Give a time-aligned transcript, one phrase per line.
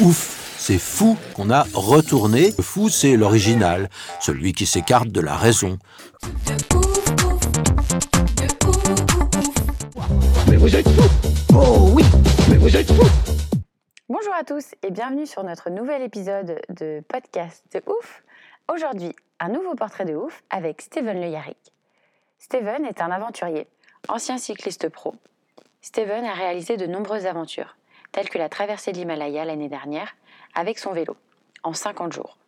[0.00, 2.52] Ouf, c'est fou qu'on a retourné.
[2.58, 3.88] Le fou, c'est l'original,
[4.20, 5.78] celui qui s'écarte de la raison.
[10.50, 12.04] Mais vous êtes fous Oh oui
[12.50, 13.08] Mais vous êtes fous
[14.10, 18.22] Bonjour à tous et bienvenue sur notre nouvel épisode de podcast de ouf.
[18.70, 21.72] Aujourd'hui, un nouveau portrait de ouf avec Steven Le Yarrick.
[22.38, 23.66] Steven est un aventurier,
[24.08, 25.14] ancien cycliste pro.
[25.80, 27.76] Steven a réalisé de nombreuses aventures,
[28.12, 30.14] telles que la traversée de l'Himalaya l'année dernière
[30.54, 31.16] avec son vélo,
[31.62, 32.38] en 50 jours.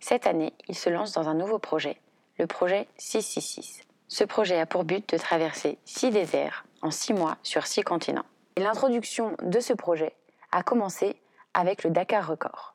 [0.00, 1.96] Cette année, il se lance dans un nouveau projet,
[2.38, 3.82] le projet 666.
[4.08, 8.24] Ce projet a pour but de traverser 6 déserts en 6 mois sur 6 continents.
[8.56, 10.14] L'introduction de ce projet
[10.50, 11.16] a commencé
[11.54, 12.74] avec le Dakar Record.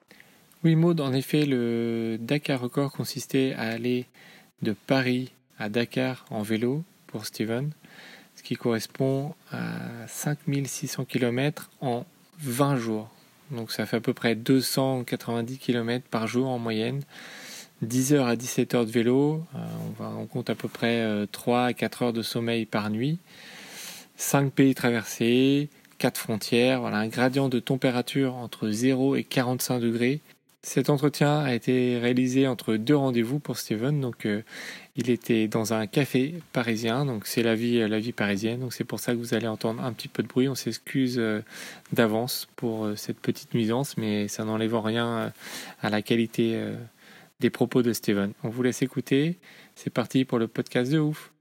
[0.63, 4.05] Oui, Maud, en effet, le Dakar Record consistait à aller
[4.61, 7.71] de Paris à Dakar en vélo pour Steven,
[8.35, 12.05] ce qui correspond à 5600 km en
[12.39, 13.09] 20 jours.
[13.51, 17.03] Donc ça fait à peu près 290 km par jour en moyenne.
[17.81, 19.59] 10 heures à 17 heures de vélo, euh,
[19.99, 23.19] on, compte à peu près euh, 3 à 4 heures de sommeil par nuit.
[24.15, 30.21] 5 pays traversés, 4 frontières, voilà, un gradient de température entre 0 et 45 degrés.
[30.61, 33.99] Cet entretien a été réalisé entre deux rendez-vous pour Steven.
[33.99, 34.43] Donc, euh,
[34.95, 37.05] il était dans un café parisien.
[37.05, 38.59] Donc, c'est la vie, la vie parisienne.
[38.59, 40.47] Donc, c'est pour ça que vous allez entendre un petit peu de bruit.
[40.47, 41.41] On s'excuse euh,
[41.91, 45.29] d'avance pour euh, cette petite nuisance, mais ça n'enlève en rien euh,
[45.81, 46.63] à la qualité
[47.39, 48.33] des propos de Steven.
[48.43, 49.37] On vous laisse écouter.
[49.75, 51.31] C'est parti pour le podcast de ouf.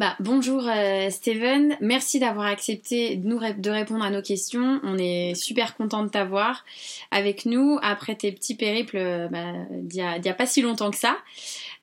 [0.00, 4.80] Bah, bonjour euh, Steven, merci d'avoir accepté de, nous ré- de répondre à nos questions.
[4.82, 6.64] On est super content de t'avoir
[7.10, 10.96] avec nous après tes petits périples euh, bah, d'il y, a- pas si longtemps que
[10.96, 11.18] ça,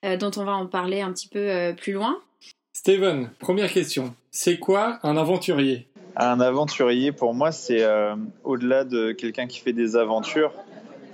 [0.04, 2.18] euh, dont on va en parler un petit peu euh, plus loin.
[2.74, 4.16] Steven, première question.
[4.32, 5.86] C'est quoi un aventurier?
[6.16, 10.54] Un aventurier, pour moi, c'est euh, au-delà de quelqu'un qui fait des aventures,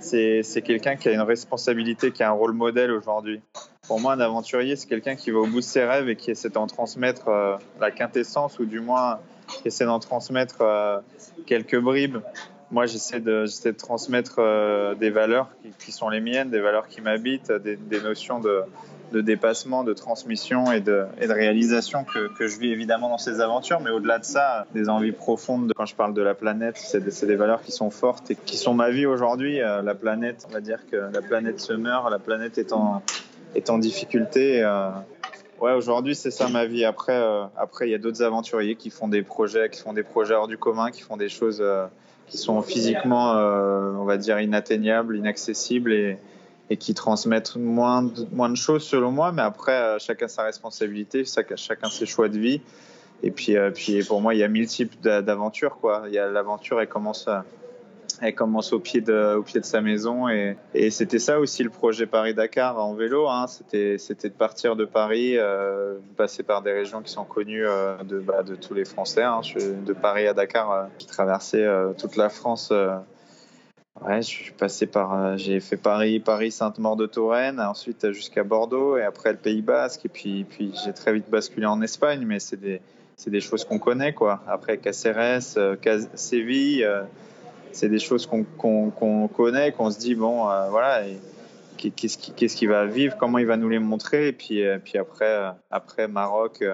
[0.04, 3.40] c'est quelqu'un qui a une responsabilité, qui a un rôle modèle aujourd'hui.
[3.86, 6.30] Pour moi, un aventurier, c'est quelqu'un qui va au bout de ses rêves et qui
[6.30, 11.00] essaie d'en transmettre euh, la quintessence, ou du moins qui essaie d'en transmettre euh,
[11.46, 12.18] quelques bribes.
[12.70, 15.48] Moi, j'essaie de, transmettre euh, des valeurs
[15.78, 18.62] qui, sont les miennes, des valeurs qui m'habitent, des notions de,
[19.14, 23.80] de dépassement, de transmission et de, de réalisation que, je vis évidemment dans ces aventures.
[23.80, 25.72] Mais au-delà de ça, des envies profondes.
[25.74, 28.74] Quand je parle de la planète, c'est des, valeurs qui sont fortes et qui sont
[28.74, 29.62] ma vie aujourd'hui.
[29.62, 33.02] Euh, la planète, on va dire que la planète se meurt, la planète est en,
[33.78, 34.62] difficulté.
[34.62, 34.90] Euh,
[35.60, 36.84] ouais, aujourd'hui, c'est ça ma vie.
[36.84, 40.02] Après, euh, après, il y a d'autres aventuriers qui font des projets, qui font des
[40.02, 41.62] projets hors du commun, qui font des choses
[42.26, 46.18] qui sont physiquement, on va dire, inatteignables, inaccessibles et,
[46.74, 49.30] et qui transmettent moins de, choses selon moi.
[49.30, 52.60] Mais après, euh, chacun sa responsabilité, chacun, ses choix de vie.
[53.22, 55.78] Et puis, euh, puis pour moi, il y a mille types d'a- d'aventures.
[56.10, 57.38] L'aventure, elle commence, euh,
[58.20, 60.28] elle commence au pied de, sa maison.
[60.28, 60.56] Et,
[60.90, 63.28] c'était ça aussi le projet Paris-Dakar en vélo.
[63.28, 63.46] Hein.
[63.46, 65.36] C'était, de partir de Paris,
[66.16, 67.66] passer par des régions qui sont connues
[68.04, 69.22] de, bah, de tous les Français.
[69.22, 69.42] Hein.
[69.86, 72.72] De Paris à Dakar, euh, j'ai traversé euh, toute la France.
[74.02, 78.96] Ouais, je suis passé par, euh, j'ai fait Paris, Paris, Sainte-Maure-de-Touraine, ensuite euh, jusqu'à Bordeaux
[78.96, 82.40] et après le Pays Basque et puis, puis j'ai très vite basculé en Espagne, mais
[82.40, 82.80] c'est des,
[83.16, 84.42] c'est des choses qu'on connaît quoi.
[84.48, 85.76] Après Caceres, euh,
[86.14, 87.04] Séville, euh,
[87.70, 91.16] c'est des choses qu'on qu'on qu'on connaît, qu'on se dit bon, euh, voilà, et
[91.76, 94.60] qu'est- qu'est-ce qui, qu'est-ce qu'il va vivre, comment il va nous les montrer et puis,
[94.84, 96.64] puis après, après Maroc.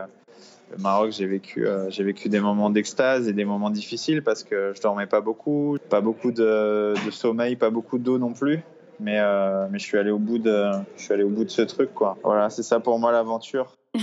[0.71, 4.45] Le Maroc, j'ai vécu, euh, j'ai vécu des moments d'extase et des moments difficiles parce
[4.45, 8.61] que je dormais pas beaucoup, pas beaucoup de, sommeil, pas beaucoup d'eau non plus.
[9.01, 12.19] Mais, euh, je suis allé au bout de, ce truc, quoi.
[12.23, 13.77] Voilà, c'est ça pour moi l'aventure.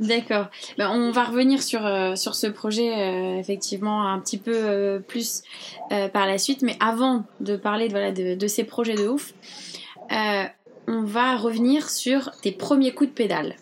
[0.00, 0.46] D'accord.
[0.78, 5.42] Ben, on va revenir sur, euh, ce projet effectivement un petit peu plus
[5.90, 6.62] par la suite.
[6.62, 9.34] Mais avant de parler de, ces projets de ouf,
[10.10, 13.56] on va revenir sur tes premiers coups de pédale.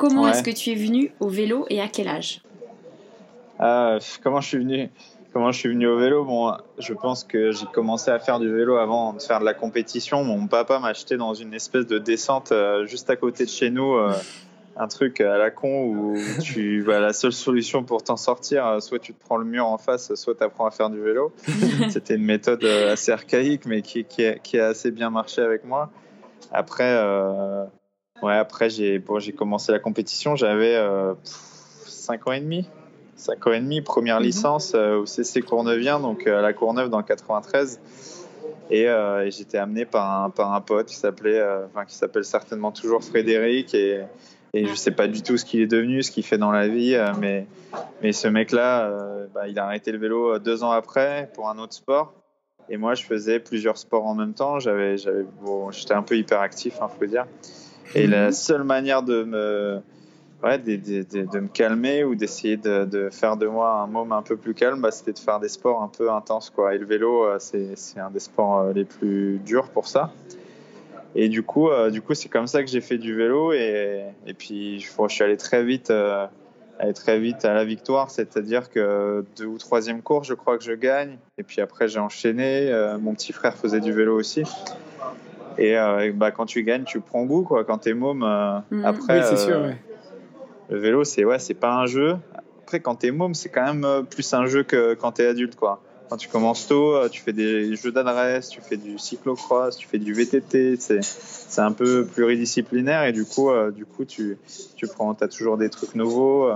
[0.00, 0.30] Comment Ouais.
[0.30, 2.40] est-ce que tu es venu au vélo et à quel âge?
[3.58, 4.88] Ah, comment je suis venu
[5.34, 6.24] comment je suis venu au vélo?
[6.24, 9.52] Bon, je pense que j'ai commencé à faire du vélo avant de faire de la
[9.54, 10.24] compétition.
[10.24, 13.68] Mon papa m'a acheté dans une espèce de descente euh, juste à côté de chez
[13.70, 13.94] nous.
[13.94, 14.12] euh,
[14.76, 18.80] un truc à la con où tu bah, la seule solution pour t'en sortir, euh,
[18.80, 21.32] soit tu te prends le mur en face, soit tu apprends à faire du vélo.
[21.90, 25.42] C'était une méthode euh, assez archaïque, mais qui, qui, a, qui a assez bien marché
[25.42, 25.90] avec moi.
[26.50, 27.64] Après, euh,
[28.22, 30.76] ouais, après j'ai bon, commencé la compétition, j'avais
[31.84, 32.66] 5 ans et demi.
[33.16, 34.26] 5 ans et demi, première Mhm.
[34.26, 37.78] licence euh, au CC Cournevien, donc euh, à la Courneuve dans le 93.
[38.70, 41.94] Et, euh, et j'étais amené par un, par un pote qui s'appelait, euh, enfin qui
[41.94, 44.04] s'appelle certainement toujours Frédéric et,
[44.54, 46.68] et je sais pas du tout ce qu'il est devenu, ce qu'il fait dans la
[46.68, 47.46] vie, euh, mais,
[48.02, 51.48] mais ce mec-là, euh, bah, il a arrêté le vélo euh, deux ans après pour
[51.48, 52.14] un autre sport.
[52.68, 54.60] Et moi, je faisais plusieurs sports en même temps.
[54.60, 57.26] J'avais, j'avais, bon, j'étais un peu hyperactif, il faut dire.
[57.94, 59.80] Et la seule manière de me,
[60.42, 64.12] ouais, de, de, de, de me calmer ou d'essayer de, faire de moi un môme
[64.12, 66.50] un peu plus calme, bah, c'était de faire des sports un peu intenses.
[66.50, 66.74] Quoi.
[66.74, 70.12] Et le vélo, euh, c'est, un des sports euh, les plus durs pour ça.
[71.14, 73.52] Et du coup, euh, du coup, c'est comme ça que j'ai fait du vélo.
[73.52, 76.26] Et, et puis, je, je suis allé très vite, euh,
[76.94, 78.10] très vite à la victoire.
[78.10, 81.18] C'est-à-dire que deux ou troisième cours, je crois que je gagne.
[81.38, 82.70] Et puis après, j'ai enchaîné.
[82.70, 84.44] Euh, mon petit frère faisait du vélo aussi.
[85.58, 87.42] Et euh, bah, quand tu gagnes, tu prends goût.
[87.42, 87.64] Quoi.
[87.64, 88.84] Quand t'es môme, euh, Mhm.
[88.84, 89.56] après, oui, c'est sûr.
[89.58, 89.76] euh, ouais.
[90.68, 92.16] le vélo, c'est ouais, c'est pas un jeu.
[92.64, 95.82] Après, quand t'es môme, c'est quand même plus un jeu que quand t'es adulte, quoi.
[96.08, 99.98] Quand tu commences tôt, tu fais des jeux d'adresse, tu fais du cyclocross, tu fais
[99.98, 104.36] du VTT, c'est c'est un peu pluridisciplinaire et du coup, euh, du coup, tu
[104.76, 106.54] tu prends, t'as toujours des trucs nouveaux euh,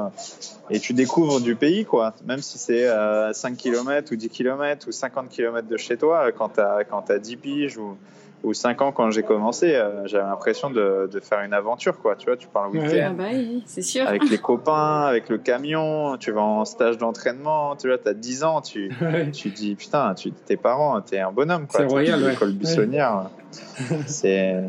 [0.71, 2.15] et tu découvres du pays, quoi.
[2.27, 6.33] Même si c'est euh, 5 km ou 10 km ou 50 km de chez toi,
[6.33, 7.97] quand t'as quand t'as 10 piges ou
[8.45, 12.15] ou 5 ans quand j'ai commencé, euh, j'avais l'impression de, de faire une aventure, quoi.
[12.15, 14.07] Tu vois, tu pars le week-end Ah bah oui, c'est sûr.
[14.07, 18.45] avec les copains, avec le camion, tu vas en stage d'entraînement, tu vois, t'as 10
[18.45, 19.31] ans, tu, Ouais.
[19.31, 21.81] tu dis, putain, tu, tes parents, t'es un bonhomme, quoi.
[21.81, 22.31] C'est royal, ouais.
[22.31, 23.31] L'école buissonnière,
[24.07, 24.61] c'est...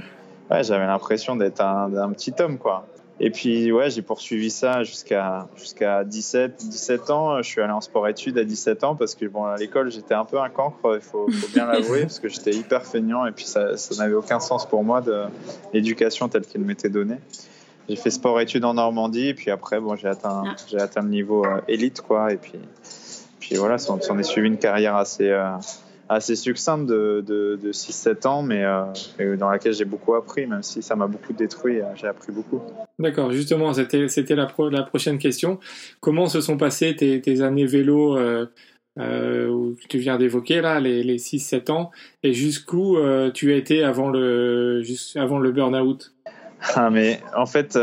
[0.49, 2.85] Ouais, j'avais l'impression d'être un, un petit homme, quoi.
[3.19, 7.41] Et puis, ouais, j'ai poursuivi ça jusqu'à jusqu'à 17, 17 ans.
[7.41, 10.25] Je suis allé en sport-études à 17 ans parce que, bon, à l'école, j'étais un
[10.25, 13.45] peu un cancre, il faut, faut bien l'avouer, parce que j'étais hyper feignant et puis
[13.45, 15.23] ça, ça n'avait aucun sens pour moi de
[15.71, 17.19] l'éducation telle qu'elle m'était donnée.
[17.87, 20.55] J'ai fait sport-études en Normandie, et puis après, bon, j'ai atteint, Ah.
[20.67, 22.33] j'ai atteint le niveau euh, élite, quoi.
[22.33, 22.59] Et puis,
[23.39, 25.51] puis voilà, s'en s'en est suivi une carrière assez, euh,
[26.09, 30.61] assez succincte de, de, de 6-7 ans, mais, euh, dans laquelle j'ai beaucoup appris, même
[30.63, 32.61] si ça m'a beaucoup détruit, euh, j'ai appris beaucoup.
[32.99, 35.59] D'accord, justement, c'était c'était la, pro- la prochaine question.
[35.99, 38.45] Comment se sont passées tes, tes années vélo euh,
[38.99, 41.91] euh, où tu viens d'évoquer là, les, les 6-7 ans,
[42.23, 44.81] et jusqu'où euh, tu as été avant le,
[45.15, 46.13] avant le burn-out?
[46.75, 47.75] Ah, mais en fait,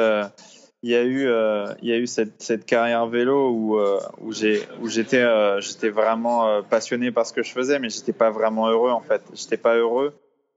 [0.83, 5.61] il y a eu, euh, il y a eu cette, carrière vélo où, euh, euh,
[5.61, 9.23] j'étais vraiment passionné par ce que je faisais, mais j'étais pas vraiment heureux en fait.
[9.33, 10.13] J'étais pas heureux.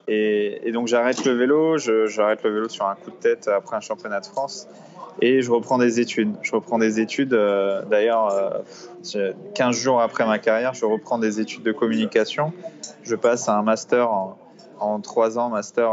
[0.08, 3.82] Et, donc j'arrête le vélo, j'arrête le vélo sur un coup de tête après un
[3.82, 4.68] championnat de France.
[5.22, 6.34] Et je reprends des études.
[6.42, 7.30] Je reprends des études.
[7.90, 8.50] D'ailleurs, euh,
[9.04, 12.52] je- 15 jours après ma carrière, je reprends des études de communication.
[13.04, 14.38] Je passe à un master en,
[14.80, 15.90] en 3 ans, master,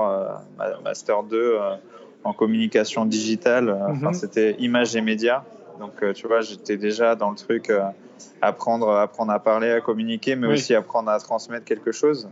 [0.58, 1.76] ma- master 2 euh,
[2.24, 3.69] en communication digitale.
[3.69, 4.14] Euh, Mhm.
[4.14, 5.42] c'était image et médias.
[5.80, 7.80] Donc, euh, tu vois, j'étais déjà dans le truc euh,
[8.40, 10.54] apprendre, apprendre à parler, à communiquer, mais Oui.
[10.54, 12.28] aussi apprendre à transmettre quelque chose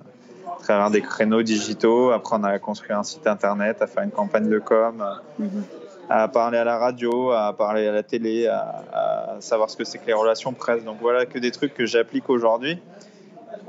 [0.46, 4.48] à travers des créneaux digitaux, apprendre à construire un site internet, à faire une campagne
[4.48, 5.02] de com,
[5.38, 5.64] Mhm.
[6.10, 9.84] à parler à la radio, à parler à la télé, à, à savoir ce que
[9.84, 10.84] c'est que les relations presse.
[10.84, 12.78] Donc voilà que des trucs que j'applique aujourd'hui.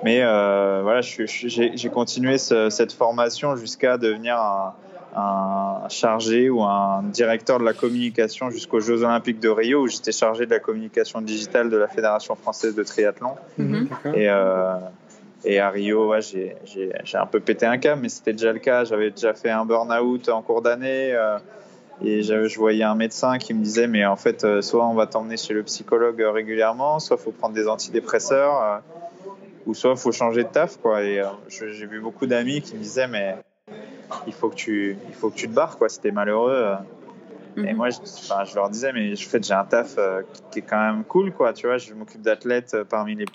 [0.04, 4.74] Mais euh, voilà, j'ai j'ai continué ce- cette formation jusqu'à devenir un,
[5.16, 10.12] un chargé ou un directeur de la communication jusqu'aux Jeux Olympiques de Rio où j'étais
[10.12, 13.32] chargé de la communication digitale de la Fédération française de triathlon.
[13.58, 13.88] Mhm.
[13.90, 14.16] D'accord.
[14.16, 14.76] Et, euh,
[15.44, 18.54] et à Rio, ouais, j'ai- j'ai j'ai un peu pété un câble, mais c'était déjà
[18.54, 18.84] le cas.
[18.86, 21.14] J'avais déjà fait un burn-out en cours d'année.
[21.14, 21.38] euh,
[22.04, 25.06] et je voyais un médecin qui me disait, mais en fait, euh, soit on va
[25.06, 28.78] t'emmener chez le psychologue euh, régulièrement, soit il faut prendre des antidépresseurs, euh,
[29.68, 30.78] ou soit il faut changer de taf.
[30.78, 31.04] Quoi.
[31.04, 33.36] Et euh, je- j'ai vu beaucoup d'amis qui me disaient, mais
[34.28, 35.90] il faut que tu, il faut que tu te barres, quoi.
[35.90, 36.54] C'était malheureux.
[36.54, 36.76] euh.
[37.58, 37.76] Et Mhm.
[37.76, 40.62] moi, je, enfin, je leur disais, mais en fait, j'ai un taf euh, qui- est
[40.62, 41.52] quand même cool, quoi.
[41.54, 43.26] Tu vois, je m'occupe d'athlètes euh, parmi les,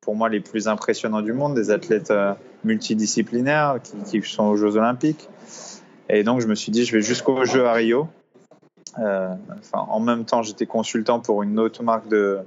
[0.00, 4.56] pour moi, les plus impressionnants du monde, des athlètes euh, multidisciplinaires qui, qui sont aux
[4.56, 5.28] Jeux Olympiques.
[6.08, 8.08] Et donc, je me suis dit, je vais jusqu'aux Jeux à Rio.
[9.00, 9.28] Euh,
[9.58, 12.38] enfin, en même temps, j'étais consultant pour une autre marque de,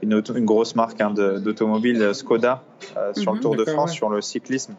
[0.00, 2.62] une, auto- une grosse marque hein, de- d'automobile, Skoda,
[2.96, 3.38] euh, sur Mhm.
[3.38, 3.96] le Tour de France, ouais.
[3.96, 4.74] sur le cyclisme.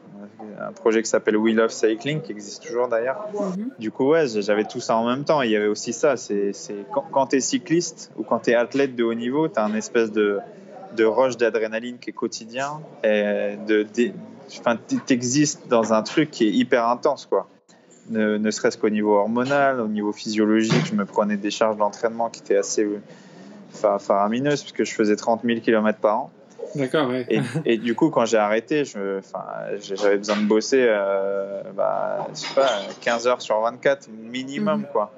[0.59, 3.27] Un projet qui s'appelle We Love Cycling, qui existe toujours d'ailleurs.
[3.33, 3.69] Mhm.
[3.79, 5.41] Du coup, ouais, j'avais tout ça en même temps.
[5.41, 6.17] Il y avait aussi ça.
[6.17, 9.47] C'est, c'est quand, quand tu es cycliste ou quand tu es athlète de haut niveau,
[9.47, 10.39] tu as un espèce de,
[10.95, 12.81] de rush d'adrénaline qui est quotidien.
[13.03, 14.11] Et de, de,
[14.59, 17.47] enfin, t'existes dans un truc qui est hyper intense, quoi.
[18.09, 22.29] Ne, ne serait-ce qu'au niveau hormonal, au niveau physiologique, je me prenais des charges d'entraînement
[22.29, 22.85] qui étaient assez
[23.73, 26.31] faramineuses, puisque je faisais 30 000 km par an.
[26.75, 27.25] D'accord, ouais.
[27.29, 32.53] Et, et, du coup, quand j'ai arrêté, j'avais besoin de bosser, euh, bah, je sais
[32.55, 32.69] pas,
[33.01, 34.87] 15 heures sur 24 minimum, Mhm.
[34.91, 35.11] quoi.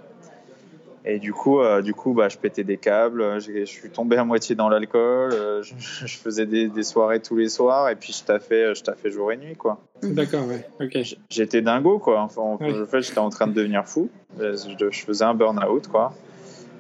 [1.08, 4.24] Et du coup, euh, du coup bah, je pétais des câbles, je suis tombé à
[4.24, 8.12] moitié dans l'alcool, euh, je, je faisais des, des soirées tous les soirs, et puis
[8.12, 9.78] je taffais, je taffais jour et nuit, quoi.
[10.02, 10.66] D'accord, ouais.
[10.82, 10.98] Ok.
[11.30, 12.22] J'étais dingo, quoi.
[12.22, 14.10] Enfin, en fait, j'étais en train de devenir fou.
[14.40, 14.56] Je,
[14.90, 16.12] je faisais un burn-out, quoi.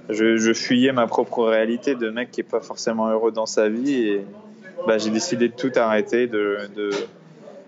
[0.10, 3.70] Je, je fuyais ma propre réalité de mec qui est pas forcément heureux dans sa
[3.70, 4.26] vie et
[4.88, 6.90] bah, j'ai décidé de tout arrêter, de, de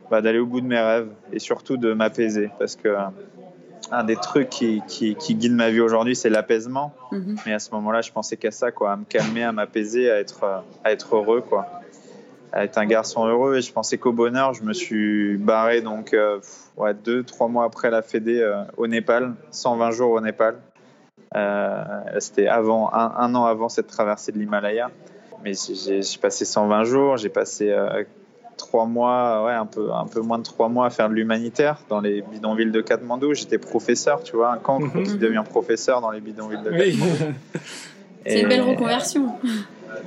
[0.09, 2.97] bah, d'aller au bout de mes rêves et surtout de m'apaiser parce que euh,
[3.91, 6.93] un des trucs qui, qui, qui guide ma vie aujourd'hui, c'est l'apaisement.
[7.11, 7.37] Mhm.
[7.45, 10.19] Mais à ce moment-là, je pensais qu'à ça, quoi, à me calmer, à m'apaiser, à
[10.19, 10.43] être,
[10.83, 11.67] à être heureux, quoi,
[12.51, 13.57] à être un garçon heureux.
[13.57, 16.39] Et je pensais qu'au bonheur, je me suis barré donc euh,
[16.75, 20.55] ouais, deux, trois mois après la Fédé euh, au Népal, 120 jours au Népal.
[21.35, 21.83] Euh,
[22.19, 24.91] C'était avant un, un an avant cette traversée de l'Himalaya.
[25.43, 28.03] Mais j'ai passé 120 jours, j'ai passé euh,
[28.57, 31.77] trois mois, ouais, un peu, un peu moins de trois mois à faire de l'humanitaire
[31.89, 33.33] dans les bidonvilles de Katmandou.
[33.33, 35.03] J'étais professeur, tu vois, un cancre Mhm.
[35.03, 36.97] qui devient professeur dans les bidonvilles de Oui.
[36.97, 37.33] Katmandou.
[38.25, 39.35] C'est une belle reconversion.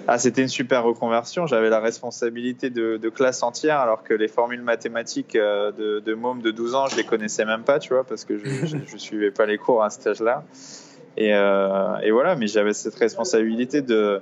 [0.09, 1.47] ah, c'était une super reconversion.
[1.47, 6.15] J'avais la responsabilité de, de classe entière, alors que les formules mathématiques euh, de, de
[6.15, 8.45] môme de 12 ans, je les connaissais même pas, tu vois, parce que je,
[8.87, 10.43] je suivais pas les cours à cet âge-là.
[11.17, 14.21] Et, euh, et voilà, mais j'avais cette responsabilité de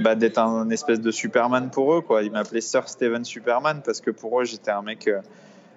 [0.00, 2.22] bah, d'être un espèce de Superman pour eux, quoi.
[2.22, 5.20] Ils m'appelaient Sir Steven Superman parce que pour eux, j'étais un mec, euh,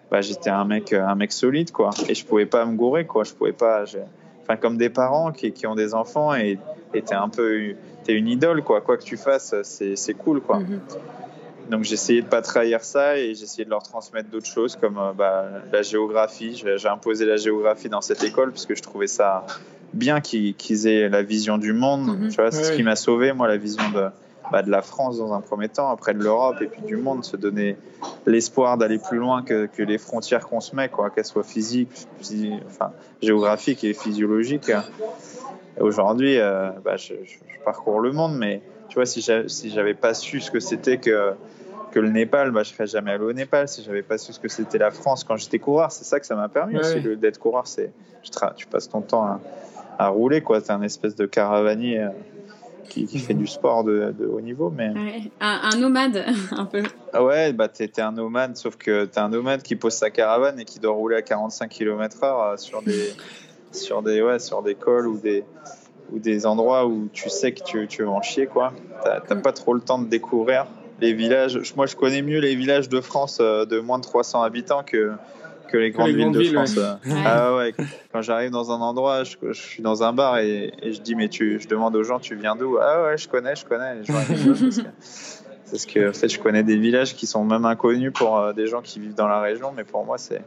[0.09, 1.89] bah, j'étais un mec, un mec solide, quoi.
[2.07, 3.23] Et je pouvais pas me gourer, quoi.
[3.23, 3.85] Je pouvais pas.
[3.85, 4.03] j'ai-
[4.43, 6.57] Enfin, comme des parents qui, qui ont des enfants et
[6.93, 7.73] et t'es un peu
[8.03, 10.81] t'es une idole quoi quoi que tu fasses c'est c'est cool quoi Mhm.
[11.71, 14.75] Donc j'ai essayé de pas trahir ça et j'ai essayé de leur transmettre d'autres choses
[14.75, 16.61] comme euh, bah, la géographie.
[16.77, 19.45] J'ai imposé la géographie dans cette école parce que je trouvais ça
[19.93, 22.05] bien qu'ils aient la vision du monde.
[22.17, 22.29] Mhm.
[22.29, 24.07] tu vois c'est ce qui m'a sauvé moi la vision de
[24.51, 27.23] bah, de la France dans un premier temps après de l'Europe et puis du monde
[27.23, 27.77] se donner
[28.25, 32.07] l'espoir d'aller plus loin que, que les frontières qu'on se met quoi qu'elles soient physiques
[32.67, 34.71] enfin géographiques et physiologiques.
[35.79, 39.69] Aujourd'hui, euh, bah, je, je- je parcours le monde, mais tu vois, si j'a- si
[39.71, 41.31] j'avais pas su ce que c'était que,
[41.91, 43.67] que le Népal, bah, je serais jamais allé au Népal.
[43.67, 46.25] Si j'avais pas su ce que c'était la France quand j'étais coureur, c'est ça que
[46.25, 47.67] ça m'a permis Ouais, aussi d'être coureur.
[47.67, 47.91] C'est
[48.55, 49.39] tu, passes ton temps à,
[49.99, 50.61] à rouler, quoi.
[50.61, 52.09] T'es un espèce de caravanier euh,
[52.89, 55.31] qui, qui fait du sport de, de haut niveau, mais Ouais.
[55.39, 56.83] Un, un nomade, un peu.
[57.13, 60.59] ah ouais, bah t'es un nomade, sauf que t'es un nomade qui pose sa caravane
[60.59, 63.13] et qui doit rouler à 45 km/h sur des,
[63.71, 65.43] sur des, ouais, sur des cols ou des,
[66.11, 68.73] ou des endroits où tu sais que tu, tu vas en chier, quoi.
[69.03, 70.67] T'as pas trop le temps de découvrir
[71.01, 71.73] les villages.
[71.75, 75.11] Moi, je connais mieux les villages de France euh, de moins de 300 habitants que,
[75.67, 76.77] que les grandes les villes grandes de villes, France.
[76.77, 77.21] ouais.
[77.25, 77.75] Ah ouais,
[78.13, 81.15] quand j'arrive dans un endroit, je, je suis dans un bar et, et je dis,
[81.15, 82.77] mais tu, je demande aux gens, tu viens d'où?
[82.81, 84.01] Ah ouais, je connais, je connais.
[84.03, 84.83] Que-
[85.71, 88.67] parce que en fait, je connais des villages qui sont même inconnus pour euh, des
[88.67, 90.41] gens qui vivent dans la région, mais pour moi, c'est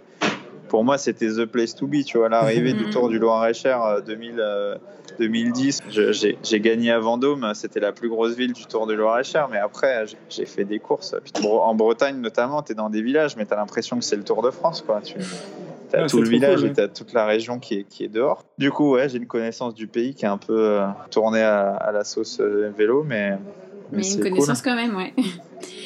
[0.69, 2.05] pour moi, c'était the place to be.
[2.05, 4.77] Tu vois, l'arrivée du Tour du Loir-et-Cher euh, 2000, euh,
[5.19, 7.53] 2010, je- j'ai gagné à Vendôme.
[7.55, 9.49] C'était la plus grosse ville du Tour du Loir-et-Cher.
[9.51, 11.15] Mais après, j'ai- fait des courses.
[11.45, 14.25] En Bretagne, notamment, tu es dans des villages, mais tu as l'impression que c'est le
[14.25, 14.83] Tour de France.
[14.87, 15.01] Quoi.
[15.03, 17.85] Tu as Ouais, tout le village cool, et tu as toute la région qui est,
[17.85, 18.43] qui est dehors.
[18.59, 21.71] Du coup, ouais, j'ai une connaissance du pays qui est un peu euh, tournée à,
[21.71, 23.39] à la sauce euh, vélo, mais,
[23.93, 24.31] Mais c'est une cool.
[24.31, 25.13] connaissance quand même, ouais.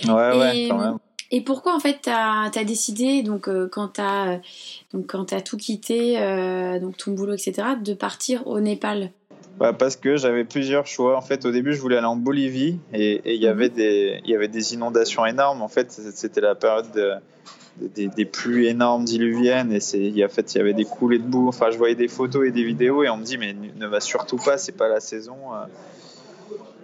[0.06, 0.96] Ouais, ouais, quand même.
[1.30, 4.38] Et pourquoi en fait t'as as décidé donc euh, quand t'as euh,
[4.94, 9.10] donc quand t'as tout quitté euh, donc ton boulot etc de partir au Népal?
[9.58, 11.18] Bah, parce que j'avais plusieurs choix.
[11.18, 14.30] En fait, au début, je voulais aller en Bolivie et il y avait des il
[14.30, 15.62] y avait des inondations énormes.
[15.62, 17.12] En fait, c'était la période de-
[17.80, 20.60] de- des, des pluies énormes diluviennes et c'est il y a en fait il y
[20.60, 21.48] avait des coulées de boue.
[21.48, 24.00] Enfin, je voyais des photos et des vidéos et on me dit mais ne va
[24.00, 25.36] surtout pas, c'est pas la saison.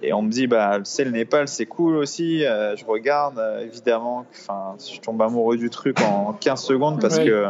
[0.02, 2.44] Et on me dit bah c'est le Népal, c'est cool aussi.
[2.44, 4.26] Euh, je regarde euh, évidemment.
[4.32, 7.46] Enfin, je tombe amoureux du truc en 15 secondes parce que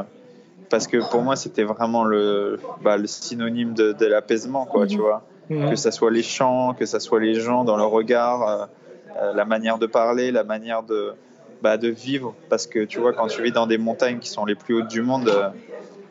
[0.70, 4.88] parce que pour moi c'était vraiment le bah, le synonyme de, de l'apaisement quoi, Mhm.
[4.88, 5.70] tu vois Mhm.
[5.70, 8.68] que ça soit les chants, que ça soit les gens dans le regard,
[9.20, 11.12] euh, la manière de parler, la manière de,
[11.60, 12.34] bah, de vivre.
[12.48, 14.88] Parce que tu vois, quand tu vis dans des montagnes qui sont les plus hautes
[14.88, 15.48] du monde, euh,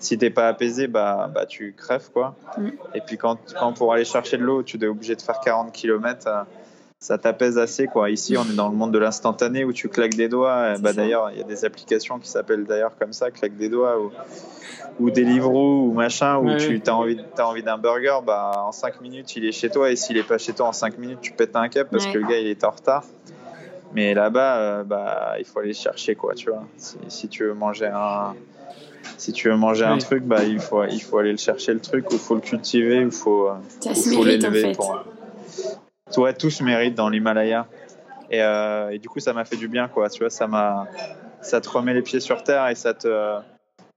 [0.04, 2.36] si t'es pas apaisé, bah, bah, tu crèves quoi.
[2.58, 2.70] Mm.
[2.96, 5.72] Et puis quand, quand pour aller chercher de l'eau, tu es obligé de faire 40
[5.72, 6.46] km.
[7.00, 8.10] ça t'apaise assez quoi.
[8.10, 10.52] Ici, on est dans le monde de l'instantané où tu claques des doigts.
[10.56, 13.70] Euh, Bah, d'ailleurs, il y a des applications qui s'appellent d'ailleurs comme ça, claque des
[13.70, 14.12] doigts ou,
[15.00, 18.72] ou Deliveroo ou machin où Ouais, tu as envie, as envie d'un burger, bah, en
[18.72, 21.20] 5 minutes il est chez toi et s'il est pas chez toi en 5 minutes
[21.22, 22.14] tu pètes un cap parce Ouais.
[22.14, 23.04] que le gars il est en retard.
[23.96, 26.64] Mais là-bas, euh, bah, il faut aller chercher, quoi, tu vois.
[26.78, 28.34] Si, si tu veux manger un,
[29.18, 31.80] si tu veux manger un truc, bah, il faut, il faut aller le chercher le
[31.80, 33.54] truc, ou il faut le cultiver, ou il faut, euh,
[33.94, 34.72] faut en l'élever fait.
[34.74, 35.04] pour.
[36.18, 37.68] Ouais, tout se mérite dans l'Himalaya.
[38.30, 40.10] Et, euh, et du coup, ça m'a fait du bien, quoi.
[40.10, 40.88] Tu vois, ça m'a,
[41.42, 43.36] ça te remet les pieds sur terre et ça te,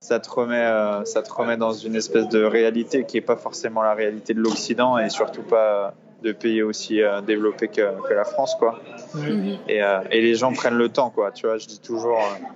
[0.00, 3.36] ça te remet, euh, ça te remet dans une espèce de réalité qui est pas
[3.36, 8.14] forcément la réalité de l'Occident et surtout pas de pays aussi euh, développés que, que
[8.14, 8.80] la France, quoi.
[9.14, 9.58] Mhm.
[9.68, 11.30] Et, euh, et les gens prennent le temps, quoi.
[11.32, 12.18] Tu vois, je dis toujours.
[12.18, 12.46] euh,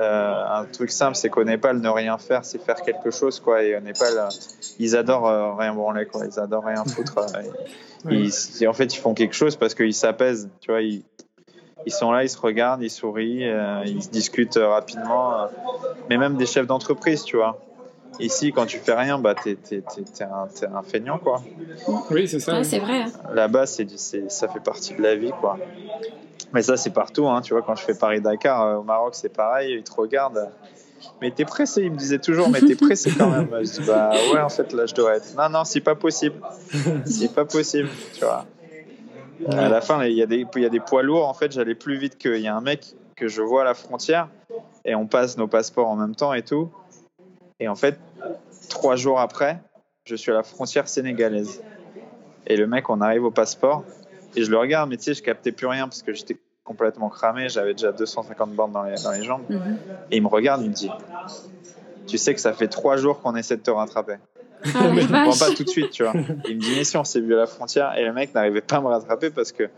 [0.00, 3.62] un truc simple, c'est qu'au Népal, ne rien faire, c'est faire quelque chose, quoi.
[3.62, 4.28] Et au Népal, euh,
[4.78, 6.22] ils adorent euh, rien branler, quoi.
[6.24, 7.18] Ils adorent rien foutre.
[7.18, 7.42] euh,
[8.10, 10.48] ils- en fait, ils font quelque chose parce qu'ils s'apaisent.
[10.60, 11.02] Tu vois, ils,
[11.86, 15.40] ils sont là, ils se regardent, ils sourient, euh, ils se discutent euh, rapidement.
[15.42, 15.46] euh,
[16.08, 17.58] mais même des chefs d'entreprise, tu vois.
[18.20, 21.42] Ici, quand tu fais rien, bah, t'es, t'es, t'es, t'es un, feignant, quoi.
[22.10, 22.54] Oui, c'est ça.
[22.54, 23.02] Ouais, c'est vrai.
[23.02, 23.12] hein.
[23.32, 25.58] Là-bas, c'est, c'est, ça fait partie de la vie, quoi.
[26.52, 27.40] Mais ça, c'est partout, hein.
[27.42, 29.74] Tu vois, quand je fais Paris-Dakar, euh, au Maroc, c'est pareil.
[29.74, 30.50] Ils te regardent.
[31.20, 33.48] Mais t'es pressé, ils me disaient toujours, mais t'es pressé quand même.
[33.62, 35.34] Je dis, bah ouais, en fait, là, je dois être.
[35.36, 36.40] Non, non, c'est pas possible.
[37.04, 38.46] C'est pas possible, tu vois.
[39.50, 41.28] À la fin, il y, a des- il y a des poids lourds.
[41.28, 43.74] En fait, j'allais plus vite qu'il y a un mec que je vois à la
[43.74, 44.28] frontière
[44.84, 46.70] et on passe nos passeports en même temps et tout.
[47.60, 47.98] Et en fait,
[48.68, 49.58] trois jours après,
[50.04, 51.62] je suis à la frontière sénégalaise.
[52.46, 53.84] Et le mec, on arrive au passeport
[54.38, 57.08] et je le regarde, mais tu sais, je captais plus rien parce que j'étais complètement
[57.08, 57.48] cramé.
[57.48, 59.42] J'avais déjà 250 bandes dans les, dans les jambes.
[59.48, 59.78] Mhm.
[60.10, 60.90] Et il me regarde, il me dit
[62.06, 64.16] Tu sais que ça fait trois jours qu'on essaie de te rattraper.
[64.64, 65.38] Ah, la Je comprends vache.
[65.38, 66.12] pas tout de suite, tu vois.
[66.48, 67.96] Il me dit, mais si, on s'est vu à la frontière.
[67.96, 69.68] Et le mec n'arrivait pas à me rattraper parce que,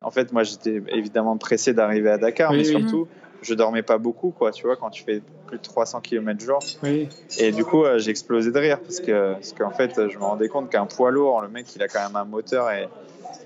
[0.00, 2.80] en fait, moi, j'étais évidemment pressé d'arriver à Dakar, Oui, mais oui.
[2.80, 3.08] surtout,
[3.42, 6.60] je dormais pas beaucoup, quoi, tu vois, quand tu fais plus de 300 km jour.
[6.82, 7.08] Oui.
[7.38, 10.24] Et du coup, euh, j'ai explosé de rire parce que, parce qu'en fait, je me
[10.24, 12.88] rendais compte qu'un poids lourd, le mec, il a quand même un moteur et,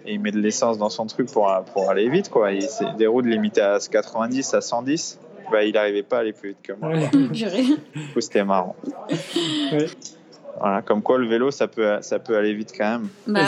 [0.07, 2.53] et il met de l'essence dans son truc pour, pour aller vite, quoi.
[2.53, 5.19] Il, c'est des routes limitées à 90, à 110.
[5.51, 6.91] Bah, il n'arrivait pas à aller plus vite que moi.
[6.91, 7.09] Ouais.
[7.13, 7.47] Du
[8.15, 8.75] coup, c'était marrant.
[9.73, 9.87] Ouais.
[10.59, 13.09] Voilà, comme quoi le vélo, ça peut, ça peut aller vite quand même.
[13.27, 13.41] Bah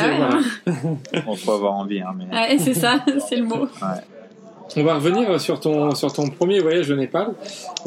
[0.66, 0.72] ouais.
[1.26, 2.24] Bon, faut avoir envie, hein, mais.
[2.34, 3.68] Ouais, c'est ça, c'est le mot.
[4.76, 7.34] On va revenir sur ton, sur ton premier voyage au Népal,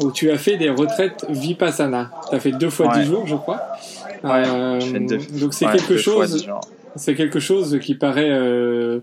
[0.00, 2.10] où tu as fait des retraites Vipassana.
[2.30, 3.00] Tu as fait deux fois Ouais.
[3.00, 3.60] dix jours, je crois.
[4.22, 4.78] Ouais, Euh,
[5.40, 6.48] donc c'est Ouais, quelque chose.
[6.98, 9.00] C'est quelque chose qui paraît, euh,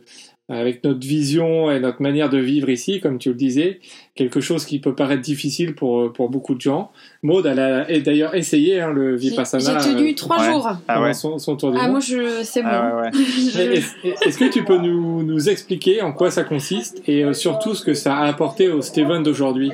[0.47, 3.79] avec notre vision et notre manière de vivre ici, comme tu le disais,
[4.13, 6.91] quelque chose qui peut paraître difficile pour, pour beaucoup de gens.
[7.23, 10.51] Maud, elle a et d'ailleurs essayé hein, le Vipassana j'ai tenu euh, trois ouais.
[10.51, 10.69] jours.
[10.87, 11.13] Ah ouais.
[11.13, 11.91] son, son tour du Ah, monde.
[11.93, 12.69] moi, je, c'est bon.
[12.71, 13.09] Ah ouais,
[13.75, 13.95] Est-ce
[14.27, 17.83] est-ce que tu peux nous, nous expliquer en quoi ça consiste et euh, surtout ce
[17.83, 19.71] que ça a apporté au Steven d'aujourd'hui?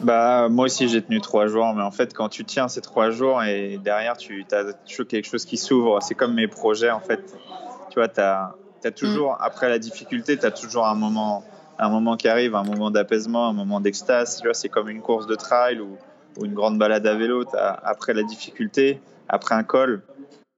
[0.00, 3.10] Bah, moi aussi, j'ai tenu trois jours, mais en fait, quand tu tiens ces trois
[3.10, 6.00] jours et derrière, tu as toujours quelque chose qui s'ouvre.
[6.02, 7.20] C'est comme mes projets, en fait.
[7.90, 8.56] Tu vois, tu as,
[8.96, 11.44] toujours, après la difficulté, tu as toujours un moment,
[11.78, 14.38] un moment qui arrive, un moment d'apaisement, un moment d'extase.
[14.40, 15.96] Tu vois, c'est comme une course de trail ou,
[16.38, 17.44] ou une grande balade à vélo.
[17.54, 20.02] Après la difficulté, après un col,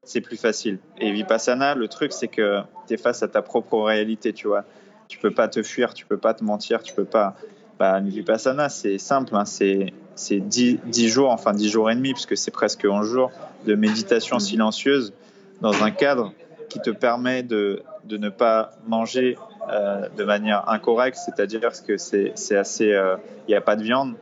[0.05, 0.79] c'est plus facile.
[0.99, 4.65] Et Vipassana, le truc, c'est que tu es face à ta propre réalité, tu vois.
[5.09, 7.35] Tu peux pas te fuir, tu peux pas te mentir, tu peux pas.
[7.79, 11.97] Bah, le Vipassana, c'est simple, hein, c'est c'est 10, 10 jours, enfin 10 jours et
[11.97, 13.33] demi, puisque c'est presque 11 jours
[13.67, 15.13] de méditation silencieuse
[15.61, 16.33] dans un cadre
[16.69, 19.37] qui te permet de, de ne pas manger
[19.73, 22.93] euh, de manière incorrecte, c'est-à-dire que c'est assez.
[22.93, 23.17] euh,
[23.49, 24.15] Il n'y a pas de viande,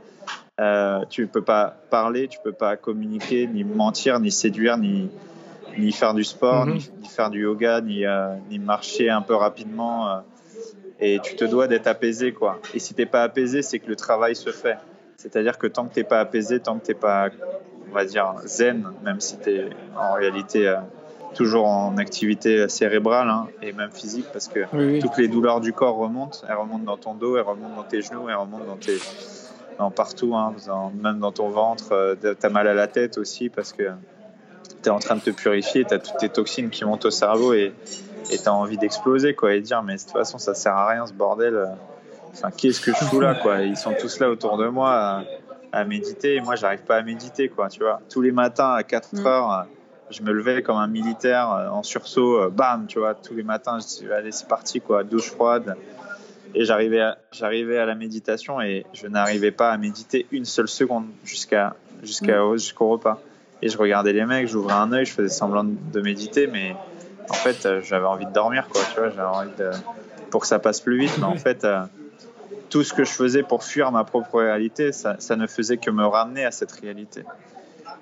[0.60, 5.10] euh, tu peux pas parler, tu peux pas communiquer, ni mentir, ni séduire, ni,
[5.76, 6.74] ni faire du sport, Mhm.
[6.74, 10.22] ni, ni faire du yoga, ni, euh, ni marcher un peu rapidement.
[11.04, 12.60] Et tu te dois d'être apaisé, quoi.
[12.74, 14.76] Et si t'es pas apaisé, c'est que le travail se fait.
[15.16, 17.28] C'est-à-dire que tant que t'es pas apaisé, tant que t'es pas,
[17.90, 20.76] on va dire, zen, même si t'es en réalité euh,
[21.34, 24.98] toujours en activité cérébrale hein, et même physique, parce que Oui, oui.
[25.00, 26.38] toutes les douleurs du corps remontent.
[26.48, 28.98] Elles remontent dans ton dos, elles remontent dans tes genoux, elles remontent dans tes,
[29.78, 31.92] dans partout, hein, dans- même dans ton ventre.
[31.92, 33.90] Euh, T'as mal à la tête aussi parce que
[34.82, 37.72] t'es en train de te purifier, t'as toutes tes toxines qui montent au cerveau et
[38.32, 41.06] et t'as envie d'exploser quoi et dire mais de toute façon ça sert à rien
[41.06, 41.54] ce bordel.
[41.54, 41.66] euh.
[42.32, 43.60] Enfin qu'est-ce que je fous là quoi?
[43.60, 45.24] Ils sont tous là autour de moi à,
[45.72, 48.00] à méditer et moi j'arrive pas à méditer quoi tu vois.
[48.10, 49.26] Tous les matins à 4 Mm.
[49.26, 49.62] heures euh,
[50.10, 53.42] je me levais comme un militaire euh, en sursaut, euh, bam, tu vois, tous les
[53.42, 55.74] matins, je dis, allez, c'est parti, quoi, douche froide.
[56.54, 60.68] Et j'arrivais à, j'arrivais à la méditation et je n'arrivais pas à méditer une seule
[60.68, 63.20] seconde jusqu'à, jusqu'à, jusqu'au repas.
[63.62, 66.76] Et je regardais les mecs, j'ouvrais un œil, je faisais semblant de méditer, mais
[67.28, 69.70] en fait, euh, j'avais envie de dormir, quoi, tu vois, j'avais envie de,
[70.30, 71.82] pour que ça passe plus vite, mais en fait, euh,
[72.70, 75.90] tout ce que je faisais pour fuir ma propre réalité, ça, ça ne faisait que
[75.90, 77.24] me ramener à cette réalité.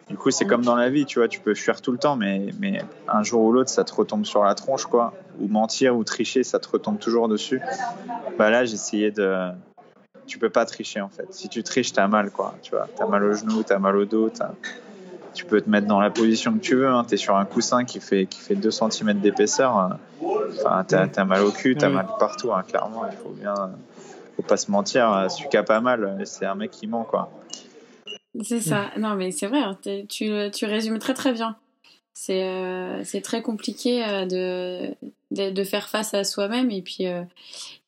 [0.08, 2.16] Du coup, c'est comme dans la vie, tu vois, tu peux fuir tout le temps,
[2.16, 5.14] mais, mais un jour ou l'autre, ça te retombe sur la tronche, quoi.
[5.38, 7.62] Ou mentir ou tricher, ça te retombe toujours dessus.
[8.36, 9.50] Bah là, j'essayais de.
[10.26, 11.32] Tu peux pas tricher, en fait.
[11.32, 12.56] Si tu triches, t'as mal, quoi.
[12.62, 14.54] Tu vois, t'as mal au genou, t'as mal au dos, t'as-
[15.34, 16.88] tu peux te mettre dans la position que tu veux.
[16.88, 17.04] Hein.
[17.08, 19.78] Tu es sur un coussin qui fait, qui fait 2 cm d'épaisseur.
[19.78, 19.88] euh,
[20.58, 21.94] Enfin, t'as as mal au cul, t'as Oui.
[21.94, 23.02] mal partout, hein, clairement.
[23.10, 23.54] Il faut bien.
[24.36, 25.12] Faut pas se mentir.
[25.12, 27.30] euh, Celui qui a pas mal, c'est un mec qui ment, quoi.
[28.42, 28.86] C'est ça.
[28.96, 29.76] Non, mais c'est vrai, hein,
[30.08, 31.56] tu, tu résumes très très bien.
[32.12, 34.94] C'est euh, très compliqué euh, de,
[35.30, 37.22] de, de faire face à soi-même et puis, euh,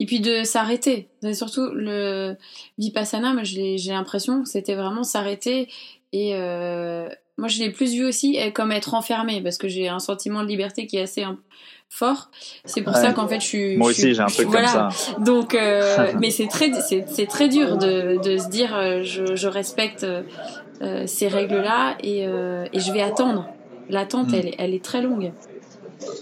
[0.00, 1.08] et puis de s'arrêter.
[1.34, 2.36] Surtout le
[2.78, 5.68] Vipassana, j'ai l'impression que c'était vraiment s'arrêter.
[6.12, 9.88] Et euh, moi je l'ai plus vu aussi euh, comme être enfermé parce que j'ai
[9.88, 11.38] un sentiment de liberté qui est assez hein,
[11.88, 12.30] fort.
[12.64, 13.00] C'est pour Ouais.
[13.00, 13.76] ça qu'en fait je suis.
[13.76, 14.72] Moi aussi, j'ai un truc voilà.
[14.72, 15.12] comme ça.
[15.18, 19.48] Donc, euh, mais c'est très, c'est, très dur de, de se dire euh, je, je
[19.48, 23.48] respecte euh, ces règles-là et, euh, et je vais attendre.
[23.88, 24.34] L'attente, Mm.
[24.34, 25.32] elle, est- elle est très longue.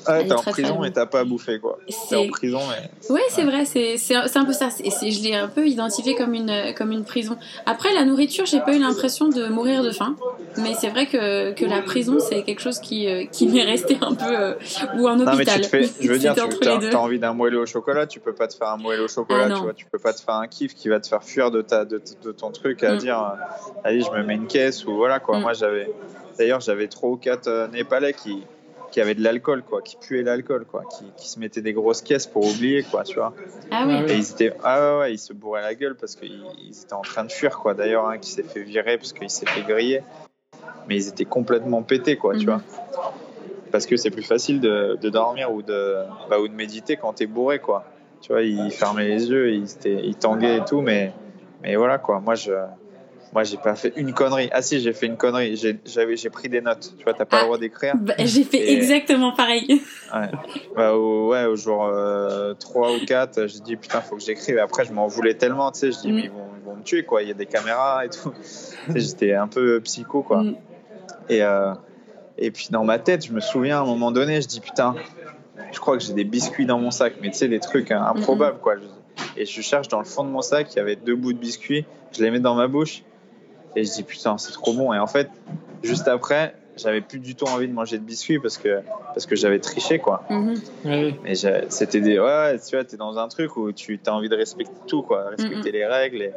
[0.09, 1.79] Elle t'es en prison et t'as pas à bouffer, quoi.
[1.87, 2.29] T'es en C'est...
[2.29, 2.91] prison, mais.
[3.15, 4.69] Ouais, c'est vrai, c'est, c'est, un- peu ça.
[4.81, 7.37] Je l'ai un peu identifié comme une, comme une prison.
[7.67, 10.17] Après, la nourriture, j'ai pas eu l'impression de mourir de faim.
[10.57, 13.97] Mais c'est vrai que, que la prison, c'est quelque chose qui, euh, qui m'est resté
[14.01, 14.25] un peu.
[14.37, 14.55] euh,
[14.97, 15.57] ou un Non, mais hôpital.
[15.57, 18.35] tu te fais, je veux dire, tu as, envie d'un moelleux au chocolat, tu peux
[18.35, 19.57] pas te faire un moelleux au chocolat, Ah, non.
[19.57, 21.63] tu vois, tu peux pas te faire un kiff qui va te faire fuir de,
[21.63, 22.99] ta, de, de ton truc à Mm.
[22.99, 25.39] dire, euh, allez, je me mets une caisse ou voilà, quoi.
[25.39, 25.43] Mm.
[25.43, 25.91] Moi, j'avais,
[26.39, 28.43] d'ailleurs, j'avais trois ou quatre Népalais qui,
[28.91, 32.03] qui avaient de l'alcool, quoi, qui puaient l'alcool, quoi, qui, qui se mettaient des grosses
[32.03, 33.35] caisses pour oublier, quoi, tu vois.
[33.71, 33.95] Ah oui.
[33.99, 34.13] Ah oui.
[34.13, 36.95] Et ils étaient, ah ouais, ouais, ils se bourraient la gueule parce qu'ils ils étaient
[36.95, 37.75] en train de fuir, quoi.
[37.75, 40.03] D'ailleurs, un qui s'est fait virer parce qu'il s'est fait griller.
[40.89, 42.55] Mais ils étaient complètement pétés, quoi, tu Mhm.
[42.55, 42.63] vois.
[43.71, 45.99] Parce que c'est plus facile de, de dormir ou de,
[46.29, 47.85] bah, ou de méditer quand t'es bourré, quoi.
[48.21, 51.13] Tu vois, ils fermaient les yeux, ils, étaient, ils tanguaient et tout, mais,
[51.63, 52.19] mais voilà, quoi.
[52.21, 52.51] Moi, je.
[53.33, 54.49] Moi, j'ai pas fait une connerie.
[54.53, 55.55] Ah si, j'ai fait une connerie.
[55.57, 56.95] J'ai pris des notes.
[56.99, 57.41] Tu vois, t'as pas Ah.
[57.43, 57.95] le droit d'écrire.
[57.97, 59.81] Bah, j'ai fait Et- exactement pareil.
[60.75, 64.57] Bah, au, ouais, au jour euh, 3 ou 4, j'ai dit putain, faut que j'écrive.
[64.57, 65.93] Et après, je m'en voulais tellement, tu sais.
[65.93, 66.15] Je dis, Mm.
[66.17, 67.23] mais ils vont, ils vont me tuer, quoi.
[67.23, 68.33] Il y a des caméras et tout.
[68.97, 70.43] J'étais un peu psycho, quoi.
[70.43, 70.57] Mm.
[71.29, 71.73] Et, euh,
[72.39, 74.97] et puis, dans ma tête, je me souviens à un moment donné, je dis putain,
[75.73, 78.03] je crois que j'ai des biscuits dans mon sac, mais tu sais, des trucs hein,
[78.17, 78.75] improbables, quoi.
[78.77, 81.33] Je- Et je cherche dans le fond de mon sac, il y avait deux bouts
[81.33, 81.85] de biscuits.
[82.17, 83.03] Je les mets dans ma bouche.
[83.77, 84.93] Et je dis putain, c'est trop bon.
[84.93, 85.29] Et en fait,
[85.83, 88.81] juste après, j'avais plus du tout envie de manger de biscuits parce que,
[89.15, 90.25] parce que j'avais triché, quoi.
[90.31, 90.55] Mhm.
[91.23, 91.35] Mais
[91.69, 92.19] c'était des.
[92.19, 95.29] Ouais, tu vois, t'es dans un truc où tu as envie de respecter tout, quoi.
[95.31, 96.33] Respecter les règles et,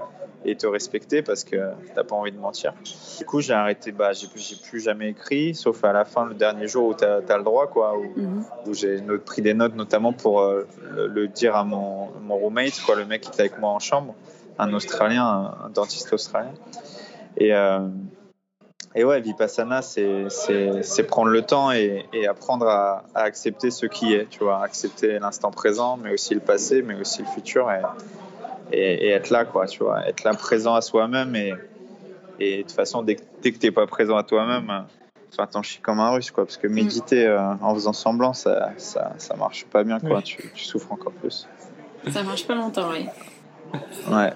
[0.45, 1.55] et te respecter parce que
[1.95, 2.73] t'as pas envie de mentir.
[3.17, 6.25] Du coup, j'ai arrêté, bah, j'ai plus, j'ai plus jamais écrit, sauf à la fin,
[6.25, 7.97] le dernier jour où t'as as le droit, quoi.
[7.97, 8.43] Où, Mhm.
[8.67, 12.79] où j'ai pris des notes, notamment pour euh, le, le dire à mon, mon roommate,
[12.85, 14.13] quoi, le mec qui était avec moi en chambre,
[14.59, 16.51] un Australien, un, un dentiste australien.
[17.37, 17.53] Et.
[17.53, 17.87] euh,
[18.95, 20.27] et ouais, Vipassana, c'est
[21.07, 25.17] prendre le temps et, et apprendre à, à accepter ce qui est, tu vois, accepter
[25.17, 27.81] l'instant présent, mais aussi le passé, mais aussi le futur et,
[28.71, 31.55] et, et être là, quoi, tu vois, être là présent à soi-même et,
[32.39, 34.69] de toute façon, dès, que- dès que t'es pas présent à toi-même,
[35.31, 38.73] enfin, t'en chies comme un russe, quoi, parce que méditer euh, en faisant semblant, ça,
[38.77, 40.23] ça, ça marche pas bien, quoi, Oui.
[40.23, 41.47] tu, tu souffres encore plus.
[42.11, 43.07] Ça marche pas longtemps, oui.
[44.11, 44.33] Ouais,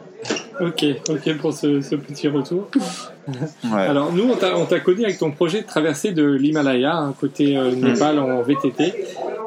[0.61, 2.69] ok, ok pour ce, ce petit retour.
[3.27, 3.81] ouais.
[3.81, 7.13] Alors nous, on t'a on t'a connu avec ton projet de traversée de l'Himalaya, un
[7.13, 8.93] côté euh, Népal en VTT.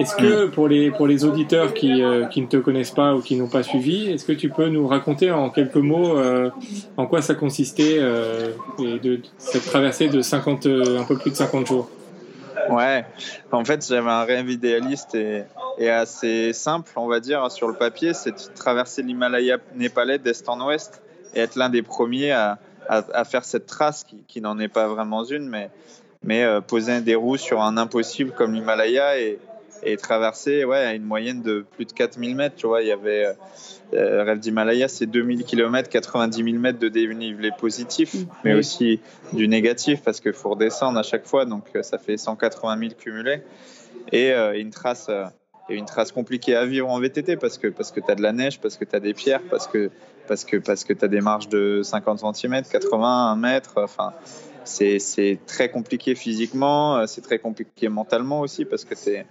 [0.01, 3.21] Est-ce que pour les pour les auditeurs qui euh, qui ne te connaissent pas ou
[3.21, 6.51] qui n'ont pas suivi, est-ce que tu peux nous raconter en quelques mots euh,
[6.97, 11.31] en quoi ça consistait euh, et de cette traversée de 50 euh, un peu plus
[11.31, 11.91] de 50 jours?
[12.69, 13.05] Ouais,
[13.53, 15.45] en fait, j'avais un rêve idéaliste et,
[15.79, 20.49] et assez simple, on va dire, sur le papier, c'est de traverser l'Himalaya népalais d'est
[20.49, 21.03] en ouest
[21.35, 24.69] et être l'un des premiers à, à, à faire cette trace qui, qui n'en est
[24.69, 25.71] pas vraiment une, mais,
[26.23, 29.39] mais euh, poser des roues sur un impossible comme l'Himalaya et,
[29.83, 32.57] et traverser ouais, à une moyenne de plus de 4000 mètres.
[32.57, 33.35] Tu vois, il y avait
[33.95, 38.15] euh, Rêve d'Himalaya, c'est 2000 km, 90 000 mètres de dénivelé positif,
[38.45, 38.59] mais Oui.
[38.61, 39.01] aussi
[39.33, 42.91] du négatif parce qu'il faut redescendre à chaque fois, donc euh, ça fait 180 000
[42.99, 43.43] cumulés.
[44.13, 45.07] Et euh, une trace.
[45.09, 45.25] euh,
[45.69, 48.23] et une trace compliquée à vivre en VTT parce que parce que tu as de
[48.23, 49.89] la neige, parce que tu as des pierres, parce que
[50.27, 54.13] parce que parce que tu as des marges de 50 cm, 80, 1 mètre, enfin
[54.65, 59.27] c'est c'est très compliqué physiquement, euh, c'est très compliqué mentalement aussi parce que tu es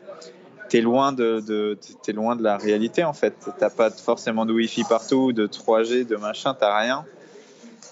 [0.78, 3.34] loin de, de t'es loin de la réalité en fait.
[3.58, 7.06] T'as pas forcément de wifi partout, de 3G, de machin, t'as rien.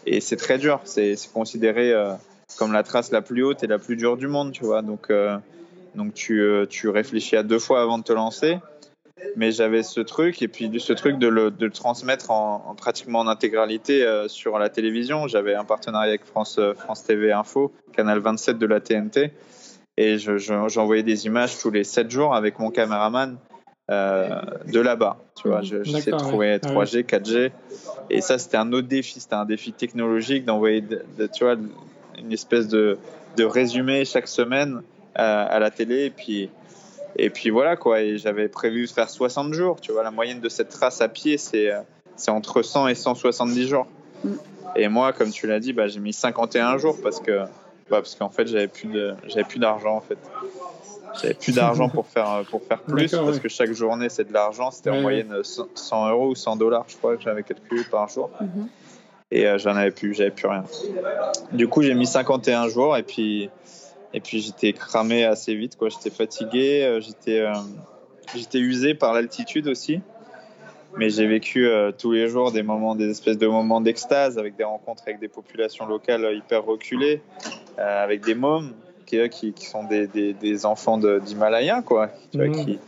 [0.05, 0.79] Et c'est très dur.
[0.85, 2.13] C'est considéré euh,
[2.57, 4.81] comme la trace la plus haute et la plus dure du monde, tu vois.
[4.81, 5.37] Donc euh,
[5.95, 8.59] donc tu, euh, tu réfléchis à deux fois avant de te lancer.
[9.35, 12.75] mais j'avais ce truc et puis ce truc de le, de le transmettre en, en,
[12.75, 15.27] pratiquement en intégralité sur la télévision.
[15.27, 19.31] J'avais un partenariat avec France, France TV Info, canal 27 de la TNT,
[19.97, 23.37] et j'envoyais je, des images tous les 7 jours avec mon caméraman
[23.89, 25.17] euh, de là-bas.
[25.35, 27.51] Tu vois, j'essayais de trouver 3G, 4G,
[28.09, 31.55] et ça c'était un autre défi, c'était un défi technologique d'envoyer, de, de, tu vois,
[32.17, 32.97] une espèce de,
[33.37, 34.81] de résumé chaque semaine
[35.15, 36.49] à la télé, et puis
[37.15, 39.81] et puis voilà quoi, et j'avais prévu de faire 60 jours.
[39.81, 41.71] Tu vois, la moyenne de cette trace à pied, c'est
[42.15, 43.87] c'est entre 100 et 170 jours.
[44.23, 44.33] Mm.
[44.75, 47.43] Et moi, comme tu l'as dit, bah, j'ai mis 51 jours parce que
[47.89, 50.17] bah, parce qu'en fait, j'avais plus de j'avais plus d'argent en fait.
[51.21, 54.71] J'avais plus d'argent pour faire pour faire plus parce que chaque journée c'est de l'argent.
[54.71, 58.29] C'était en moyenne 100 euros ou 100 dollars, je crois que j'avais calculé par jour.
[58.41, 58.67] Mm-hmm.
[59.31, 60.63] Et euh, j'en avais plus, j'avais plus rien.
[61.51, 63.49] Du coup, j'ai mis 51 jours et puis
[64.13, 65.89] et puis j'étais cramé assez vite, quoi.
[65.89, 67.53] J'étais fatigué, euh, j'étais, euh,
[68.35, 70.01] j'étais usé par l'altitude aussi.
[70.95, 74.55] Mais j'ai vécu euh, tous les jours des moments, des espèces de moments d'extase avec
[74.55, 77.21] des rencontres avec des populations locales hyper reculées,
[77.77, 78.73] avec des mômes
[79.05, 82.51] qui, qui, qui sont des, des, des enfants d'Himalaya, quoi, mmh.
[82.51, 82.79] qui,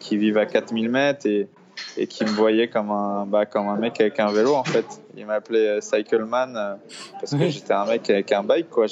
[0.00, 1.48] qui, vivent à 4000 mètres et,
[1.96, 4.86] et qui me comme un, bah, comme un mec avec un vélo en fait.
[5.16, 6.74] Il m'appelait euh, Cycleman euh,
[7.12, 8.86] parce que j'étais un mec avec un bike quoi.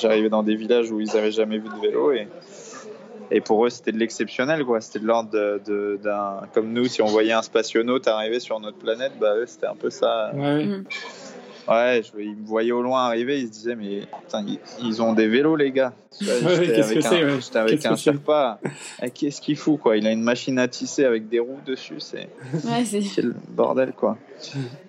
[0.00, 2.28] J'arrivais dans des villages où ils n'avaient jamais vu de vélo et,
[3.30, 4.80] et pour eux c'était de l'exceptionnel quoi.
[4.80, 5.30] C'était de l'ordre
[6.02, 9.66] d'un comme nous si on voyait un spationaute arriver sur notre planète, bah eux c'était
[9.66, 10.32] un peu ça.
[10.34, 10.64] Ouais.
[10.64, 10.84] Mmh.
[11.68, 14.44] Ouais, je, ils me voyaient au loin arriver, ils se disaient, mais putain,
[14.82, 15.94] ils, ont des vélos, les gars.
[16.20, 18.60] J'étais avec, un, j'étais avec un Sherpa.
[19.02, 19.96] Eh, qu'est-ce qu'il fout, quoi?
[19.96, 22.28] Il a une machine à tisser avec des roues dessus, c'est
[22.64, 22.84] ouais,
[23.14, 24.18] quel bordel, quoi.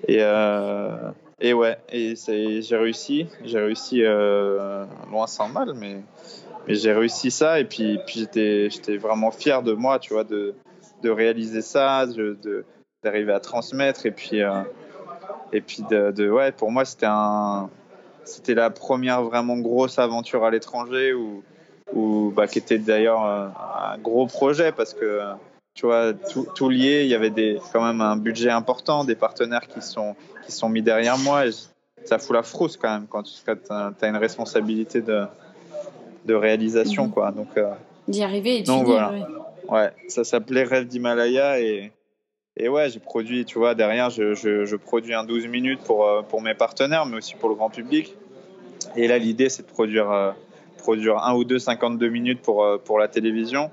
[0.07, 3.27] Et, euh, et ouais, et j'ai réussi.
[3.43, 6.01] J'ai réussi, euh, loin sans mal, mais,
[6.67, 7.59] j'ai réussi ça.
[7.59, 10.55] Et puis, j'étais, vraiment fier de moi, tu vois, de,
[11.03, 12.05] réaliser ça,
[13.03, 14.05] d'arriver à transmettre.
[14.05, 14.41] Et puis.
[14.41, 14.61] Euh,
[15.51, 17.05] et puis, de, ouais, pour moi, c'était
[18.55, 23.47] la première vraiment grosse aventure à l'étranger où, bah, qui était d'ailleurs euh,
[23.93, 25.21] un gros projet parce que
[25.75, 29.81] tu vois tout, lié il y avait quand même un budget important des partenaires qui
[29.81, 31.51] sont qui sont mis derrière moi et
[32.05, 33.31] ça fout la frousse quand même quand tu
[33.69, 35.25] as, une responsabilité de
[36.25, 37.11] de réalisation mhm.
[37.11, 37.71] quoi donc euh,
[38.07, 39.13] d'y arriver et donc voilà
[39.69, 41.91] ouais ça s'appelait rêve d'Himalaya et
[42.57, 46.05] et ouais, j'ai produit, tu vois, derrière, je, je, je, produis un 12 minutes pour,
[46.05, 48.15] euh, pour mes partenaires, mais aussi pour le grand public.
[48.95, 50.31] Et là, l'idée, c'est de produire, euh,
[50.77, 53.71] produire un ou deux 52 minutes pour, euh, pour la télévision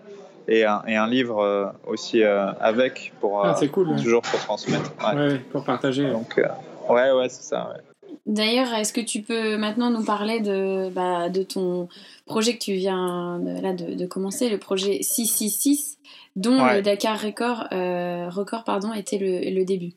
[0.48, 4.92] et un, et un livre aussi avec pour ah, cool, toujours pour transmettre.
[5.04, 5.14] Ouais.
[5.14, 6.10] ouais pour partager.
[6.10, 6.40] Donc,
[6.88, 7.70] ouais, ouais, c'est ça.
[7.70, 7.80] Ouais.
[8.26, 11.88] D'ailleurs, est-ce que tu peux maintenant nous parler de, bah, de ton
[12.24, 15.98] projet que tu viens de, là, de, de commencer, le projet 666
[16.36, 19.92] dont le Dakar Record, euh, record pardon, était le, le début?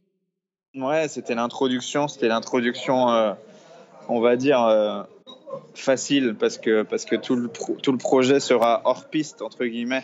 [0.75, 3.33] Ouais, c'était l'introduction, c'était l'introduction, euh,
[4.09, 5.03] on va dire, euh,
[5.73, 10.03] facile, parce que, parce que tout, le tout le projet sera hors piste, entre guillemets.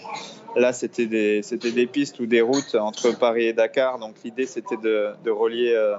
[0.55, 4.45] Là, c'était des, c'était des pistes ou des routes entre Paris et Dakar, donc l'idée,
[4.45, 5.95] c'était de, de relier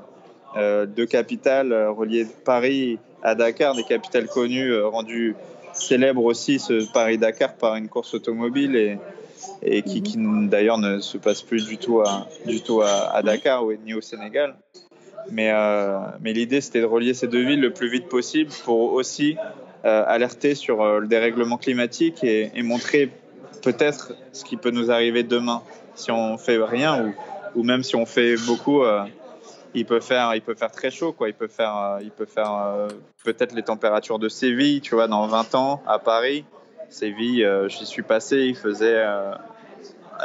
[0.88, 5.34] deux capitales, relier Paris à Dakar, des capitales connues, rendues
[5.72, 8.98] célèbres aussi, ce Paris-Dakar, par une course automobile et
[9.62, 13.22] et qui, qui d'ailleurs ne se passe plus du tout à, du tout à, à
[13.22, 14.56] Dakar ni au Sénégal.
[15.30, 18.92] Mais, euh, mais l'idée, c'était de relier ces deux villes le plus vite possible pour
[18.92, 19.36] aussi
[19.84, 23.10] euh, alerter sur euh, le dérèglement climatique et, et montrer
[23.62, 25.62] peut-être ce qui peut nous arriver demain
[25.94, 27.14] si on fait rien ou,
[27.60, 28.82] ou même si on fait beaucoup.
[28.82, 29.04] Euh,
[29.74, 31.28] il peut faire, il peut faire très chaud, quoi.
[31.28, 32.88] Il peut faire, euh, il peut faire euh,
[33.24, 36.44] peut-être les températures de Séville, tu vois, dans 20 ans à Paris.
[36.88, 39.02] Séville, euh, j'y suis passé, il faisait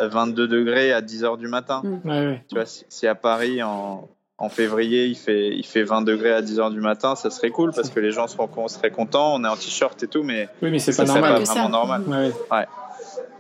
[0.02, 1.82] 22 euh, degrés à 10 heures du matin.
[1.84, 2.40] Mm.
[2.50, 6.42] Tu vois, si, à Paris, en, en, février, il fait, il fait 20 degrés à
[6.42, 9.36] 10 heures du matin, ça serait cool parce que les gens seront, seraient contents.
[9.36, 11.44] On est en t-shirt et tout, mais, oui, mais c'est pas normal.
[11.44, 12.04] Pas vraiment normal.
[12.08, 12.32] Ouais.
[12.52, 12.66] ouais.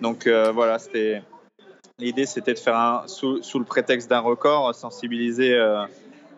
[0.01, 1.21] Donc euh, voilà, c'était
[1.99, 5.83] l'idée, c'était de faire un sous, sous le prétexte d'un record, sensibiliser euh,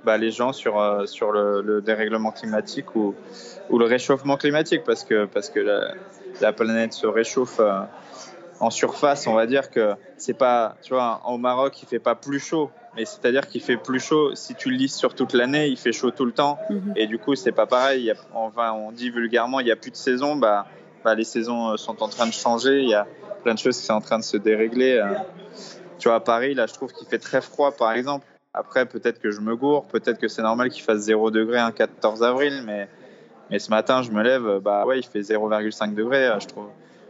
[0.05, 3.15] bah, les gens sur sur le, le, dérèglement climatique ou
[3.69, 5.93] ou le réchauffement climatique parce que parce que la,
[6.41, 7.81] la planète se réchauffe euh,
[8.59, 12.15] en surface, on va dire que c'est pas, tu vois, au Maroc, il fait pas
[12.15, 15.67] plus chaud, mais c'est-à-dire qu'il fait plus chaud si tu le lis sur toute l'année,
[15.67, 16.93] il fait chaud tout le temps, mhm.
[16.95, 18.01] et du coup, c'est pas pareil.
[18.01, 20.67] Il y a, enfin, on dit vulgairement, il y a plus de saison, bah,
[21.03, 23.07] bah, les saisons euh, sont en train de changer, il y a
[23.43, 24.97] plein de choses qui sont en train de se dérégler.
[24.97, 25.13] Euh.
[25.97, 28.25] Tu vois, à Paris, là, je trouve qu'il fait très froid, par exemple.
[28.53, 31.71] Après, peut-être que je me gourre, peut-être que c'est normal qu'il fasse 0 degré un
[31.71, 32.87] 14 avril, mais
[33.49, 36.29] mais ce matin, je me lève, bah ouais, il fait 0,5 degrés.
[36.39, 36.67] Je trouve,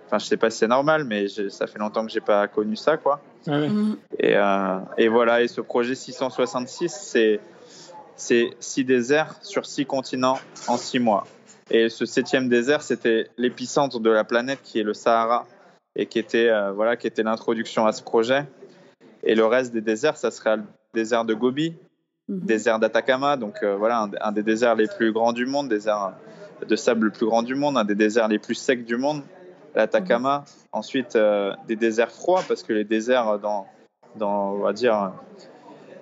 [0.09, 2.47] Enfin, je sais pas si c'est normal, mais je- ça fait longtemps que j'ai pas
[2.47, 3.21] connu ça, quoi.
[3.47, 3.59] Ah.
[4.17, 7.39] Et, euh, et voilà, et ce projet 666, c'est
[8.15, 11.25] c'est six déserts sur six continents en six mois.
[11.71, 15.45] Et ce septième désert, c'était l'épicentre de la planète qui est le Sahara
[15.95, 18.45] et qui était euh, voilà, qui était l'introduction à ce projet.
[19.23, 21.75] Et le reste des déserts, ça serait le désert de Gobi,
[22.27, 22.39] Mhm.
[22.45, 26.13] désert d'Atacama, donc euh, voilà un, un des déserts les plus grands du monde, désert
[26.67, 29.21] de sable le plus grand du monde, un des déserts les plus secs du monde,
[29.79, 30.43] l'Atacama.
[30.71, 33.65] Ensuite, euh, des déserts froids parce que les déserts dans,
[34.15, 35.11] dans on va dire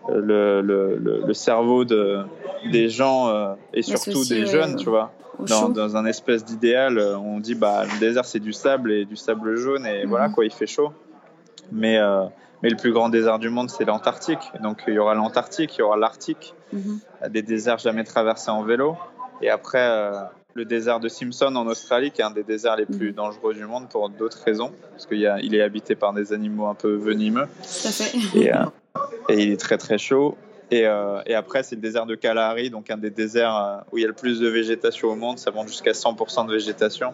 [0.09, 2.23] le, le, le, le cerveau de,
[2.71, 5.11] des gens euh, et surtout des jeunes, tu vois.
[5.39, 9.05] Dans, dans un espèce d'idéal, euh, on dit bah le désert c'est du sable et
[9.05, 10.09] du sable jaune et Mhm.
[10.09, 10.91] voilà quoi, il fait chaud.
[11.71, 12.23] Mais euh,
[12.63, 14.51] mais le plus grand désert du monde c'est l'Antarctique.
[14.63, 16.99] Donc il y aura l'Antarctique, il y aura l'Arctique, Mhm.
[17.29, 18.97] des déserts jamais traversés en vélo.
[19.43, 20.13] Et après euh,
[20.57, 23.13] le désert de Simpson en Australie qui est un des déserts les plus Mhm.
[23.13, 26.95] dangereux du monde pour d'autres raisons parce qu'il est habité par des animaux un peu
[26.95, 28.11] venimeux à fait.
[28.35, 28.65] et, euh,
[29.29, 30.35] et il est très très chaud.
[30.69, 33.97] Et, euh, et après, c'est le désert de Kalahari, donc un des déserts euh, où
[33.99, 35.37] il y a le plus de végétation au monde.
[35.39, 37.13] Ça monte jusqu'à 100% de végétation.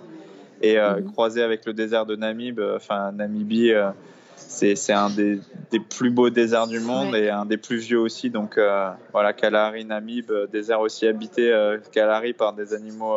[0.61, 1.11] Et euh, Mhm.
[1.11, 3.73] croisé avec le désert de Namib, enfin Namibie,
[4.75, 5.39] c'est un des,
[5.71, 7.23] des plus beaux déserts du monde Ouais.
[7.25, 8.29] et un des plus vieux aussi.
[8.29, 13.15] Donc euh, voilà, Kalahari, Namib, euh, désert aussi habité, euh, Kalahari par des animaux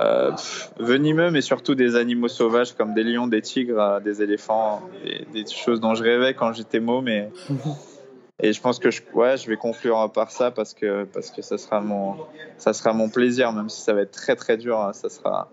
[0.00, 4.82] euh, pff, venimeux, mais surtout des animaux sauvages comme des lions, des tigres, des éléphants,
[5.04, 7.08] des, des choses dont je rêvais quand j'étais môme.
[7.08, 7.28] Et,
[8.40, 11.42] et je pense que je, ouais, je vais conclure par ça parce que, parce que
[11.42, 12.16] ça, sera mon,
[12.58, 15.50] ça sera mon plaisir, même si ça va être très très dur, hein, ça sera,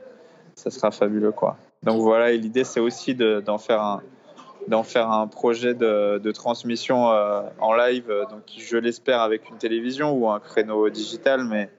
[0.55, 1.31] ça sera fabuleux.
[1.31, 1.57] Quoi.
[1.83, 4.01] Donc voilà, et l'idée c'est aussi de- d'en faire un
[4.67, 9.49] d'en faire un projet de, de transmission euh, en live, euh, donc je l'espère avec
[9.49, 11.69] une télévision ou un créneau digital, mais,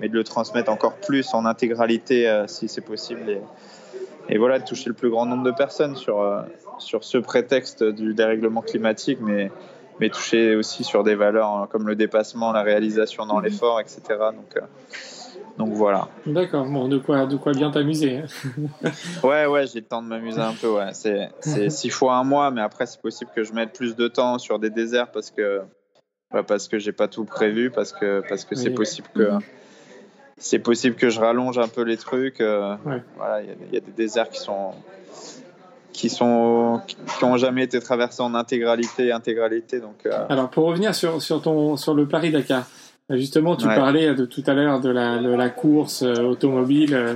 [0.00, 3.30] mais de le transmettre encore plus en intégralité euh, si c'est possible.
[3.30, 3.40] Et,
[4.28, 6.42] et voilà, de toucher le plus grand nombre de personnes sur, euh,
[6.78, 9.50] sur ce prétexte du dérèglement climatique, mais,
[10.00, 13.44] mais toucher aussi sur des valeurs hein, comme le dépassement, la réalisation dans Mhm.
[13.44, 14.00] l'effort, etc.
[14.08, 14.60] Donc, euh,
[15.58, 16.08] donc voilà.
[16.26, 18.18] D'accord, bon, de quoi, de quoi bien t'amuser.
[18.18, 18.90] hein.
[19.22, 20.68] Ouais, ouais, j'ai le temps de m'amuser un peu.
[20.68, 20.88] Ouais.
[20.92, 24.08] C'est, c'est six fois un mois, mais après, c'est possible que je mette plus de
[24.08, 25.60] temps sur des déserts parce que,
[26.32, 28.74] ouais, parce que j'ai pas tout prévu, parce que, parce que c'est Oui.
[28.74, 29.30] possible que.
[30.36, 32.40] C'est possible que je rallonge un peu les trucs.
[32.40, 33.00] euh, Ouais.
[33.16, 34.72] Voilà, il y a- il y, a des déserts qui sont
[35.92, 36.80] qui sont
[37.18, 39.78] qui ont jamais été traversés en intégralité, intégralité.
[39.78, 42.64] Donc euh, Alors, pour revenir sur, sur, ton, sur le Paris-Dakar,
[43.10, 43.74] justement, tu Ouais.
[43.74, 47.14] parlais de tout à l'heure de la, de la course euh, automobile euh,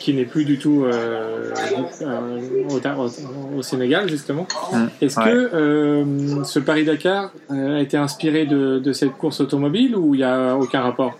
[0.00, 1.52] qui n'est plus du tout euh,
[3.56, 4.46] au, Sénégal, justement.
[4.72, 4.86] Mm.
[5.00, 5.32] Est-ce Ouais.
[5.32, 10.56] que ce Paris-Dakar a été inspiré de, de cette course automobile ou il n'y a
[10.56, 11.18] aucun rapport?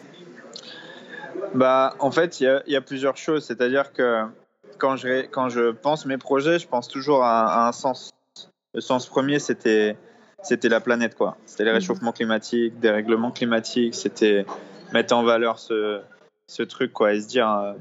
[1.55, 3.45] Bah, en fait, il y a, il y a plusieurs choses.
[3.45, 4.23] C'est-à-dire que
[4.79, 8.11] quand je, quand je pense mes projets, je pense toujours à, à un sens.
[8.75, 9.97] Le sens premier, c'était
[10.43, 11.37] c'était la planète, quoi.
[11.47, 11.77] C'était les Mhm.
[11.77, 13.95] réchauffements climatiques, des règlements climatiques.
[13.95, 14.47] C'était
[14.93, 16.01] mettre en valeur ce,
[16.47, 17.73] ce truc, quoi, et se dire euh,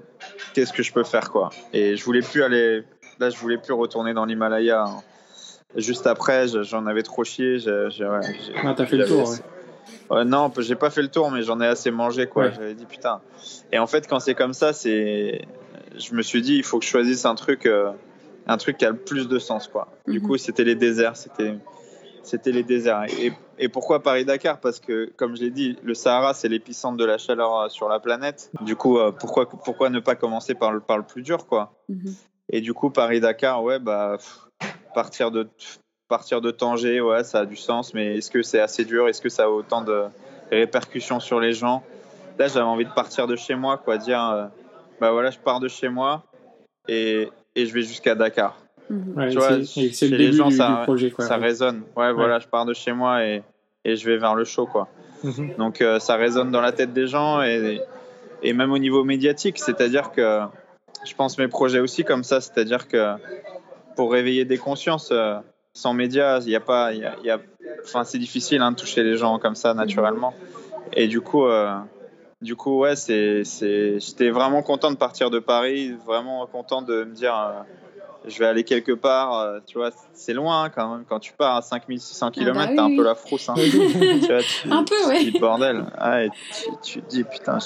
[0.53, 1.49] qu'est-ce que je peux faire, quoi.
[1.73, 2.83] Et je voulais plus aller.
[3.19, 4.83] Là, je voulais plus retourner dans l'Himalaya.
[4.83, 5.01] hein.
[5.75, 7.59] Juste après, je- j'en avais trop chié.
[7.59, 9.29] j'ai- j'ai- ouais, j'ai- Ah, t'as fait le tour,
[10.09, 10.25] ouais.
[10.25, 12.45] Non, j'ai pas fait le tour, mais j'en ai assez mangé, quoi.
[12.45, 12.51] Ouais.
[12.55, 13.21] J'avais dit putain.
[13.71, 15.41] Et en fait, quand c'est comme ça, c'est,
[15.97, 17.91] je me suis dit, il faut que je choisisse un truc, euh,
[18.47, 19.87] un truc qui a le plus de sens, quoi.
[20.07, 20.25] Du Mhm.
[20.27, 21.53] coup, c'était les déserts, c'était,
[22.27, 23.05] c'était les déserts.
[23.19, 24.59] Et, et pourquoi Paris-Dakar?
[24.59, 27.87] Parce que, comme je l'ai dit, le Sahara, c'est l'épicentre de la chaleur euh, sur
[27.87, 28.51] la planète.
[28.61, 31.73] Du coup, euh, pourquoi, pourquoi ne pas commencer par le, par le plus dur, quoi?
[31.89, 32.13] Mhm.
[32.49, 35.47] Et du coup, Paris-Dakar, ouais, bah, pff, partir de,
[36.07, 39.07] partir de Tanger, ouais, ça a du sens, mais est-ce que c'est assez dur?
[39.07, 40.05] Est-ce que ça a autant de
[40.51, 41.83] répercussions sur les gens?
[42.37, 44.45] Là, j'avais envie de partir de chez moi, quoi, dire, euh,
[44.99, 46.23] bah voilà, je pars de chez moi
[46.87, 48.57] et, et je vais jusqu'à Dakar.
[48.89, 49.13] Mhm.
[49.17, 51.11] Ouais, Tu vois, le chez les gens, du, ça- du projet.
[51.11, 51.25] Quoi.
[51.25, 51.83] Ça résonne.
[51.95, 53.43] Ouais, voilà, je pars de chez moi et,
[53.83, 54.87] et je vais vers le show, quoi.
[55.23, 55.55] Mhm.
[55.57, 57.81] Donc euh, ça résonne dans la tête des gens et,
[58.43, 60.41] et même au niveau médiatique, c'est-à-dire que
[61.05, 63.13] je pense mes projets aussi comme ça, c'est-à-dire que
[63.95, 65.35] pour réveiller des consciences, euh,
[65.73, 67.39] sans médias, il y a pas, il y a, y a-
[67.83, 70.33] enfin c'est difficile hein, de toucher les gens comme ça naturellement.
[70.93, 71.73] Et du coup, euh,
[72.41, 77.03] du coup ouais, c'est, c'est, j'étais vraiment content de partir de Paris, vraiment content de
[77.03, 77.33] me dire.
[78.27, 81.05] Je vais aller quelque part, euh, tu vois, c'est loin hein, quand même.
[81.07, 83.49] Quand tu pars à 5600 km, bah t'as un oui, peu la frousse.
[83.49, 83.55] Hein.
[83.57, 83.69] Tu
[84.27, 85.19] vois, tu- Un peu, tu ouais.
[85.25, 85.85] te dis, bordel.
[85.97, 87.57] Ah, et tu, tu te dis, putain,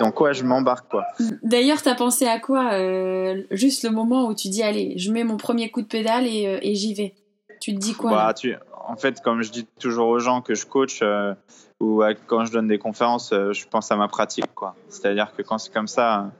[0.00, 1.04] dans quoi je m'embarque, quoi.
[1.42, 5.24] D'ailleurs, t'as pensé à quoi euh, Juste le moment où tu dis, allez, je mets
[5.24, 7.14] mon premier coup de pédale et, euh, et j'y vais.
[7.60, 8.54] Tu te dis quoi Bah, tu,
[8.86, 11.34] en fait, comme je dis toujours aux gens que je coach euh,
[11.80, 14.74] ou quand je donne des conférences, je pense à ma pratique, quoi.
[14.88, 16.30] C'est-à-dire que quand c'est comme ça,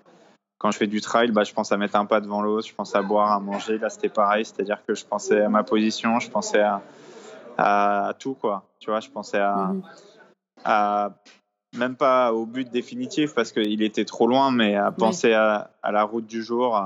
[0.62, 2.72] quand je fais du trail, bah, je pense à mettre un pas devant l'autre, je
[2.72, 3.78] pense à boire, à manger.
[3.78, 6.80] Là, c'était pareil, c'est-à-dire que je pensais à ma position, je pensais à,
[7.58, 8.62] à, tout, quoi.
[8.78, 9.82] Tu vois, je pensais à, Mhm.
[10.64, 11.10] à
[11.76, 15.90] même pas au but définitif parce qu'il était trop loin, mais à penser à, à
[15.90, 16.76] la route du jour,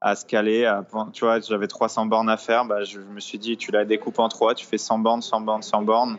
[0.00, 0.64] à, se caler.
[0.64, 2.64] À, tu vois, j'avais 300 bornes à faire.
[2.64, 5.40] Bah, je me suis dit, tu la découpes en trois, tu fais 100 bornes, 100
[5.40, 6.16] bornes, 100 bornes.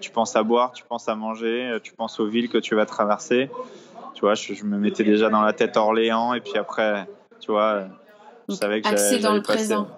[0.00, 2.86] Tu penses à boire, tu penses à manger, tu penses aux villes que tu vas
[2.86, 3.50] traverser.
[4.16, 7.06] Tu vois, je, je me mettais déjà dans la tête Orléans et puis après,
[7.38, 7.82] tu vois,
[8.48, 9.88] je Donc, savais que j'allais dans le passer- présent.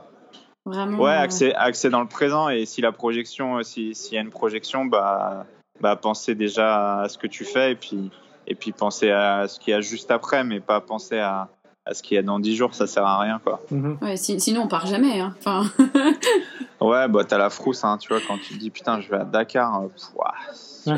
[0.66, 0.98] Vraiment.
[0.98, 4.20] Ouais, euh, accès, accès dans le présent et si la projection, si- s'il y a
[4.20, 5.46] une projection, bah,
[5.80, 8.10] bah penser déjà à ce que tu fais et puis
[8.48, 11.48] et puis penser à ce qu'il y a juste après, mais pas penser à,
[11.88, 13.60] à ce qu'il y a dans 10 jours, ça sert à rien quoi.
[13.70, 13.96] Mhm.
[14.02, 15.20] ouais, si- sinon, on part jamais.
[15.20, 15.34] Hein.
[15.38, 15.64] Enfin,
[16.80, 19.16] Ouais, bah t'as la frousse, hein, tu vois, quand tu te dis putain, je vais
[19.16, 20.34] à Dakar, euh, pff, ouah,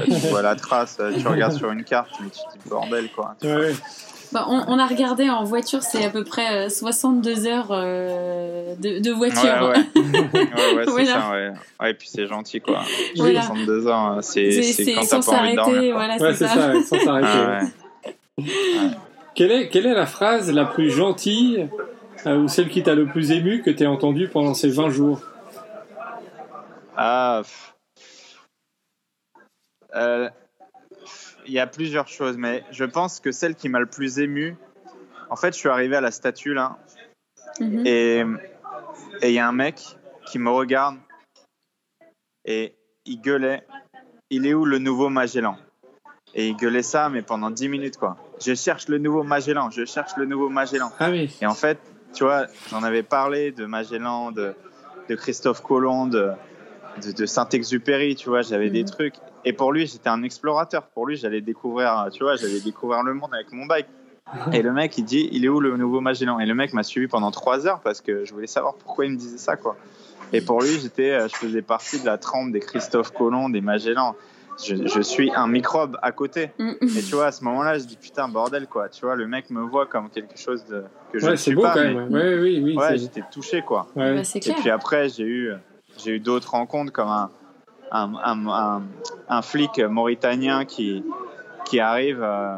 [0.04, 3.08] tu, vois, la trace, euh, tu regardes sur une carte, mais tu te dis bordel
[3.14, 3.34] quoi.
[3.42, 3.72] Ouais,
[4.32, 8.74] bah, on, on a regardé en voiture, c'est à peu près euh, 62 heures euh,
[8.76, 9.42] de, de voiture.
[9.42, 11.06] Ouais, ouais, ouais, ouais, c'est Voilà.
[11.20, 11.50] ça, ouais.
[11.80, 12.82] Ouais, et puis c'est gentil quoi.
[13.16, 13.42] Voilà.
[13.42, 14.50] 62 ans, euh, c'est
[14.94, 15.94] quand t'as sans pas envie de dormir.
[15.94, 16.06] quoi.
[16.06, 16.54] voilà, Ouais, c'est ça.
[16.54, 17.28] ça, sans s'arrêter.
[17.28, 17.60] Ah,
[18.38, 18.44] ouais.
[19.34, 21.68] Quelle, est, quelle est la phrase la plus gentille
[22.26, 24.90] euh, ou celle qui t'a le plus ému que tu as entendue pendant ces 20
[24.90, 25.20] jours?
[26.96, 27.42] Ah.
[29.94, 30.28] Euh,
[31.46, 34.56] il y a plusieurs choses, mais je pense que celle qui m'a le plus ému,
[35.30, 36.78] en fait, je suis arrivé à la statue là,
[37.60, 37.86] Mhm.
[37.86, 38.24] et
[39.22, 39.80] et il y a un mec
[40.26, 40.96] qui me regarde
[42.44, 42.74] et
[43.04, 43.66] il gueulait
[44.30, 45.56] Il est où le nouveau Magellan?
[46.34, 48.16] Et il gueulait ça, mais pendant 10 minutes quoi.
[48.40, 50.90] Je cherche le nouveau Magellan, je cherche le nouveau Magellan.
[50.98, 51.30] Ah oui.
[51.42, 51.78] Et en fait,
[52.14, 54.54] tu vois, j'en avais parlé de Magellan, de,
[55.08, 56.30] de Christophe Colomb, de,
[57.04, 58.90] de, de Saint-Exupéry, tu vois, j'avais des Mhm.
[58.90, 59.14] trucs.
[59.44, 60.82] Et pour lui, j'étais un explorateur.
[60.88, 63.86] Pour lui, j'allais découvrir, tu vois, j'allais découvrir le monde avec mon bike.
[64.52, 66.38] Et le mec, il dit, il est où le nouveau Magellan?
[66.40, 69.12] Et le mec m'a suivi pendant trois heures parce que je voulais savoir pourquoi il
[69.12, 69.76] me disait ça, quoi.
[70.32, 73.60] Et pour lui, j'étais, euh, je faisais partie de la trempe des Christophe Colomb, des
[73.60, 74.14] Magellan.
[74.64, 76.50] Je, je suis un microbe à côté.
[76.58, 76.76] Mhm.
[76.82, 78.88] Et tu vois, à ce moment-là, je dis putain, bordel, quoi.
[78.88, 81.42] Tu vois, le mec me voit comme quelque chose de, que je Ouais, ne c'est
[81.44, 81.74] suis beau pas.
[81.74, 82.12] quand mais- même.
[82.12, 82.76] Ouais, oui, oui.
[82.76, 83.86] Ouais, j'étais touché, quoi.
[83.96, 84.14] ouais.
[84.16, 84.56] Bah, Et clair.
[84.60, 85.52] puis après, j'ai eu,
[85.98, 87.30] j'ai eu d'autres rencontres comme un,
[87.92, 88.82] un, un, un,
[89.28, 91.04] un flic mauritanien qui,
[91.64, 92.56] qui arrive, euh,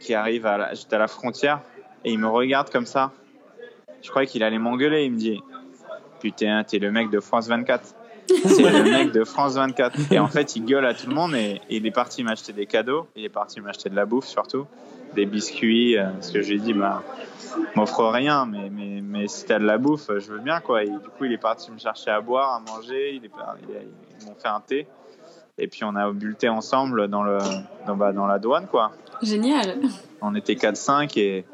[0.00, 1.60] qui arrive à la, j'étais à la frontière
[2.04, 3.10] et il me regarde comme ça.
[4.02, 5.04] Je croyais qu'il allait m'engueuler.
[5.04, 5.40] Il me dit
[6.20, 7.94] Putain, t'es le mec de France 24.
[8.28, 10.12] C'est le mec de France 24.
[10.12, 12.52] Et en fait, il gueule à tout le monde et, et il est parti m'acheter
[12.52, 13.06] des cadeaux.
[13.16, 14.66] Il est parti m'acheter de la bouffe surtout,
[15.14, 15.96] des biscuits.
[15.98, 17.02] euh, Parce que je lui ai dit, bah,
[17.74, 20.82] m'offre rien, mais, mais, mais si t'as de la bouffe, je veux bien quoi.
[20.84, 23.14] Et du coup, il est parti me chercher à boire, à manger.
[23.16, 23.88] Il est, par- il est-
[24.20, 24.86] ils m'ont fait un thé.
[25.58, 27.38] Et puis on a bu le thé ensemble dans, le,
[27.86, 28.92] dans, bah, dans la douane quoi.
[29.22, 29.78] Génial.
[30.20, 31.44] On était 4-5 et,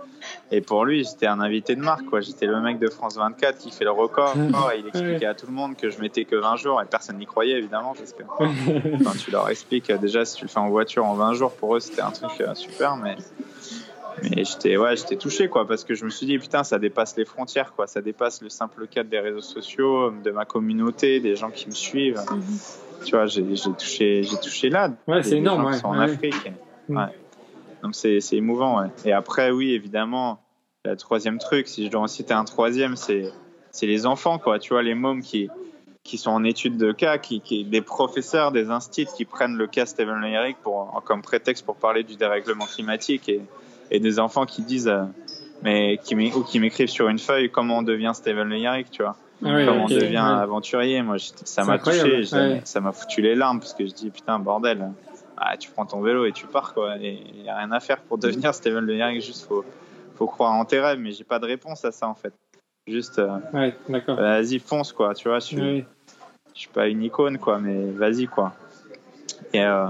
[0.50, 2.04] et pour lui, j'étais un invité de marque.
[2.06, 2.20] quoi.
[2.20, 4.34] J'étais le mec de France 24 qui fait le record.
[4.74, 7.18] Et il expliquait à tout le monde que je mettais que 20 jours et personne
[7.18, 8.22] n'y croyait évidemment parce que
[9.04, 11.52] quand tu leur expliques, euh, déjà si tu le fais en voiture en 20 jours,
[11.52, 12.96] pour eux c'était un truc euh, super.
[12.96, 13.16] Mais,
[14.22, 17.16] mais j'étais ouais, j'étais touché quoi parce que je me suis dit putain, ça dépasse
[17.16, 17.86] les frontières quoi.
[17.86, 21.74] Ça dépasse le simple cadre des réseaux sociaux, de ma communauté, des gens qui me
[21.74, 22.20] suivent.
[22.30, 22.58] Mhm.
[23.04, 24.90] Tu vois, j'ai j'ai touché, j'ai touché là.
[25.06, 26.04] Ouais, Des- c'est énorme, ouais, sont en ouais.
[26.12, 26.50] Afrique.
[26.88, 26.96] Mm.
[26.96, 27.04] Ouais.
[27.82, 28.80] Donc c'est émouvant.
[28.80, 28.88] Ouais.
[29.04, 30.40] Et après, oui, évidemment,
[30.84, 33.30] le troisième truc, si je dois en citer un troisième, c'est
[33.82, 34.58] les enfants, quoi.
[34.58, 35.48] Tu vois, les mômes qui
[36.04, 39.66] qui sont en études de cas, qui, qui des professeurs, des instituts qui prennent le
[39.66, 43.42] cas Steven Le Yarrick pour comme prétexte pour parler du dérèglement climatique et,
[43.90, 45.02] et des enfants qui disent euh,
[45.62, 49.02] mais qui ou qui m'écrivent sur une feuille comment on devient Steven Le Yarrick, tu
[49.02, 50.40] vois Ah comment on devient ouais.
[50.42, 51.02] aventurier.
[51.02, 52.62] Moi, ça m'a touché, ça- ouais.
[52.64, 54.90] ça m'a foutu les larmes parce que je dis putain bordel,
[55.40, 56.96] ah, tu prends ton vélo et tu pars quoi.
[56.98, 59.64] Et il y a rien à faire pour devenir Steven Le Yarrick, juste faut
[60.16, 60.98] faut croire en tes rêves.
[60.98, 62.32] Mais j'ai pas de réponse à ça en fait.
[62.86, 63.74] Juste euh, Ouais,
[64.14, 65.38] vas-y fonce quoi, tu vois.
[65.40, 65.84] Je suis,
[66.54, 68.54] je suis pas une icône quoi, mais vas-y quoi.
[69.52, 69.88] Et euh,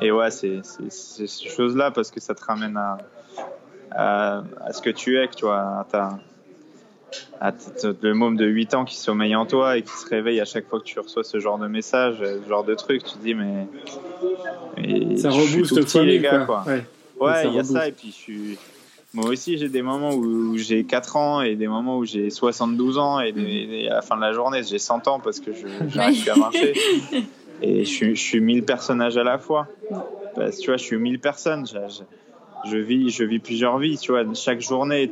[0.00, 2.98] et ouais, c'est ces choses là parce que ça te ramène à
[3.90, 6.18] à, à ce que tu es, que tu vois, à ta
[7.40, 7.52] à
[8.02, 10.66] le môme de 8 ans qui sommeille en toi et qui se réveille à chaque
[10.68, 13.22] fois que tu reçois ce genre de message, euh, ce genre de truc, tu te
[13.22, 13.66] dis mais,
[14.76, 16.64] mais Ça rebooste petit, les gars quoi.
[16.64, 16.72] quoi.
[17.28, 17.48] Ouais.
[17.48, 18.58] Il y a ça et puis je suis
[19.14, 22.98] moi aussi j'ai des moments où, j'ai 4 ans et des moments où j'ai 72
[22.98, 23.40] ans et, des-
[23.84, 26.30] et à la fin de la journée j'ai 100 ans parce que je j'arrive plus
[26.30, 26.74] à marcher
[27.62, 29.66] et je suis, je suis 1000 personnages à la fois.
[30.36, 31.66] Parce que, tu vois, je suis 1000 personnes.
[31.66, 33.98] Je, je- je vis, je vis plusieurs vies.
[33.98, 35.10] Tu vois, chaque journée,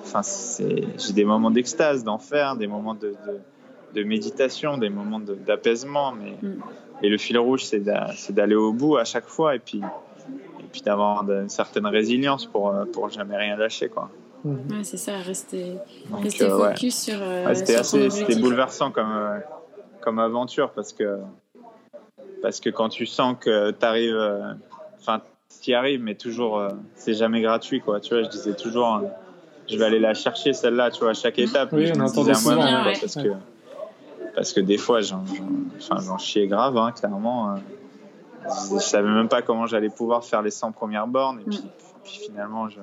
[0.00, 0.20] enfin,
[0.58, 3.38] j'ai des moments d'extase, d'enfer, des moments de, de,
[3.94, 6.12] de méditation, des moments de- d'apaisement.
[6.12, 6.60] Mais Mm.
[7.02, 9.54] et le fil rouge, c'est d'a- c'est d'aller au bout à chaque fois.
[9.54, 9.78] Et puis,
[10.60, 13.88] et puis d'avoir une certaine résilience pour, euh, pour jamais rien lâcher.
[13.88, 14.10] Quoi.
[14.44, 15.74] Ouais, c'est ça, rester,
[16.10, 16.68] Donc, rester euh, ouais.
[16.70, 19.38] focus sur, euh, Ouais, c'était assez c'était bouleversant comme, euh,
[20.00, 21.18] comme aventure parce que,
[22.42, 24.16] parce que quand tu sens que tu arrives,
[25.00, 25.20] enfin,
[25.62, 27.80] tu y arrives, mais toujours, euh, c'est jamais gratuit.
[27.80, 28.00] Quoi.
[28.00, 29.00] Tu vois, je disais toujours, euh,
[29.68, 31.70] je vais aller la chercher celle-là, tu vois, à chaque étape.
[31.72, 32.98] Oui, on me entend souvent, quoi, ouais.
[33.00, 33.28] parce, que,
[34.34, 35.24] parce que des fois, j'en,
[36.00, 37.52] j'en- chiais grave, hein, clairement.
[37.52, 37.56] euh.
[38.74, 41.40] je savais même pas comment j'allais pouvoir faire les 100 premières bornes.
[41.40, 41.62] Et puis,
[42.04, 42.78] puis finalement, je,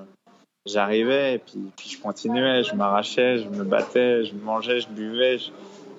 [0.66, 5.38] j'arrivais et puis, puis je continuais, je m'arrachais, je me battais, je mangeais, je buvais,
[5.40, 5.50] je,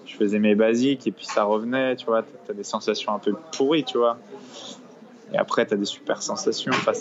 [0.07, 2.23] je faisais mes basiques et puis ça revenait, tu vois.
[2.23, 4.19] T'as, as des sensations un peu pourries, tu vois.
[5.37, 6.73] Et après, t'as des super sensations.
[6.73, 6.93] Enfin.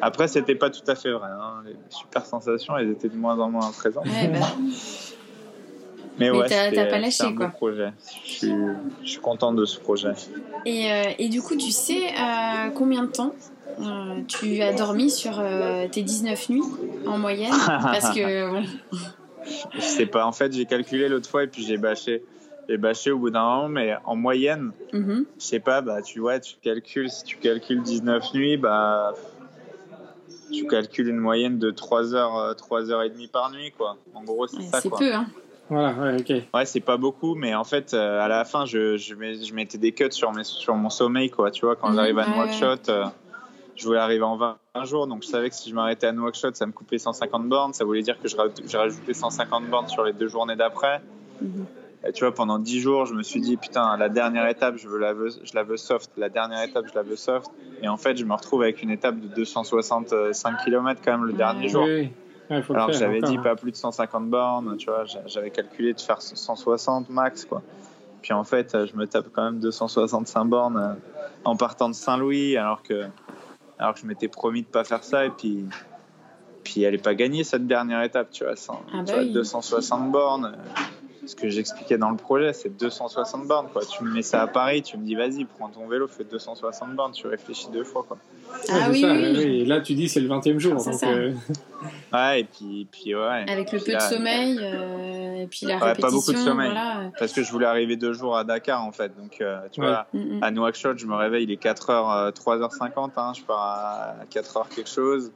[0.00, 1.28] Après, c'était pas tout à fait vrai.
[1.28, 1.62] hein.
[1.66, 4.06] Les super sensations, elles étaient de moins en moins présentes.
[4.06, 4.38] Ouais, bah,
[6.20, 7.48] Mais, Mais ouais, t'as- pas un lâché, beau quoi.
[7.48, 7.92] projet.
[8.24, 8.52] Je suis,
[9.02, 10.12] je suis content de ce projet.
[10.66, 13.34] Et, euh, et du coup, tu sais euh, combien de temps
[13.80, 15.42] euh, tu as dormi sur
[15.90, 16.62] tes 19 nuits
[17.06, 17.52] en moyenne?
[17.66, 18.62] Parce que.
[19.74, 20.26] Je sais pas.
[20.26, 22.22] En fait, j'ai calculé l'autre fois et puis j'ai bâché.
[22.68, 25.24] J'ai bâché au bout d'un moment, mais en moyenne, Mhm.
[25.38, 29.14] je sais pas, bah, tu vois, tu calcules, si tu calcules 19 nuits, bah,
[30.52, 33.96] tu calcules une moyenne de 3 heures, euh, 3 heures et demie par nuit, quoi.
[34.14, 34.98] En gros, c'est Ouais, ça, c'est quoi.
[34.98, 35.26] peu, hein.
[35.70, 36.42] Voilà, ouais, ok.
[36.54, 39.76] Ouais, c'est pas beaucoup, mais en fait, euh, à la fin, je, je, je mettais
[39.78, 41.50] des cuts sur, mes, sur mon sommeil, quoi.
[41.50, 43.04] Tu vois, quand Mhm, j'arrive à ouais, Nouakchott, euh,
[43.76, 46.56] je voulais arriver en 20 jours, donc je savais que si je m'arrêtais à Nouakchott,
[46.56, 47.72] ça me coupait 150 bornes.
[47.74, 51.02] Ça voulait dire que je raj- j'ai rajouté 150 bornes sur les deux journées d'après.
[51.40, 51.66] Mhm.
[52.06, 54.86] Et tu vois, pendant 10 jours, je me suis dit, putain, la dernière étape, je,
[54.88, 56.10] veux la veux, je la veux soft.
[56.16, 57.50] La dernière étape, je la veux soft.
[57.82, 61.32] Et en fait, je me retrouve avec une étape de 265 km quand même le
[61.32, 61.84] dernier jour.
[61.84, 62.10] Oui, oui.
[62.50, 63.42] Ouais, Alors j'avais dit hein.
[63.42, 67.62] pas plus de 150 bornes, tu vois, j'a- j'avais calculé de faire 160 max, quoi.
[68.22, 70.94] Puis en fait, je me tape quand même 265 bornes euh,
[71.44, 73.06] en partant de Saint-Louis, alors que,
[73.78, 75.64] alors que je m'étais promis de pas faire ça, et puis,
[76.64, 79.32] puis elle pas gagnée cette dernière étape, tu vois, cent- Ah bah tu vois, oui.
[79.32, 80.56] 260 bornes.
[81.28, 83.82] Euh, Ce que j'expliquais dans le projet, c'est 260 bornes, quoi.
[83.84, 86.94] Tu me mets ça à Paris, tu me dis, vas-y, prends ton vélo, fais 260
[86.94, 88.16] bornes, tu réfléchis deux fois, quoi.
[88.70, 89.60] Ah oui, ça, oui, oui.
[89.60, 90.74] Et là, tu dis c'est le 20e jour.
[90.82, 91.06] Donc, ça.
[91.08, 91.32] euh,
[92.12, 93.44] Ouais, et puis, puis ouais.
[93.48, 96.38] Avec le Puis peu de sommeil, euh, et puis la Ouais, pas répétition, beaucoup de
[96.38, 96.70] sommeil.
[96.70, 97.10] voilà.
[97.18, 99.12] Parce que je voulais arriver deux jours à Dakar en fait.
[99.16, 99.86] Donc euh, tu Ouais.
[99.86, 100.42] vois, Mhm.
[100.42, 103.10] à Nouakchott, je me réveille, il est 4h, 3h50.
[103.16, 105.30] Hein, je pars à 4h quelque chose.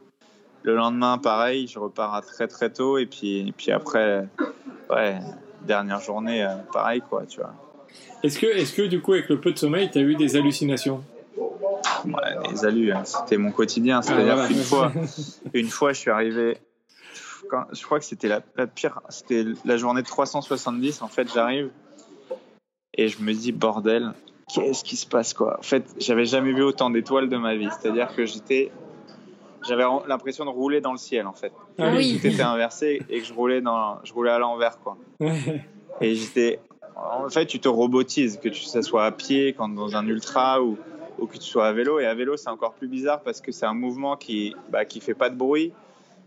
[0.63, 2.97] Le lendemain, pareil, je repars à très très tôt.
[2.97, 4.27] Et puis, et puis après,
[4.89, 5.19] ouais,
[5.65, 7.53] dernière journée, euh, pareil quoi, tu vois.
[8.23, 10.35] Est-ce que, est-ce que du coup, avec le peu de sommeil, tu as eu des
[10.35, 11.03] hallucinations?
[12.05, 14.01] Ouais, les alus, hein, c'était mon quotidien.
[14.01, 14.47] C'est-à-dire Ah, voilà.
[14.47, 14.91] qu'une fois,
[15.53, 16.57] une fois, je suis arrivé.
[17.49, 19.01] Quand, je crois que c'était la, la pire.
[19.09, 21.01] C'était la journée de 370.
[21.01, 21.69] En fait, j'arrive
[22.95, 24.13] et je me dis bordel,
[24.53, 25.57] qu'est-ce qui se passe quoi?
[25.59, 27.69] En fait, j'avais jamais vu autant d'étoiles de ma vie.
[27.79, 28.71] C'est-à-dire que j'étais,
[29.67, 31.51] j'avais l'impression de rouler dans le ciel en fait.
[31.77, 32.19] Ah oui.
[32.19, 34.97] Tout était inversé et que je roulais dans, je roulais à l'envers quoi.
[35.19, 35.65] Ouais.
[36.01, 36.59] Et j'étais.
[36.95, 40.61] En fait, tu te robotises, que tu, ça soit à pied, quand dans un ultra
[40.61, 40.77] ou,
[41.17, 41.99] ou que tu sois à vélo.
[41.99, 44.99] Et à vélo, c'est encore plus bizarre parce que c'est un mouvement qui bah, qui
[44.99, 45.73] fait pas de bruit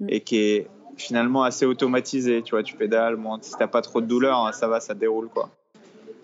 [0.09, 2.43] et qui est finalement assez automatisé.
[2.43, 4.95] Tu vois, tu pédales, bon, si t'as pas trop de douleur, hein, ça va, ça
[4.95, 5.51] déroule quoi.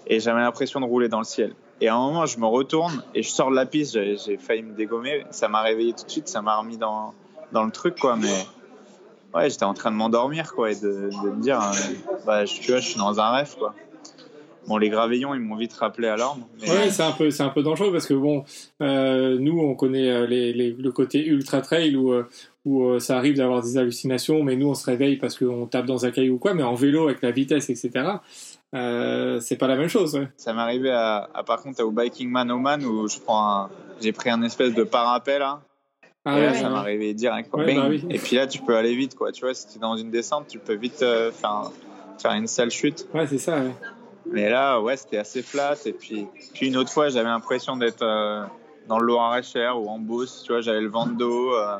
[0.07, 1.55] Et j'avais l'impression de rouler dans le ciel.
[1.83, 3.93] Et à un moment, je me retourne et je sors de la piste.
[3.93, 5.24] J'ai failli me dégommer.
[5.30, 6.28] Ça m'a réveillé tout de suite.
[6.28, 7.12] Ça m'a remis dans,
[7.51, 8.14] dans le truc quoi.
[8.16, 8.28] Mais
[9.35, 11.72] ouais, j'étais en train de m'endormir quoi et de, de me dire, euh,
[12.24, 13.74] bah, je- tu vois, je suis dans un rêve quoi.
[14.68, 16.47] Bon, les gravillons, ils m'ont vite rappelé à l'ordre.
[16.61, 18.45] Ouais, c'est un peu, un peu dangereux parce que bon,
[18.80, 22.14] euh, nous, on connaît euh, le côté ultra trail où,
[22.64, 26.07] où ça arrive d'avoir des hallucinations, mais nous, on se réveille parce qu'on tape dans
[26.07, 26.55] un caillou ou quoi.
[26.55, 27.91] Mais en vélo, avec la vitesse, etc.,
[28.75, 30.14] euh, c'est pas la même chose.
[30.16, 30.29] ouais.
[30.37, 33.70] Ça m'est arrivé à, à, par contre au Biking Man Oman où je prends un-
[34.01, 35.61] j'ai pris un espèce de parapet là.
[36.25, 37.51] Ah et là, ouais, ça m'est arrivé direct.
[37.51, 37.64] quoi.
[37.64, 38.05] Bah oui.
[38.11, 39.33] Et puis là, tu peux aller vite quoi.
[39.33, 41.70] Tu vois, si tu es dans une descente, tu peux vite euh, faire,
[42.18, 43.07] faire une sale chute.
[43.12, 43.57] Ouais, c'est ça.
[44.31, 45.75] Mais là, ouais, c'était assez flat.
[45.85, 48.45] Et puis, puis une autre fois, j'avais l'impression d'être euh,
[48.89, 50.45] dans le Loir-et-Cher ou en Beauce.
[50.47, 51.55] Tu vois, j'avais le vent de dos.
[51.55, 51.79] euh.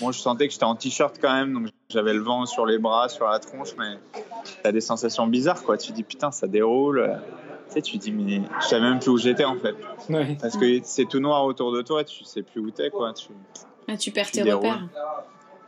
[0.00, 2.78] Bon, je sentais que j'étais en t-shirt quand même, donc j'avais le vent sur les
[2.78, 3.98] bras, sur la tronche, mais
[4.62, 5.76] t'as des sensations bizarres, quoi.
[5.78, 7.18] Tu dis putain, ça déroule.
[7.68, 9.74] Tu sais, tu dis mais je savais même plus où j'étais en fait,
[10.08, 10.36] Ouais.
[10.40, 13.12] parce que c'est tout noir autour de toi, tu sais plus où t'es, quoi.
[13.14, 13.28] Tu...
[13.88, 14.66] Ah, tu perds Tu tes déroules.
[14.66, 14.88] repères.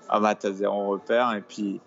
[0.08, 1.80] Ah bah t'as zéro repère et puis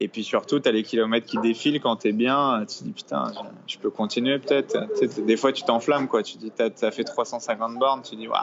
[0.00, 2.64] et puis surtout t'as les kilomètres qui défilent quand t'es bien.
[2.68, 3.32] Tu dis putain,
[3.66, 4.86] je, je peux continuer peut-être.
[4.98, 6.22] Tu sais, des fois tu t'enflammes quoi.
[6.22, 8.38] Tu dis t'as t'as fait 350 bornes, tu dis waouh,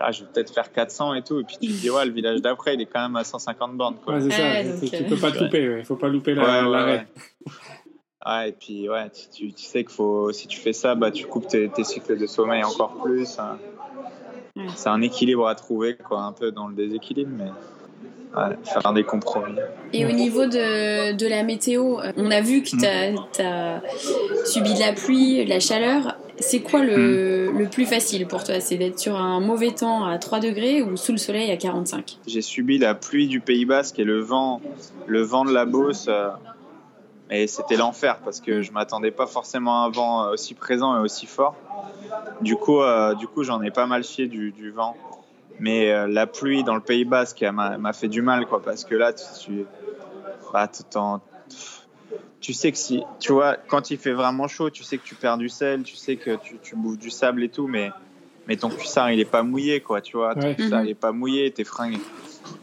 [0.00, 1.40] là je vais peut-être faire 400 et tout.
[1.40, 3.76] Et puis tu te dis ouais le village d'après il est quand même à 150
[3.76, 4.14] bornes quoi.
[4.14, 4.42] Ouais, c'est ça.
[4.42, 5.68] Ouais, tu, donc, tu euh, peux pas te louper.
[5.68, 5.84] Ouais.
[5.84, 7.06] Faut pas louper la- Ouais, ouais, l'arrêt.
[7.46, 7.52] ouais.
[8.26, 11.10] Ouais, et puis ouais, tu, tu, tu sais qu'il faut, si tu fais ça, bah,
[11.10, 13.38] tu coupes tes, tes cycles de sommeil encore plus.
[13.38, 13.58] hein.
[14.56, 14.64] Ouais.
[14.76, 17.50] c'est un équilibre à trouver, quoi, un peu dans le déséquilibre, mais
[18.36, 19.54] ouais, faire des compromis.
[19.92, 22.84] Et au niveau de, de la météo, euh, on a vu que tu
[23.42, 23.80] as,
[24.46, 26.16] subi de la pluie, de la chaleur.
[26.40, 28.58] C'est quoi le, le plus facile pour toi?
[28.58, 32.18] C'est d'être sur un mauvais temps à 3 degrés ou sous le soleil à 45
[32.26, 34.60] J'ai subi la pluie du Pays Basque et le vent,
[35.06, 36.06] le vent de la Beauce.
[36.08, 36.30] euh,
[37.30, 41.00] et c'était l'enfer parce que je m'attendais pas forcément à un vent aussi présent et
[41.00, 41.54] aussi fort.
[42.42, 44.94] Du coup, euh, du coup, j'en ai pas mal chié du, du vent.
[45.60, 48.94] Mais euh, la pluie dans le Pays Basque m'a fait du mal, quoi, parce que
[48.94, 49.66] là, tu, tu,
[50.52, 51.20] bah, tu t'en-
[52.40, 55.14] tu sais que si, tu vois, quand il fait vraiment chaud, tu sais que tu
[55.14, 57.90] perds du sel, tu sais que tu, tu bouffes du sable et tout, mais,
[58.46, 60.54] mais ton cuissard, il est pas mouillé, quoi, tu vois, ton Ouais.
[60.54, 60.86] cuissard, Mhm.
[60.86, 61.98] il est pas mouillé, tes fringues.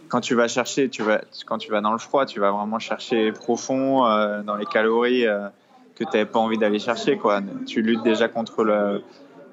[0.10, 2.78] Quand tu vas chercher, tu vas, quand tu vas dans le froid, tu vas vraiment
[2.80, 5.48] chercher profond euh, dans les calories euh,
[5.96, 7.42] que tu n'avais pas envie d'aller chercher, quoi.
[7.66, 9.02] Tu luttes déjà contre le,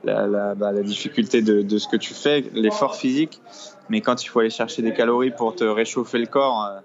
[0.09, 3.41] la, la, bah, la difficulté de, de ce que tu fais, l'effort physique,
[3.89, 6.81] mais quand il faut aller chercher des calories pour te réchauffer le corps, euh,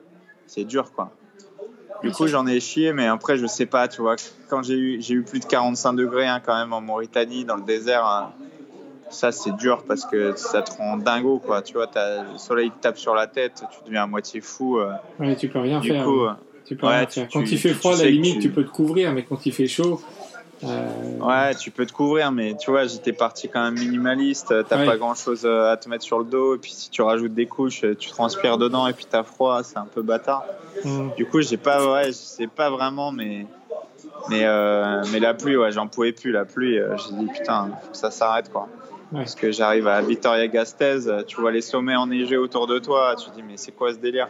[0.47, 1.11] c'est dur, quoi.
[2.03, 4.15] Du coup, j'en ai chié, mais après, je sais pas, tu vois.
[4.49, 7.55] Quand j'ai eu, j'ai eu plus de 45 degrés hein, quand même en Mauritanie, dans
[7.55, 8.31] le désert, hein,
[9.09, 11.61] ça c'est dur parce que ça te rend dingo, quoi.
[11.61, 14.79] Tu vois, t'as- le soleil te tape sur la tête, tu deviens à moitié fou.
[14.79, 14.91] euh.
[15.19, 16.03] Ouais, tu peux rien du faire.
[16.03, 16.37] coup, hein.
[16.65, 17.29] Tu peux ouais, rien tu- faire.
[17.31, 19.45] Quand tu- il fait froid, à la limite, tu- tu peux te couvrir, mais quand
[19.45, 20.01] il fait chaud.
[20.65, 24.53] Euh, ouais, tu peux te couvrir, mais tu vois, j'étais parti quand même minimaliste.
[24.67, 24.85] T'as Ouais.
[24.85, 27.45] pas grand chose à te mettre sur le dos, et puis si tu rajoutes des
[27.47, 30.43] couches, tu transpires dedans, et puis t'as froid, c'est un peu bâtard.
[30.85, 31.11] hum.
[31.17, 33.45] Du coup, j'ai pas, ouais, je sais pas vraiment, mais,
[34.29, 36.31] mais, euh, mais la pluie, ouais, j'en pouvais plus.
[36.31, 38.67] La pluie, euh, j'ai dit putain, faut que ça s'arrête, quoi.
[39.11, 39.19] Ouais.
[39.19, 43.15] Parce que j'arrive à Victoria Gasteiz, euh, tu vois les sommets enneigés autour de toi,
[43.15, 44.27] tu te dis mais c'est quoi ce délire?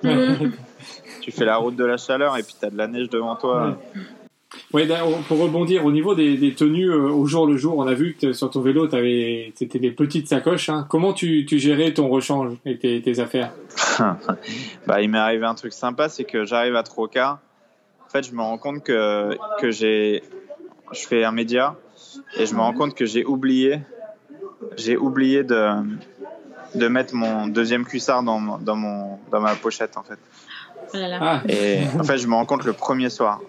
[1.21, 3.67] Tu fais la route de la chaleur et puis t'as de la neige devant toi.
[3.95, 4.01] Ouais,
[4.73, 7.93] d'ailleurs, pour rebondir au niveau des, des tenues euh, au jour le jour, on a
[7.93, 10.69] vu que sur ton vélo, t'avais, c'était des petites sacoches.
[10.69, 10.85] Hein.
[10.89, 13.51] Comment tu, tu gérais ton rechange et tes, tes affaires
[14.87, 17.39] bah, il m'est arrivé un truc sympa, c'est que j'arrive à Troca.
[18.05, 20.23] En fait, je me rends compte que, que j'ai,
[20.91, 21.75] je fais un média
[22.37, 23.79] et je me rends compte que j'ai oublié,
[24.77, 25.71] j'ai oublié de,
[26.75, 30.19] de mettre mon deuxième cuissard dans, dans, mon, dans ma pochette, en fait.
[30.93, 30.97] Oh.
[31.19, 33.41] Ah, Et en fait, je me rends compte le premier soir.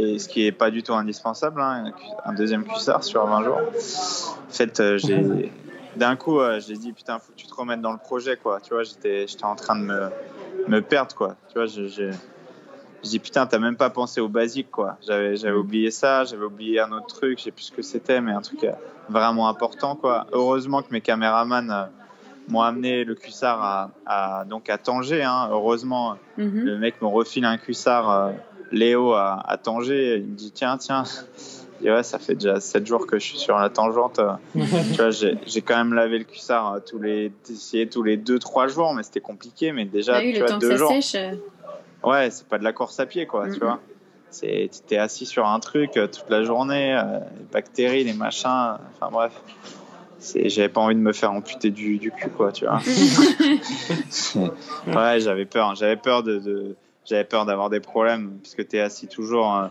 [0.00, 1.92] Et ce qui est pas du tout indispensable, hein,
[2.24, 3.58] un deuxième cuissard sur 20 jours.
[3.58, 5.50] En fait, euh, j'ai
[5.96, 8.60] d'un coup, euh, j'ai dit putain, faut que tu te remettes dans le projet, quoi.
[8.60, 10.08] Tu vois, j'étais, j'étais en train de me,
[10.68, 11.34] me perdre, quoi.
[11.48, 12.10] Tu vois, j'ai, j'ai-
[13.02, 14.98] je dis putain, t'as même pas pensé au basique, quoi.
[15.06, 18.20] J'avais, j'avais oublié ça, j'avais oublié un autre truc, je sais plus ce que c'était,
[18.20, 18.72] mais un truc euh,
[19.08, 20.26] vraiment important, quoi.
[20.32, 21.84] Heureusement que mes caméramans euh,
[22.48, 25.48] m'ont amené le cuissard à, à- donc à Tanger, hein.
[25.50, 26.62] Heureusement, Mhm.
[26.64, 28.30] le mec me refile un cuissard
[28.72, 30.16] Léo à, à Tanger.
[30.18, 31.04] Il me dit tiens, tiens.
[31.04, 34.20] Je dis, ouais, ça fait déjà 7 jours que je suis sur la tangente.
[34.54, 38.68] tu vois, j'ai quand même lavé le cuissard euh, tous les, essayé tous les 2-3
[38.68, 39.72] jours, mais c'était compliqué.
[39.72, 40.90] Mais déjà, eu tu le vois, temps que deux ça jours.
[40.90, 41.14] sèche.
[41.14, 41.34] euh,
[42.04, 43.80] Ouais, c'est pas de la course à pied, quoi, tu vois.
[44.30, 48.76] C'est, t'es assis sur un truc euh, toute la journée, euh, les bactéries, les machins,
[48.92, 49.32] enfin bref.
[50.44, 52.78] J'avais pas envie de me faire amputer du, du cul, quoi, tu vois.
[54.86, 55.74] ouais, j'avais peur.
[55.74, 56.76] J'avais peur de, de-
[57.08, 59.56] j'avais peur d'avoir des problèmes parce que t'es assis toujours.
[59.56, 59.68] euh,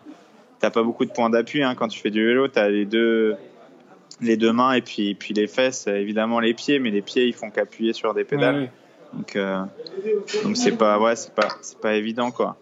[0.60, 2.48] t'as pas beaucoup de points d'appui hein, quand tu fais du vélo.
[2.48, 3.36] T'as les deux,
[4.22, 7.34] les deux mains et puis, puis les fesses, évidemment les pieds, mais les pieds ils
[7.34, 8.56] font qu'appuyer sur des pédales.
[8.56, 8.72] ouais, ouais.
[9.14, 9.64] Donc, euh,
[10.44, 12.58] donc c'est pas, ouais, c'est pas, c'est pas évident quoi.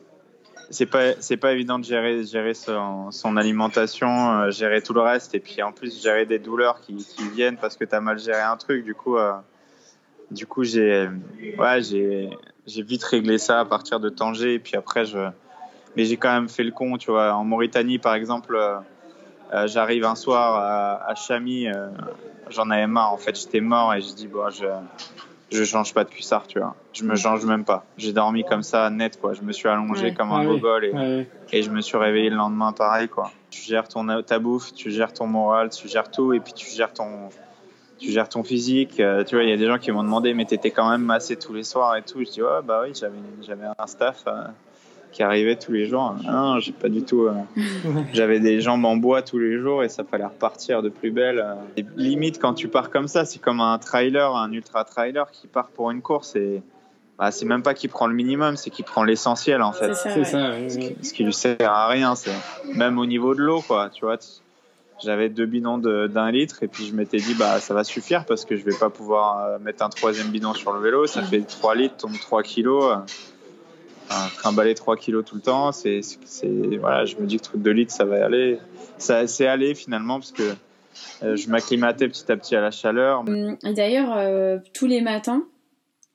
[0.70, 5.02] C'est pas, c'est pas évident de gérer, gérer son, son alimentation, euh, gérer tout le
[5.02, 8.18] reste, et puis en plus gérer des douleurs qui, qui viennent parce que t'as mal
[8.20, 8.84] géré un truc.
[8.84, 9.34] Du coup, euh,
[10.32, 11.08] du coup, j'ai,
[11.58, 12.30] ouais, j'ai,
[12.68, 15.20] j'ai vite réglé ça à partir de Tanger, et puis après je,
[15.96, 17.34] mais j'ai quand même fait le con, tu vois.
[17.34, 18.78] En Mauritanie, par exemple, euh,
[19.54, 21.88] euh, j'arrive un soir à, à Chami, euh,
[22.50, 23.14] j'en avais marre.
[23.14, 24.66] En fait, j'étais mort et je dis bon, je
[25.52, 26.76] je change pas de cuissard, tu vois.
[26.92, 27.86] Je me change même pas.
[27.98, 29.34] J'ai dormi comme ça, net, quoi.
[29.36, 30.14] Je me suis allongé Ouais.
[30.14, 33.32] comme un Ah gogol et, Ouais, et je me suis réveillé le lendemain pareil, quoi.
[33.52, 36.68] Tu gères ton, ta bouffe, tu gères ton moral, tu gères tout et puis tu
[36.72, 37.30] gères ton,
[37.98, 39.00] tu gères ton physique.
[39.00, 41.04] Euh, tu vois, il y a des gens qui m'ont demandé, mais t'étais quand même
[41.04, 42.20] massé tous les soirs et tout.
[42.24, 44.44] Je dis, ouais, bah oui, j'avais, un staff euh,
[45.12, 46.16] qui arrivait tous les jours.
[46.28, 47.28] Ah Non, j'ai pas du tout.
[47.28, 47.34] euh,
[48.14, 51.46] j'avais des jambes en bois tous les jours et ça fallait repartir de plus belle.
[51.78, 55.48] Et limite, quand tu pars comme ça, c'est comme un trailer, un ultra trailer qui
[55.48, 56.62] part pour une course et
[57.18, 59.94] bah, c'est même pas qu'il prend le minimum, c'est qu'il prend l'essentiel en fait.
[59.94, 60.10] C'est ça.
[60.10, 60.26] c'est ouais.
[60.26, 60.50] ça.
[60.50, 62.34] ouais, Ce qui, ce qui lui sert à rien, c'est
[62.74, 63.90] même au niveau de l'eau, quoi.
[63.90, 64.18] Tu vois,
[65.04, 68.46] j'avais deux bidons d'un litre et puis je m'étais dit, bah ça va suffire parce
[68.46, 71.06] que je vais pas pouvoir euh, mettre un troisième bidon sur le vélo.
[71.08, 72.96] Ça fait 3 litres, tombe 3 kilos.
[74.10, 76.02] enfin, trimballer 3 kilos tout le temps, c'est,
[76.80, 78.60] voilà, je me dis que truc de litres, ça va aller.
[78.98, 80.44] Ça, c'est allé finalement parce que
[81.24, 83.20] Euh, je m'acclimatais petit à petit à la chaleur.
[83.28, 85.44] Hum, d'ailleurs, euh, tous les matins,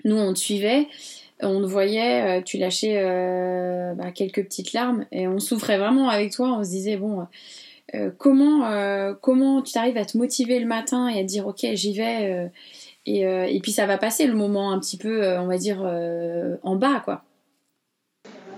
[0.05, 0.89] nous, on te suivait,
[1.43, 3.03] on te voyait, tu lâchais
[3.95, 6.57] bah, quelques petites larmes et on souffrait vraiment avec toi.
[6.59, 7.27] On se disait, bon,
[7.95, 11.47] euh, comment, euh, comment tu arrives à te motiver le matin et à te dire,
[11.47, 12.49] ok, j'y vais euh,
[13.07, 15.81] et, et puis ça va passer le moment un petit peu, on va dire,
[16.63, 17.25] en bas, quoi.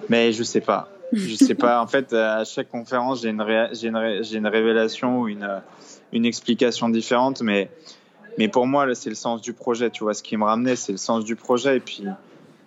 [0.08, 0.88] Mais je sais pas.
[1.12, 1.80] Je sais pas.
[1.80, 5.62] En fait, à chaque conférence, j'ai une, une, une révélation ou une,
[6.12, 7.40] une explication différente.
[7.40, 7.70] Mais,
[8.36, 9.90] mais pour moi, c'est le sens du projet.
[9.90, 11.76] Tu vois, ce qui me ramenait, c'est le sens du projet.
[11.76, 12.04] Et puis,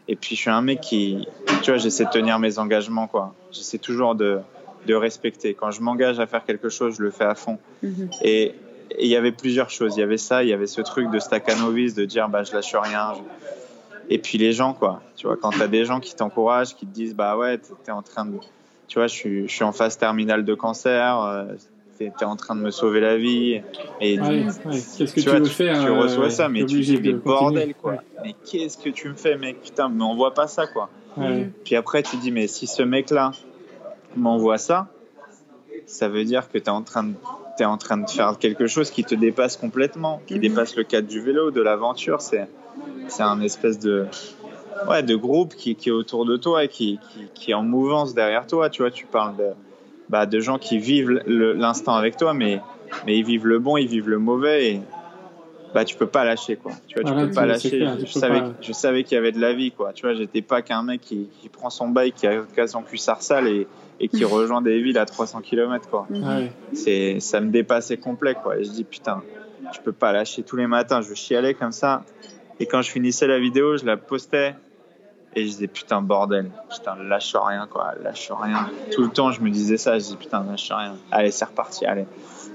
[0.07, 1.28] et puis, je suis un mec qui,
[1.61, 3.36] tu vois, j'essaie de tenir mes engagements, quoi.
[3.51, 4.39] J'essaie toujours de,
[4.86, 5.53] de respecter.
[5.53, 7.57] Quand je m'engage à faire quelque chose, je le fais à fond.
[7.83, 8.09] Mhm.
[8.23, 8.53] Et
[8.91, 9.97] et il y avait plusieurs choses.
[9.97, 12.53] Il y avait ça, il y avait ce truc de Stakhanovis, de dire bah je
[12.53, 13.13] lâche rien.
[13.15, 15.01] je- Et puis les gens quoi.
[15.15, 17.91] Tu vois quand t'as des gens qui t'encouragent, qui te disent bah ouais t'es t'es
[17.91, 18.38] en train de,
[18.88, 21.45] tu vois je suis je suis en phase terminale de cancer, euh,
[21.97, 23.61] t'es t'es en train de me sauver la vie.
[23.99, 24.45] Et Ouais, ouais.
[24.97, 26.79] Qu'est-ce que tu, tu vois, veux tu, faire tu euh, reçois ça, t'es mais tu
[26.81, 27.23] dis mais de continuer.
[27.23, 27.91] bordel quoi.
[27.93, 27.97] Ouais.
[28.23, 29.61] Mais qu'est-ce que tu me fais mec?
[29.63, 30.89] Putain mais on voit pas ça quoi.
[31.17, 31.49] Ouais.
[31.63, 33.31] Puis après, tu dis, mais si ce mec-là
[34.16, 34.88] m'envoie ça,
[35.86, 37.13] ça veut dire que tu es en train de
[37.57, 40.41] tu en train de faire quelque chose qui te dépasse complètement, qui Mhm.
[40.41, 42.20] dépasse le cadre du vélo, de l'aventure.
[42.20, 42.49] C'est,
[43.07, 44.07] c'est un espèce de,
[44.89, 47.63] ouais, de groupe qui, qui est autour de toi et qui, qui, qui est en
[47.63, 48.70] mouvance derrière toi.
[48.70, 49.51] Tu vois, tu parles de,
[50.09, 52.59] bah, de gens qui vivent le- l'instant avec toi, mais,
[53.05, 54.74] mais ils vivent le bon, ils vivent le mauvais.
[54.74, 54.82] Et,
[55.74, 56.74] bah, tu peux pas lâcher, quoi.
[56.88, 57.70] Tu vois, tu peux pas lâcher.
[57.70, 58.53] clair, je, savais, pas.
[58.61, 59.93] je savais qu'il y avait de la vie, quoi.
[59.93, 63.22] Tu vois, j'étais pas qu'un mec qui, qui prend son bike, qui a, son cuissard
[63.22, 63.66] sale et,
[64.00, 66.08] et qui rejoint des villes à 300 km, quoi.
[66.10, 66.28] Mhm.
[66.28, 66.52] Ouais.
[66.74, 68.58] C'est, ça me dépassait complet, quoi.
[68.58, 69.24] Et je dis, putain,
[69.74, 71.02] je peux pas lâcher tous les matins.
[71.02, 72.04] Je chialais comme ça.
[72.60, 74.56] Et quand je finissais la vidéo, je la postais.
[75.38, 76.50] Et je disais, putain, bordel.
[76.70, 77.93] Putain, lâche rien, quoi.
[78.02, 78.70] Lâche rien.
[78.93, 80.00] Tout le temps, je me disais ça.
[80.00, 80.96] Je dis, putain, lâche rien.
[81.12, 81.86] Allez, c'est reparti.
[81.86, 82.06] Allez.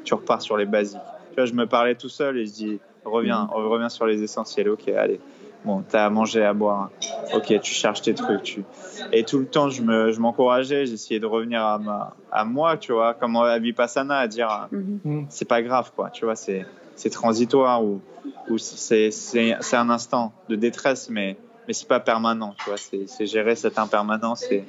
[0.05, 0.99] Tu repars sur les basiques.
[1.31, 4.71] Tu vois, je me parlais tout seul et je dis, reviens, reviens sur les essentiels.
[4.71, 5.21] Ok, allez.
[5.65, 6.91] Bon, t'as à manger, à boire.
[7.35, 8.43] Ok, tu cherches tes trucs.
[8.43, 8.65] Tu...
[9.13, 10.87] Et tout le temps, je me, je m'encourageais.
[10.87, 15.01] J'essayais de revenir à, ma, à moi, tu vois, comme à Vipassana, à dire, Mhm.
[15.05, 15.27] Mm.
[15.29, 16.09] c'est pas grave, quoi.
[16.11, 16.65] Tu vois, c'est,
[16.97, 18.01] c'est transitoire ou,
[18.49, 21.37] ou c'est, c'est, c'est un instant de détresse, mais,
[21.69, 22.79] mais c'est pas permanent, tu vois.
[22.79, 24.65] C'est, c'est gérer cette impermanence et,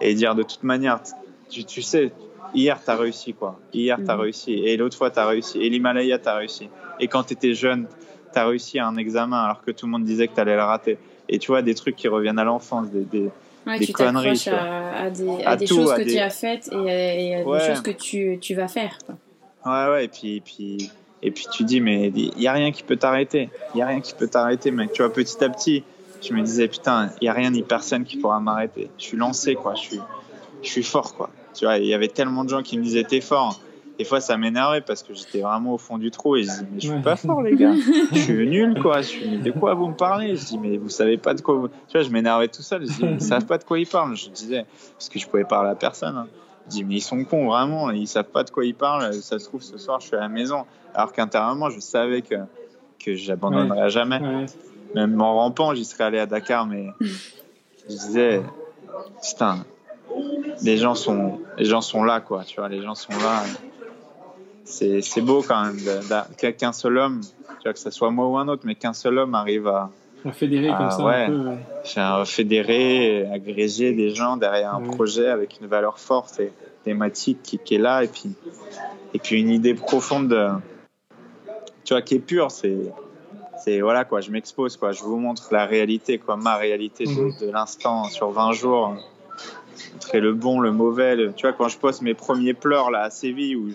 [0.00, 1.00] et dire de toute manière,
[1.50, 2.12] tu, tu sais,
[2.54, 3.58] hier t'as réussi, quoi.
[3.72, 4.20] Hier t'as Mhm.
[4.20, 6.68] réussi et l'autre fois t'as réussi et l'Himalaya t'as réussi.
[7.00, 7.86] Et quand t'étais jeune,
[8.34, 10.98] t'as réussi à un examen alors que tout le monde disait que t'allais le rater.
[11.28, 13.30] Et tu vois, des trucs qui reviennent à l'enfance, des, des,
[13.66, 16.18] Ouais, Des tu conneries, tu à, à des, à À des tout, choses que tu
[16.18, 17.58] as faites et, à- et à Ouais.
[17.60, 18.98] des choses que tu, tu vas faire.
[19.06, 19.14] quoi.
[19.64, 20.90] Ouais, ouais, et puis, et puis,
[21.22, 23.48] et puis tu dis, mais il n'y a rien qui peut t'arrêter.
[23.72, 24.92] Il n'y a rien qui peut t'arrêter, mec.
[24.92, 25.82] Tu vois, petit à petit,
[26.20, 28.90] je me disais, putain, il n'y a rien ni personne qui pourra m'arrêter.
[28.98, 29.74] Je suis lancé, quoi.
[29.76, 30.00] Je suis,
[30.62, 31.30] je suis fort, quoi.
[31.54, 33.58] Tu vois, il y avait tellement de gens qui me disaient, t'es fort.
[33.98, 36.66] Des fois, ça m'énervait parce que j'étais vraiment au fond du trou et je dis,
[36.72, 37.02] mais je suis Ouais.
[37.02, 37.72] pas fort, les gars.
[38.12, 39.02] Je suis nul, quoi.
[39.02, 40.34] Je suis, mais de quoi vous me parlez?
[40.34, 41.68] Je dis, mais vous savez pas de quoi vous...
[41.68, 42.82] Tu vois, je m'énervais tout seul.
[42.86, 44.16] Je dis, mais ils savent pas de quoi ils parlent.
[44.16, 44.66] Je disais,
[44.98, 46.16] parce que je pouvais parler à personne.
[46.16, 46.26] hein.
[46.66, 47.90] Je dis, mais ils sont cons, vraiment.
[47.92, 49.14] Ils savent pas de quoi ils parlent.
[49.14, 50.64] Ça se trouve, ce soir, je suis à la maison.
[50.92, 52.34] Alors qu'intérieurement, je savais que,
[52.98, 54.18] que j'abandonnerais jamais.
[54.20, 54.46] Ouais.
[54.96, 58.42] Même en rampant, j'y serais allé à Dakar, mais je disais,
[59.22, 59.64] putain,
[60.62, 62.42] les gens sont, les gens sont là, quoi.
[62.44, 63.42] Tu vois, les gens sont là.
[64.64, 65.76] C'est, c'est beau quand même
[66.58, 69.18] qu'un seul homme, tu vois, que ce soit moi ou un autre, mais qu'un seul
[69.18, 69.90] homme arrive à,
[70.24, 71.24] À fédérer Ah, comme ça ouais.
[71.24, 71.48] un peu.
[71.50, 71.56] ouais.
[71.84, 74.94] faire fédérer, agréger des gens derrière un Ouais.
[74.94, 76.50] projet avec une valeur forte et
[76.82, 78.30] thématique qui, qui est là, et puis,
[79.12, 80.48] et puis une idée profonde, de,
[81.84, 82.50] tu vois, qui est pure.
[82.50, 82.76] C'est,
[83.58, 87.10] c'est voilà quoi, je m'expose quoi, je vous montre la réalité quoi, ma réalité de,
[87.10, 87.34] Mhm.
[87.40, 88.94] de l'instant sur 20 jours,
[89.92, 91.16] montrer le bon, le mauvais.
[91.16, 93.68] le- tu vois, quand je poste mes premiers pleurs là à Séville où,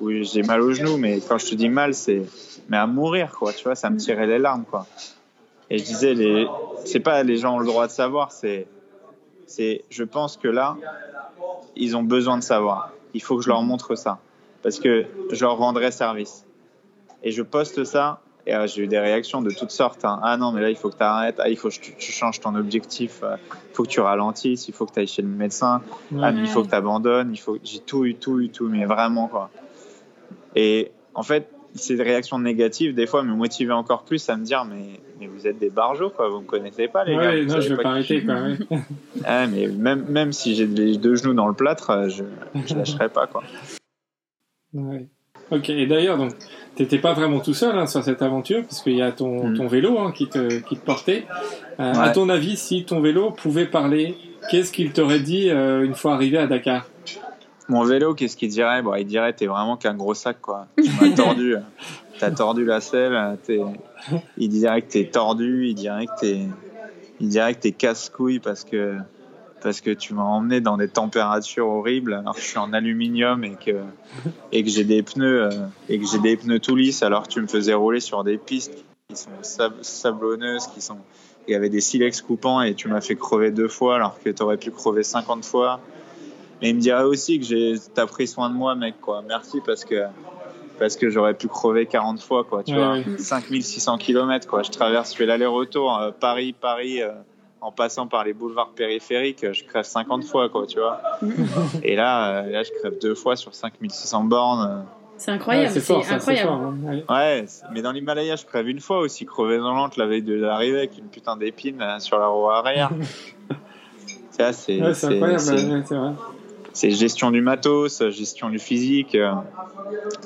[0.00, 2.22] où j'ai mal au genou, mais quand je te dis mal, c'est
[2.68, 4.86] mais à mourir quoi, tu vois, ça me tirait les larmes quoi.
[5.70, 6.46] Et je disais, les,
[6.84, 8.66] c'est pas les gens ont le droit de savoir, c'est,
[9.46, 10.76] c'est, je pense que là,
[11.76, 12.92] ils ont besoin de savoir.
[13.14, 14.18] Il faut que je leur montre ça,
[14.62, 16.44] parce que je leur rendrai service.
[17.22, 20.04] Et je poste ça, et euh, j'ai eu des réactions de toutes sortes.
[20.04, 20.20] hein.
[20.22, 21.36] Ah non, mais là, il faut que tu arrêtes.
[21.38, 23.20] Ah, il faut que tu, tu changes ton objectif.
[23.22, 23.36] euh,
[23.70, 24.68] Il faut que tu ralentisses.
[24.68, 25.82] Il faut que tu ailles chez le médecin.
[26.22, 27.30] Ah, mais il faut que tu abandonnes.
[27.32, 27.58] Il faut...
[27.62, 29.50] J'ai tout eu, tout eu, tout, mais vraiment, quoi.
[30.56, 34.64] Et en fait, ces réactions négatives, des fois, me motivaient encore plus à me dire
[34.64, 36.28] Mais, mais vous êtes des barjots, quoi.
[36.28, 37.20] Vous me connaissez pas, les gars.
[37.20, 38.34] Ouais, Vous non, je vais pas arrêter, quoi.
[38.34, 38.78] ouais.
[39.24, 42.24] ah, mais même, même si j'ai les deux genoux dans le plâtre, euh, je,
[42.66, 43.42] je lâcherai pas, quoi.
[44.74, 45.06] Ouais.
[45.50, 46.32] Ok, et d'ailleurs, donc,
[46.74, 49.56] t'étais pas vraiment tout seul hein, sur cette aventure, parce qu'il y a ton, Mm.
[49.56, 51.24] ton vélo hein, qui, te, qui te portait.
[51.80, 54.16] Euh, À ton avis, si ton vélo pouvait parler,
[54.50, 56.86] qu'est-ce qu'il t'aurait dit euh, une fois arrivé à Dakar?
[57.68, 60.66] Mon vélo, qu'est-ce qu'il dirait bon, Il dirait t'es vraiment qu'un gros sac, quoi.
[60.82, 61.54] Tu m'as tordu.
[62.18, 63.36] T'as tordu la selle.
[63.44, 63.60] t'es-
[64.38, 65.66] Il dirait que t'es tordu.
[65.68, 66.40] Il dirait que t'es,
[67.20, 68.96] il dirait que t'es casse-couille parce que
[69.60, 73.42] parce que tu m'as emmené dans des températures horribles alors que je suis en aluminium
[73.42, 73.74] et que
[74.52, 75.50] et que j'ai des pneus euh,
[75.88, 78.38] et que j'ai des pneus tout lisses alors que tu me faisais rouler sur des
[78.38, 78.72] pistes
[79.10, 80.98] qui sont sab- sablonneuses, qui sont
[81.48, 84.30] il y avait des silex coupants et tu m'as fait crever deux fois alors que
[84.30, 85.80] tu aurais pu crever 50 fois.
[86.60, 89.22] Mais il me dirait aussi que j'ai t'as pris soin de moi mec quoi.
[89.26, 90.04] Merci parce que
[90.78, 92.92] parce que j'aurais pu crever 40 fois quoi, tu Ouais, vois.
[92.94, 93.18] ouais.
[93.18, 94.62] 5600 km quoi.
[94.62, 97.10] Je traverse, je fais l'aller-retour euh, Paris Paris euh,
[97.60, 101.00] en passant par les boulevards périphériques, euh, je crève 50 fois quoi, tu vois.
[101.82, 104.84] Et là euh, là je crève deux fois sur 5600 bornes.
[105.16, 106.48] C'est incroyable, Ouais, c'est incroyable.
[106.48, 107.00] fort, hein.
[107.08, 107.44] Ouais.
[107.72, 110.96] Mais dans l'Himalaya, je crève une fois aussi, crevaison lente la veille de l'arrivée avec
[110.96, 112.90] une putain d'épine sur la roue arrière.
[114.30, 116.12] Ça, c'est Ouais, incroyable, c'est vrai.
[116.78, 119.16] C'est gestion du matos, gestion du physique.
[119.16, 119.32] euh.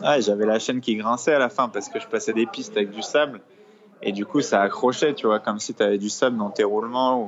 [0.02, 2.76] Ouais, j'avais la chaîne qui grinçait à la fin parce que je passais des pistes
[2.76, 3.40] avec du sable.
[4.02, 6.64] Et du coup, ça accrochait, tu vois, comme si tu avais du sable dans tes
[6.64, 7.20] roulements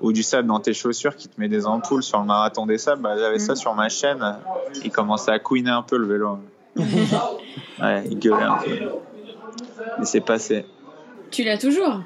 [0.00, 2.64] ou, ou du sable dans tes chaussures qui te met des ampoules sur le marathon
[2.66, 3.02] des sables.
[3.02, 3.56] Bah, j'avais ça Mhm.
[3.56, 4.36] sur ma chaîne.
[4.84, 6.38] Il commençait à couiner un peu le vélo.
[6.76, 8.70] ouais, il gueulait un peu.
[9.98, 10.64] Mais c'est passé.
[11.32, 12.00] Tu l'as toujours?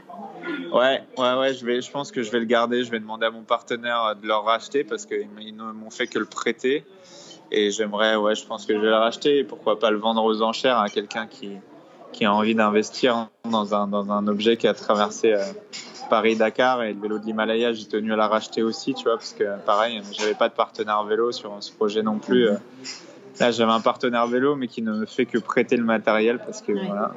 [0.73, 2.85] Ouais, ouais, ouais, je, vais, je pense que je vais le garder.
[2.85, 6.07] Je vais demander à mon partenaire euh, de le racheter parce qu'ils ne m'ont fait
[6.07, 6.85] que le prêter.
[7.51, 9.39] Et j'aimerais, ouais, je pense que je vais le racheter.
[9.39, 11.53] Et pourquoi pas le vendre aux enchères à quelqu'un qui,
[12.13, 15.45] qui a envie d'investir dans un, dans un objet qui a traversé euh,
[16.11, 16.83] Paris-Dakar.
[16.83, 19.45] Et le vélo de l'Himalaya, j'ai tenu à la racheter aussi, tu vois, parce que
[19.65, 22.49] pareil, j'avais pas de partenaire vélo sur ce projet non plus.
[22.49, 22.55] Euh,
[23.41, 26.63] Là, j'avais un partenaire vélo, mais qui ne me fait que prêter le matériel parce
[26.63, 26.87] que Ouais.
[26.87, 27.11] voilà.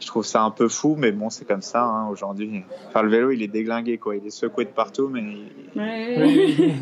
[0.00, 2.62] Je trouve ça un peu fou, mais bon, c'est comme ça hein, aujourd'hui.
[2.88, 4.16] Enfin, le vélo, il est déglingué, quoi.
[4.16, 5.22] Il est secoué de partout, mais
[5.76, 6.56] Ouais, Oui.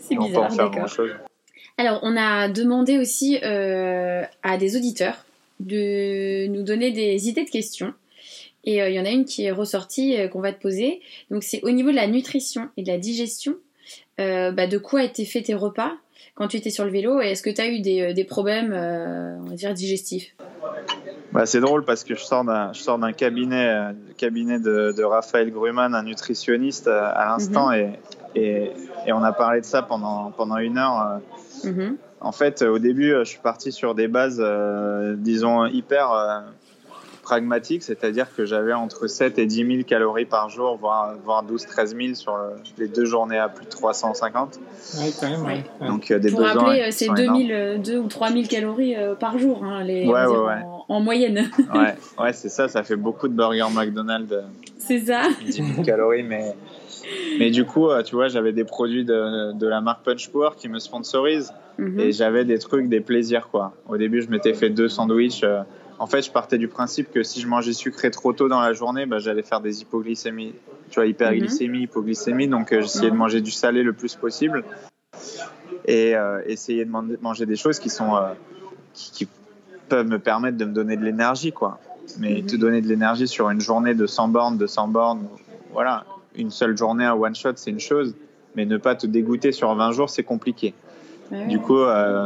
[0.00, 1.12] C'est on peut bizarre, en faire grand chose.
[1.78, 5.24] Alors, on a demandé aussi euh, à des auditeurs
[5.60, 7.94] de nous donner des idées de questions.
[8.64, 11.00] Et euh, il y en a une qui est ressortie euh, qu'on va te poser.
[11.30, 13.54] Donc, c'est au niveau de la nutrition et de la digestion.
[14.18, 15.92] bah, de quoi étaient faits tes repas?
[16.34, 18.24] Quand tu étais sur le vélo Et est-ce que tu as eu des, euh, des
[18.24, 20.34] problèmes, euh, on va dire, digestifs?
[21.32, 24.92] Bah, c'est drôle parce que je sors d'un, je sors d'un cabinet, euh, cabinet de,
[24.96, 27.98] de Raphaël Gruman, un nutritionniste euh, à l'instant, et,
[28.34, 28.70] et,
[29.06, 31.20] et on a parlé de ça pendant, pendant une heure.
[31.64, 31.96] Mhm.
[32.20, 34.40] En fait, au début, je suis parti sur des bases,
[35.16, 36.44] disons, hyper
[37.22, 41.96] pragmatiques, c'est-à-dire que j'avais entre 7 et 10 000 calories par jour, voire, voire 12-13
[41.96, 44.58] 000 sur le- les deux journées à plus de 350.
[44.98, 45.64] Ouais, quand même, ouais.
[45.80, 45.86] Ouais.
[45.88, 47.38] Donc, euh, des Pour besoins rappeler, euh, c'est sont énormes.
[47.38, 50.04] 2000, euh, 2 ou 3000 calories euh, par jour, hein, les.
[50.88, 51.48] En, en moyenne.
[51.74, 54.34] Ouais, ouais c'est ça, ça fait beaucoup de burgers McDonald's.
[54.78, 56.54] c'est ça 10 000 calories, mais,
[57.38, 60.68] mais du coup, tu vois, j'avais des produits de, de la marque Punch Power qui
[60.68, 62.00] me sponsorisent Mhm.
[62.00, 63.72] et j'avais des trucs, des plaisirs, quoi.
[63.88, 65.42] Au début, je m'étais fait deux sandwichs.
[66.02, 68.72] En fait, je partais du principe que si je mangeais sucré trop tôt dans la
[68.72, 70.52] journée, bah, j'allais faire des hypoglycémies,
[70.90, 73.18] tu vois, hyperglycémie, hypoglycémie, donc euh, j'essayais de Mhm.
[73.20, 74.64] manger du salé le plus possible
[75.86, 78.32] et euh, essayer de man- manger des choses qui sont euh,
[78.94, 79.28] qui, qui
[79.88, 81.78] peuvent me permettre de me donner de l'énergie, quoi.
[82.18, 82.46] Mais Mhm.
[82.46, 85.28] te donner de l'énergie sur une journée de 100 bornes, de 100 bornes,
[85.72, 88.12] voilà, une seule journée, un one shot, c'est une chose,
[88.56, 90.74] mais ne pas te dégoûter sur 20 jours, c'est compliqué.
[91.48, 91.78] Du coup,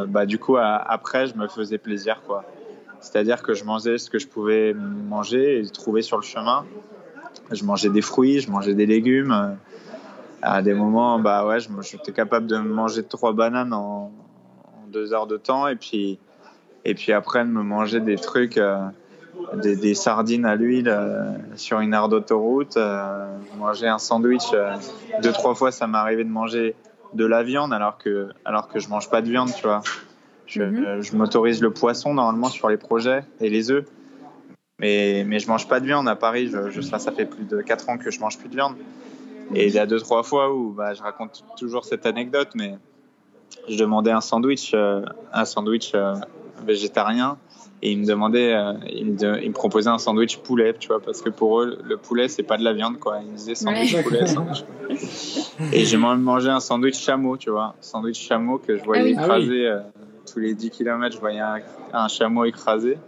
[0.09, 2.43] bah, du coup, à- après, je me faisais plaisir, quoi.
[3.01, 6.65] C'est-à-dire que je mangeais ce que je pouvais manger et trouver sur le chemin.
[7.51, 9.33] Je mangeais des fruits, je mangeais des légumes.
[9.33, 9.55] euh,
[10.43, 14.11] À des moments, bah ouais, j'étais capable de manger trois bananes en,
[14.89, 16.19] deux heures de temps, et puis,
[16.85, 18.79] et puis après de me manger des trucs, euh,
[19.55, 22.79] des, sardines à l'huile euh, sur une aire d'autoroute,
[23.59, 24.53] manger un sandwich.
[25.23, 26.77] deux trois fois, ça arrivé de manger
[27.15, 29.83] de la viande alors que alors que je mange pas de viande, tu vois.
[30.47, 30.85] Je, Mhm.
[30.85, 33.85] euh, je m'autorise le poisson normalement sur les projets et les œufs.
[34.79, 36.49] Mais, mais je mange pas de viande à Paris.
[36.49, 38.75] Je, je- ça, ça fait plus de 4 ans que je mange plus de viande.
[39.55, 42.75] Et il y a deux trois fois où bah, je raconte toujours cette anecdote, mais
[43.69, 46.15] je demandais un sandwich, euh, un sandwich euh,
[46.65, 47.39] végétarien,
[47.81, 50.89] et ils me demandaient, euh, ils, me, de- ils me proposaient un sandwich poulet, tu
[50.89, 53.19] vois, parce que pour eux le poulet c'est pas de la viande, quoi.
[53.23, 54.03] Ils me disaient sandwich Ouais.
[54.03, 54.99] poulet, sandwich poulet.
[55.73, 59.07] Et j'ai même mangé un sandwich chameau, tu vois, sandwich chameau que je voyais Ah
[59.07, 59.13] oui.
[59.25, 59.81] écraser euh,
[60.37, 61.61] tous les 10 km, je voyais un,
[61.95, 62.99] un chameau écrasé.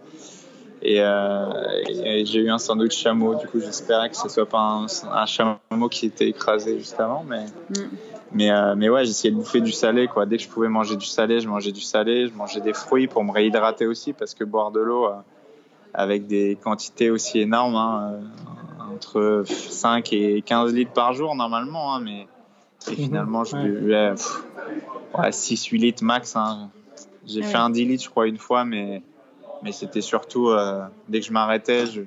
[0.80, 1.44] Et, euh,
[1.86, 5.26] et j'ai eu un sandwich chameau, du coup j'espérais que ce soit pas un, un
[5.26, 7.74] chameau qui était écrasé juste avant, mais, Mm.
[8.32, 10.24] mais, euh, mais ouais, j'essayais de bouffer du salé, quoi.
[10.24, 13.08] Dès que je pouvais manger du salé, je mangeais du salé, je mangeais des fruits
[13.08, 15.16] pour me réhydrater aussi, parce que boire de l'eau euh,
[15.92, 21.94] avec des quantités aussi énormes, hein, euh, entre 5 et 15 litres par jour normalement,
[21.94, 22.26] hein, mais
[22.90, 24.42] et finalement je buvais pff,
[25.18, 26.36] ouais, 6-8 litres max.
[26.36, 26.70] hein.
[27.28, 29.02] J'ai Ah fait un 10 litres, je crois, une fois, mais,
[29.62, 32.02] mais c'était surtout euh, dès que je m'arrêtais, je,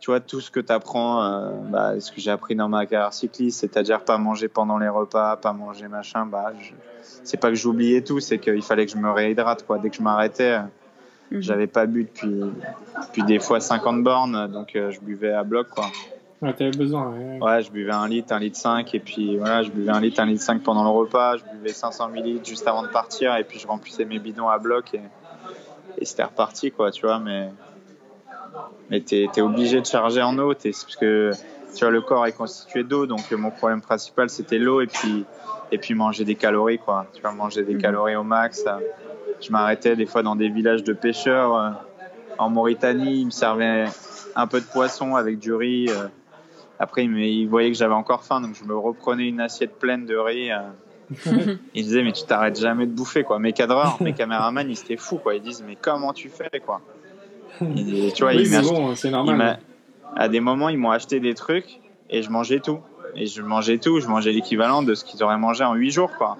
[0.00, 3.12] tu vois, tout ce que tu apprends, bah, ce que j'ai appris dans ma carrière
[3.12, 6.72] cycliste, c'est-à-dire pas manger pendant les repas, pas manger machin, bah, je-
[7.24, 9.64] c'est pas que j'oubliais tout, c'est qu'il fallait que je me réhydrate.
[9.66, 9.78] Quoi.
[9.78, 10.60] Dès que je m'arrêtais, euh,
[11.30, 11.42] Mhm.
[11.42, 12.34] j'avais pas bu depuis,
[13.02, 15.68] depuis des fois 50 bornes, donc euh, je buvais à bloc.
[15.68, 15.90] Quoi.
[16.40, 17.10] Ouais, t'avais besoin.
[17.10, 17.38] ouais.
[17.40, 20.20] Ouais, je buvais un litre, un litre 5, et puis voilà, je buvais un litre,
[20.20, 23.44] un litre 5 pendant le repas, je buvais 500 millilitres juste avant de partir, et
[23.44, 25.00] puis je remplissais mes bidons à bloc, et,
[25.98, 27.48] et c'était reparti, quoi, tu vois, mais,
[28.90, 31.32] mais t'es es obligé de charger en eau, t'es- parce que
[31.74, 34.86] tu vois, le corps est constitué d'eau, donc euh, mon problème principal c'était l'eau, et
[34.86, 35.24] puis,
[35.70, 37.80] et puis manger des calories, quoi, tu vois, manger des Mhm.
[37.80, 38.66] calories au max.
[39.40, 41.70] Je m'arrêtais des fois dans des villages de pêcheurs euh,
[42.38, 43.86] en Mauritanie, ils me servaient
[44.34, 45.88] un peu de poisson avec du riz.
[45.90, 46.08] euh,
[46.78, 50.16] après, il, voyait que j'avais encore faim, donc je me reprenais une assiette pleine de
[50.16, 50.50] riz.
[50.52, 50.58] euh.
[51.74, 53.38] il disait, mais tu t'arrêtes jamais de bouffer, quoi.
[53.38, 55.34] Mes cadreurs, mes caméramans, ils étaient fous, quoi.
[55.34, 56.80] Ils disent, mais comment tu fais, quoi?
[57.60, 59.36] Il- tu vois, oui, ils c'est bon, c'est normal.
[59.36, 59.58] m'a-
[60.16, 62.80] à des moments, ils m'ont acheté des trucs et je mangeais tout.
[63.14, 66.14] Et je mangeais tout, je mangeais l'équivalent de ce qu'ils auraient mangé en huit jours,
[66.16, 66.36] quoi.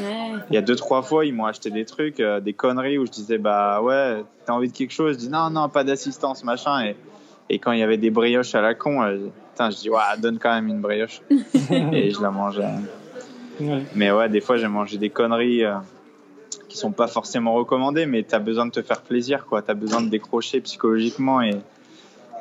[0.00, 0.32] Ouais.
[0.50, 3.06] Il y a deux, trois fois, ils m'ont acheté des trucs, euh, des conneries où
[3.06, 5.14] je disais, bah ouais, t'as envie de quelque chose?
[5.14, 6.84] Je dis, non, non, pas d'assistance, machin.
[6.84, 6.96] Et,
[7.50, 9.28] et quand il y avait des brioches à la con, euh,
[9.58, 11.20] je dis, ouais, donne quand même une brioche.
[11.30, 12.64] et je la mangeais.
[13.60, 13.82] Ouais.
[13.94, 15.74] Mais ouais, des fois, j'ai mangé des conneries euh,
[16.68, 19.62] qui sont pas forcément recommandées, mais t'as besoin de te faire plaisir, quoi.
[19.62, 21.56] T'as besoin de décrocher psychologiquement et,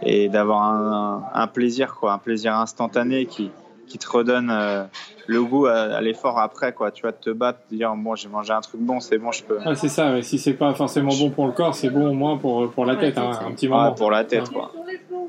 [0.01, 2.13] et d'avoir un, un plaisir, quoi.
[2.13, 3.51] Un plaisir instantané qui,
[3.87, 4.83] qui te redonne euh,
[5.27, 6.91] le goût à, à l'effort après, quoi.
[6.91, 9.43] Tu vas te battre, te dire, bon, j'ai mangé un truc bon, c'est bon, je
[9.43, 9.59] peux.
[9.59, 10.23] Ouais, c'est ça, ouais.
[10.23, 12.95] si c'est pas forcément bon pour le corps, c'est bon au moins pour, pour la
[12.95, 13.91] tête, hein, un petit moment.
[13.91, 14.71] pour la tête, quoi.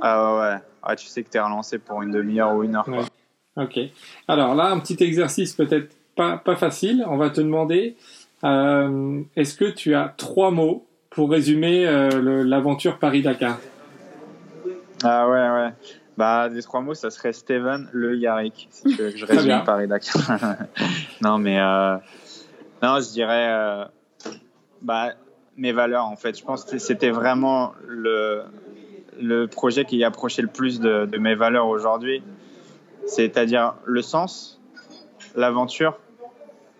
[0.01, 0.57] Ah ouais, ouais.
[0.83, 2.89] Ah, tu sais que t'es relancé pour une demi-heure ou une heure.
[2.89, 3.05] Ouais.
[3.57, 3.79] Ok.
[4.29, 7.05] Alors là, un petit exercice peut-être pas, pas facile.
[7.07, 7.97] On va te demander,
[8.45, 13.59] euh, est-ce que tu as trois mots pour résumer euh, l'aventure Paris-Dakar?
[15.05, 15.73] Ah ouais, ouais.
[16.17, 19.63] Bah, les trois mots, ça serait Steven Le Yarrick, si tu veux que je résume
[19.65, 20.57] Paris Dakar.
[21.21, 21.97] non, mais euh,
[22.83, 23.87] non, je dirais
[24.81, 25.13] bah,
[25.57, 26.39] mes valeurs, en fait.
[26.39, 28.43] Je pense que c'était vraiment le,
[29.21, 32.23] le projet qui approchait le plus de, de mes valeurs aujourd'hui.
[33.07, 34.61] C'est-à-dire le sens,
[35.35, 35.99] l'aventure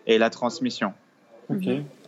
[0.07, 0.93] et la transmission.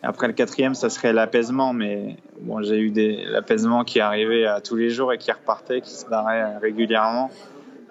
[0.01, 4.61] Après le quatrième, ça serait l'apaisement, mais bon, j'ai eu des l'apaisement qui arrivait à
[4.61, 7.30] tous les jours et qui repartait, qui se barrait régulièrement.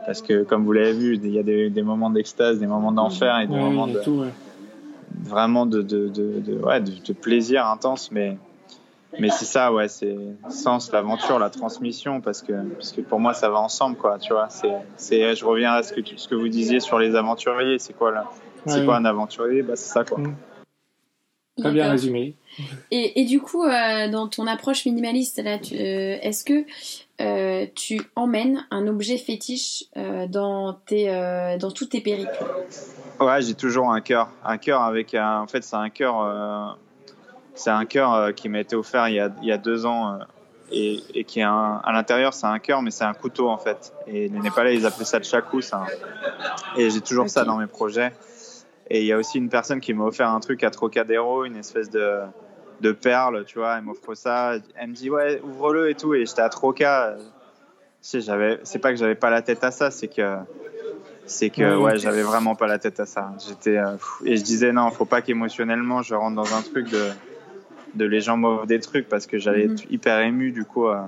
[0.07, 2.93] Parce que, comme vous l'avez vu, il y a des, des moments d'extase, des moments
[2.93, 4.29] d'enfer et des Ouais, moments de, tout, ouais.
[5.23, 8.11] vraiment de, de, de, de- ouais, de, de plaisir intense.
[8.13, 8.37] Mais,
[9.19, 13.21] mais c'est ça, ouais, c'est le sens, l'aventure, la transmission, parce que, parce que pour
[13.21, 14.19] moi, ça va ensemble, quoi.
[14.19, 16.99] Tu vois, c'est, c'est, je reviens à ce que, tu- ce que vous disiez sur
[16.99, 17.79] les aventuriers.
[17.79, 18.31] C'est quoi, là
[18.67, 19.63] C'est Ouais, quoi un aventurier?
[19.63, 20.19] Bah, C'est ça, quoi.
[20.19, 20.35] Mm.
[21.59, 22.35] Très bien résumé.
[22.91, 26.65] Et, et du coup, euh, dans ton approche minimaliste, là, tu- euh, est-ce que
[27.21, 32.45] euh, tu emmènes un objet fétiche euh, dans, tes, euh, dans tous tes périples?
[33.21, 34.29] Ouais, j'ai toujours un cœur.
[34.45, 35.41] Un cœur avec un.
[35.43, 36.77] En fait, c'est un cœur.
[37.55, 39.87] C'est un cœur euh, qui m'a été offert il y a, il y a deux
[39.87, 40.15] ans.
[40.15, 40.25] euh,
[40.73, 43.59] et, et qui est un, à l'intérieur, c'est un cœur, mais c'est un couteau en
[43.59, 43.93] fait.
[44.07, 45.61] Et les Népalais, ils appelaient ça le chakou.
[45.73, 45.85] un-
[46.77, 48.13] Et j'ai toujours ça dans mes projets.
[48.91, 51.57] Et il y a aussi une personne qui m'a offert un truc à Trocadéro, une
[51.57, 52.21] espèce de,
[52.81, 53.77] de perle, tu vois.
[53.77, 54.55] Elle m'offre ça.
[54.75, 56.15] Elle me dit, ouais, ouvre-le et tout.
[56.15, 57.15] Et j'étais à Troca.
[58.15, 58.59] j'avais.
[58.65, 60.37] C'est pas que j'avais pas la tête à ça, c'est que
[61.27, 61.99] c'est que Ouais.
[61.99, 63.33] j'avais vraiment pas la tête à ça.
[63.47, 67.11] J'étais euh, et je disais non, faut pas qu'émotionnellement je rentre dans un truc de
[67.95, 69.73] de les gens m'offrent des trucs parce que j'allais Mhm.
[69.73, 70.87] être hyper ému du coup.
[70.89, 71.01] euh,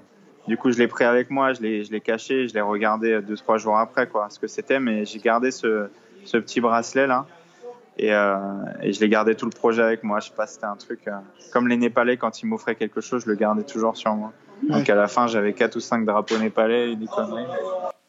[0.49, 3.12] du coup, je l'ai pris avec moi, je l'ai je l'ai caché, je l'ai regardé
[3.12, 5.89] euh, deux trois jours après quoi, ce que c'était, mais j'ai gardé ce
[6.24, 7.26] ce petit bracelet là.
[7.99, 8.37] Et, euh,
[8.82, 10.20] et je l'ai gardé tout le projet avec moi.
[10.20, 11.12] Je sais pas, c'était un truc euh,
[11.53, 14.32] comme les Népalais quand ils m'offraient quelque chose, je le gardais toujours sur moi.
[14.68, 17.45] Donc à la fin, j'avais quatre ou cinq drapeaux népalais et des conneries.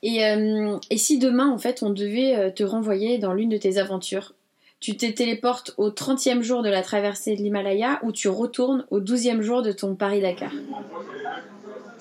[0.03, 3.77] et, euh, et si demain, en fait, on devait te renvoyer dans l'une de tes
[3.79, 4.33] aventures,
[4.79, 8.99] tu te téléportes au 30e jour de la traversée de l'Himalaya ou tu retournes au
[8.99, 10.51] 12e jour de ton Paris-Dakar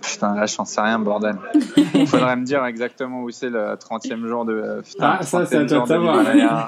[0.03, 1.37] Putain, là, j'en sais rien, bordel.
[1.95, 4.81] Il faudrait me dire exactement où c'est le 30e jour de.
[4.87, 6.19] Putain, Ah, ça, c'est à 30e toi jour de savoir.
[6.21, 6.67] l'Himalaya.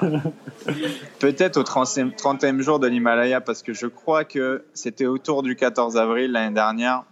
[1.19, 5.55] Peut-être au 30e, 30e jour de l'Himalaya, parce que je crois que c'était autour du
[5.55, 7.03] 14 avril l'année dernière.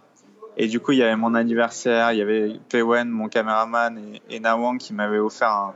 [0.58, 4.36] Et du coup, il y avait mon anniversaire, il y avait Pewen, mon caméraman, et,
[4.36, 5.74] et Nawang qui m'avaient offert un,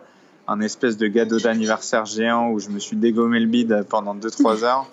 [0.48, 4.64] un espèce de gâteau d'anniversaire géant où je me suis dégommé le bide pendant 2-3
[4.64, 4.86] heures.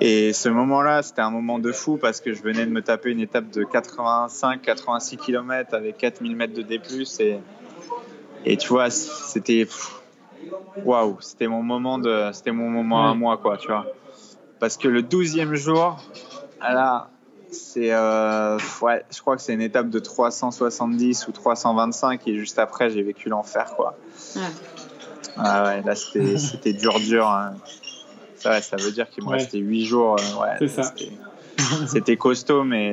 [0.00, 3.10] Et ce moment-là, c'était un moment de fou parce que je venais de me taper
[3.10, 6.80] une étape de 85-86 km avec 4000 mètres de D+.
[7.20, 7.38] Et,
[8.44, 9.66] et tu vois, c'était.
[10.84, 13.86] waouh, c'était mon moment de, c'était mon moment à moi, quoi, tu vois.
[14.60, 15.98] Parce que le 12e jour,
[16.60, 17.08] là,
[17.50, 22.58] c'est, euh, ouais, je crois que c'est une étape de 370 ou 325 et juste
[22.58, 23.96] après, j'ai vécu l'enfer, quoi.
[24.36, 24.42] Ouais.
[25.36, 27.26] Ah ouais, là, c'était, c'était dur, dur.
[27.28, 27.54] hein.
[28.36, 29.34] Ça, ouais, ça veut dire qu'il me Ouais.
[29.38, 30.16] restait 8 jours.
[30.18, 30.82] euh, ouais, C'est ça.
[30.84, 31.12] C'était,
[31.88, 32.92] c'était costaud, mais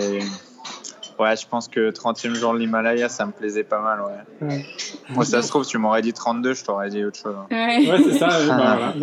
[1.19, 4.47] ouais, je pense que 30e jour de l'Himalaya, ça me plaisait pas mal, ouais.
[4.47, 4.65] Ouais.
[5.09, 7.35] Moi, ça se trouve, tu m'aurais dit 32, je t'aurais dit autre chose.
[7.37, 7.47] hein.
[7.51, 7.89] Ouais.
[7.91, 8.27] Ouais, c'est ça.
[8.39, 8.93] ouais, bah.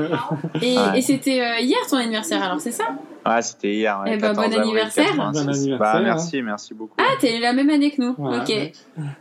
[0.61, 0.99] Et, Ouais.
[0.99, 2.85] et c'était euh, hier ton anniversaire, alors c'est ça?
[3.27, 4.01] Ouais, c'était hier.
[4.05, 5.05] ouais, Eh 14 bon avril anniversaire.
[5.07, 5.17] 86.
[5.45, 6.01] Bon anniversaire, Bah, hein.
[6.03, 6.95] merci, merci beaucoup.
[6.99, 8.15] Ah, t'es la même année que nous.
[8.19, 8.49] Ok.
[8.49, 8.73] ouais.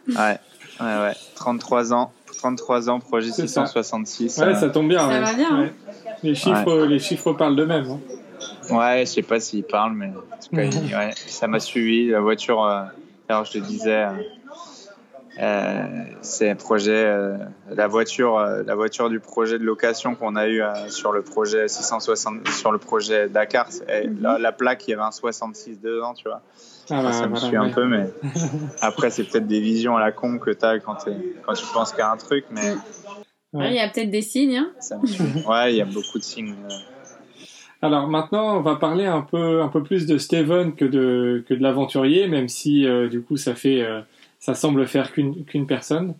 [0.07, 0.37] Ouais,
[0.79, 1.13] ouais, ouais.
[1.35, 2.11] 33 ans.
[2.37, 3.65] 33 ans, projet C'est ça.
[3.67, 4.37] 666.
[4.39, 4.99] Ouais, euh, ça tombe bien.
[4.99, 5.19] Ça ouais.
[5.21, 5.69] va bien, hein.
[6.23, 7.85] Les chiffres, les chiffres parlent d'eux-mêmes.
[7.91, 7.99] hein.
[8.69, 12.07] Ouais, je sais pas s'il parle, mais en tout cas, il- ouais, ça m'a suivi.
[12.09, 12.83] La voiture, euh,
[13.29, 14.11] alors je te disais, euh,
[15.39, 15.87] euh,
[16.21, 17.37] c'est un projet, euh,
[17.69, 21.21] la voiture, euh, la voiture du projet de location qu'on a eu euh, sur le
[21.21, 23.67] projet 660, sur le projet Dakar.
[23.71, 26.41] c'est- la, la plaque, il y avait un 66 dedans, tu vois.
[26.89, 27.71] Ah, bah, ça me suit un ouais.
[27.71, 28.09] peu, mais
[28.81, 30.97] après, c'est peut-être des visions à la con que tu as quand,
[31.45, 32.73] quand tu penses qu'à un truc, mais
[33.53, 34.55] Ouais, Il y a peut-être des signes.
[34.57, 34.71] Hein.
[34.79, 35.23] ça me suit.
[35.45, 36.55] Ouais, il y a beaucoup de signes.
[37.83, 41.55] Alors maintenant, on va parler un peu, un peu plus de Steven que de, que
[41.55, 44.01] de l'aventurier, même si euh, du coup ça fait, euh,
[44.39, 46.13] ça semble faire qu'une personne.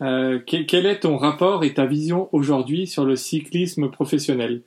[0.00, 4.62] Euh, quel, est ton rapport et ta vision aujourd'hui sur le cyclisme professionnel?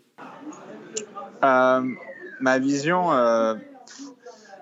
[1.42, 3.12] Ma vision,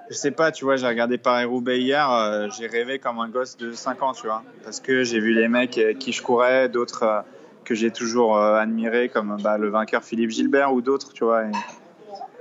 [0.09, 3.71] je sais pas, tu vois, j'ai regardé Paris-Roubaix hier, j'ai rêvé comme un gosse de
[3.71, 7.23] 5 ans, tu vois, parce que j'ai vu les mecs qui je courais, d'autres
[7.63, 11.45] que j'ai toujours admirés, comme bah, le vainqueur Philippe Gilbert ou d'autres, tu vois.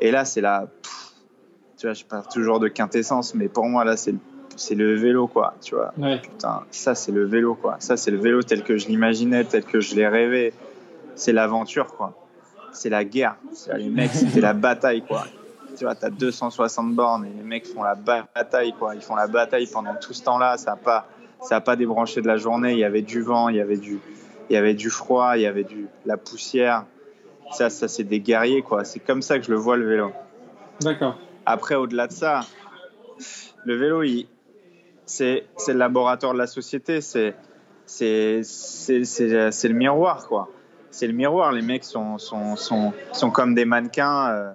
[0.01, 0.67] Et là, c'est la.
[0.83, 1.13] pff,
[1.79, 4.19] Tu vois, je parle toujours de quintessence, mais pour moi, là, c'est le,
[4.57, 5.93] c'est le vélo, quoi, tu vois.
[5.97, 7.77] Ouais, Putain, ça, c'est le vélo, quoi.
[7.79, 10.53] Ça, c'est le vélo tel que je l'imaginais, tel que je l'ai rêvé.
[11.15, 12.15] C'est l'aventure, quoi.
[12.73, 13.37] C'est la guerre.
[13.53, 15.25] C'est- Les mecs, c'était la bataille, quoi.
[15.77, 18.95] Tu vois, t'as 260 bornes et les mecs font la ba- bataille, quoi.
[18.97, 20.57] Ils font la bataille pendant tout ce temps-là.
[20.57, 21.07] Ça n'a pas,
[21.41, 22.73] ça a pas débranché de la journée.
[22.73, 24.01] Il y avait du vent, il y avait du,
[24.51, 26.85] il y avait du froid, il y avait du, la poussière.
[27.51, 28.85] Ça, ça, c'est des guerriers, quoi.
[28.85, 30.13] C'est comme ça que je le vois, le vélo.
[30.81, 31.19] d'accord.
[31.47, 32.41] Après, au-delà de ça,
[33.65, 34.27] le vélo, il-
[35.07, 37.35] c'est c'est le laboratoire de la société, c'est
[37.87, 40.49] c'est c'est- c'est- c'est le miroir, quoi.
[40.91, 41.53] C'est le miroir.
[41.53, 44.53] Les mecs sont, sont, sont, sont comme des mannequins, euh,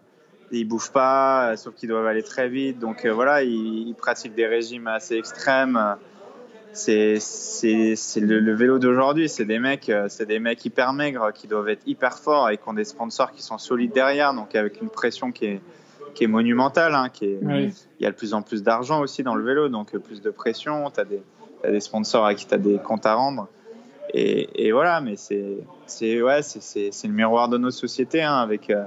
[0.51, 2.77] ils bougent pas, euh, sauf qu'ils doivent aller très vite.
[2.79, 5.95] Donc euh, voilà, ils, ils pratiquent des régimes assez extrêmes.
[6.73, 9.29] C'est c'est- c'est le, le vélo d'aujourd'hui.
[9.29, 12.57] C'est des mecs, euh, c'est des mecs hyper maigres qui doivent être hyper forts et
[12.57, 15.61] qui ont des sponsors qui sont solides derrière, donc avec une pression qui est
[16.15, 17.39] qui est monumentale, hein, qui est,
[17.99, 20.29] il y a de plus en plus d'argent aussi dans le vélo, donc plus de
[20.29, 21.21] pression, tu as des,
[21.63, 23.47] t'as des sponsors à qui tu as des comptes à rendre.
[24.13, 25.57] Et, et voilà, mais c'est
[25.87, 28.83] c'est ouais, c'est- c'est c'est le miroir de notre société, hein, avec, euh,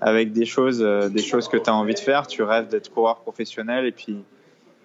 [0.00, 2.26] avec des choses, euh, des choses que tu as envie de faire.
[2.26, 4.18] Tu rêves d'être coureur professionnel et puis,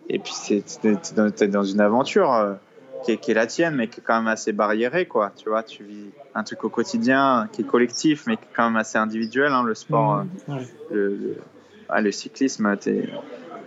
[0.09, 2.53] et puis c'est t'es- t'es dans, une aventure euh,
[3.05, 5.05] qui, est, qui est la tienne, mais qui est quand même assez barriérée.
[5.05, 5.31] Quoi.
[5.35, 8.65] Tu vois, tu vis un truc au quotidien qui est collectif, mais qui est quand
[8.65, 10.15] même assez individuel, hein, le sport.
[10.17, 10.67] euh, Mmh, ouais.
[10.91, 11.37] le, le,
[11.89, 13.09] ah, le cyclisme, t'es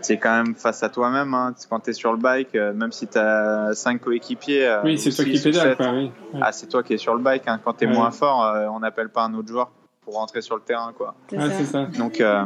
[0.09, 1.33] es quand même face à toi-même.
[1.33, 1.55] Hein.
[1.71, 4.67] Quand tu es sur le bike, euh, même si tu as 5 coéquipiers.
[4.67, 5.77] euh, Oui, c'est toi qui pédales.
[5.79, 6.11] Oui.
[6.35, 6.41] Ouais.
[6.43, 7.45] Ah, c'est toi qui es sur le bike.
[7.47, 7.61] Hein.
[7.65, 7.95] Quand tu es Ouais.
[7.95, 9.71] moins fort, euh, on n'appelle pas un autre joueur
[10.05, 10.93] pour rentrer sur le terrain.
[10.93, 11.15] Quoi.
[11.31, 11.85] Ça.
[11.99, 12.45] Donc, euh,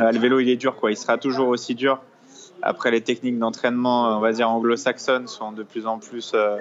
[0.00, 0.74] euh, le vélo, il est dur.
[0.74, 0.90] Quoi.
[0.90, 2.00] Il sera toujours aussi dur.
[2.66, 6.56] Après, les techniques d'entraînement, on va dire anglo-saxonnes, sont de plus en plus euh,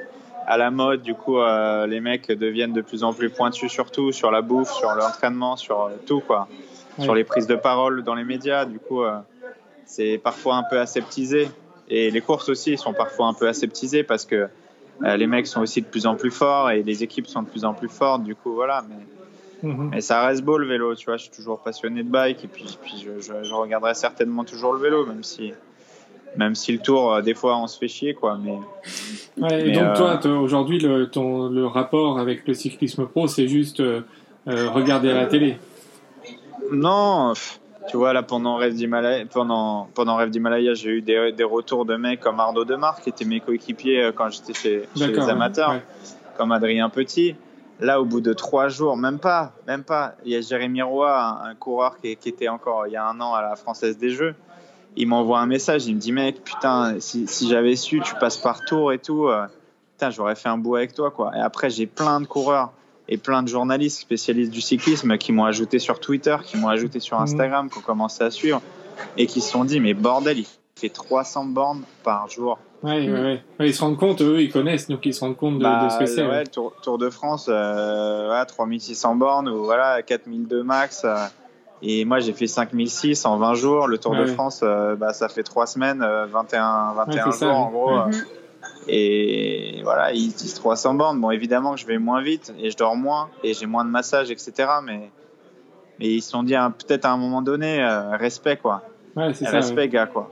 [0.47, 1.01] à la mode.
[1.01, 4.41] Du coup, euh, les mecs deviennent de plus en plus pointus sur tout, sur la
[4.41, 6.20] bouffe, sur l'entraînement, sur euh, tout.
[6.20, 6.47] Quoi
[6.99, 8.66] sur les prises de parole dans les médias.
[8.66, 9.18] Du coup, euh,
[9.86, 11.49] c'est parfois un peu aseptisé.
[11.88, 14.47] Et les courses aussi sont parfois un peu aseptisées parce que
[15.04, 17.47] euh, les mecs sont aussi de plus en plus forts et les équipes sont de
[17.49, 18.24] plus en plus fortes.
[18.24, 18.86] Du coup, voilà.
[18.89, 19.89] Mais, Mhm.
[19.91, 21.18] mais ça reste beau le vélo, tu vois.
[21.18, 24.73] Je suis toujours passionné de bike et puis, puis je, je- je regarderai certainement toujours
[24.73, 25.52] le vélo, même si,
[26.38, 28.38] même si le tour, euh, des fois, on se fait chier, quoi.
[28.43, 28.57] Mais
[29.38, 33.07] Ouais, et Mais, donc euh, toi, toi, aujourd'hui, le, ton, le rapport avec le cyclisme
[33.07, 34.01] pro, c'est juste euh,
[34.47, 35.57] euh, regarder à la télé.
[36.72, 37.34] Non,
[37.89, 41.85] tu vois, là, pendant Rêve d'Himalaya, pendant, pendant Rêve d'Himalaya, j'ai eu des, des retours
[41.85, 45.30] de mecs comme Arnaud Demar, qui était mes coéquipiers euh, quand j'étais chez, chez les
[45.30, 45.84] amateurs, ouais.
[46.38, 47.35] comme Adrien Petit.
[47.80, 51.11] Là, au bout de trois jours, même pas, même pas, il y a Jérémy Roy,
[51.11, 53.97] un, un coureur qui, qui était encore il y a un an à la Française
[53.97, 54.35] des Jeux.
[54.95, 58.38] Il m'envoie un message, il me dit, mec, putain, si, si j'avais su, tu passes
[58.38, 59.45] par tour et tout, euh,
[59.94, 61.32] putain, j'aurais fait un bout avec toi, quoi.
[61.36, 62.72] Et après, j'ai plein de coureurs
[63.10, 66.99] et plein de journalistes spécialistes du cyclisme qui m'ont ajouté sur Twitter, qui m'ont ajouté
[66.99, 67.24] sur Mhm.
[67.24, 68.61] Instagram, qui ont commencé à suivre
[69.18, 70.45] et qui se sont dit mais bordel, il
[70.80, 72.60] fait 300 bornes par jour.
[72.84, 73.14] Ouais, Mm.
[73.14, 73.68] ouais, ouais.
[73.68, 75.90] Ils se rendent compte, eux, ils connaissent, donc ils se rendent compte de, Bah, de
[75.90, 76.28] ce que c'est.
[76.28, 81.02] ouais, tour, Tour de France, euh, voilà, 3600 bornes ou voilà, 4002 max.
[81.06, 81.15] euh,
[81.85, 83.88] et moi, j'ai fait 5006 en 20 jours.
[83.88, 84.26] Le Tour de.
[84.26, 87.93] France, euh, bah, ça fait 3 semaines, euh, 21, 21 c'est jours ça, en gros.
[87.93, 88.01] Ouais.
[88.01, 88.23] euh, Mhm.
[88.88, 91.19] Et voilà, ils disent 300 bornes.
[91.19, 93.89] Bon, évidemment que je vais moins vite et je dors moins et j'ai moins de
[93.89, 94.53] massage, etc.
[94.84, 95.10] Mais,
[95.99, 98.84] mais ils se sont dit, hein, peut-être à un moment donné, euh, respect, quoi.
[99.15, 99.49] Ça.
[99.49, 99.89] respect, ouais.
[99.89, 100.30] gars, quoi.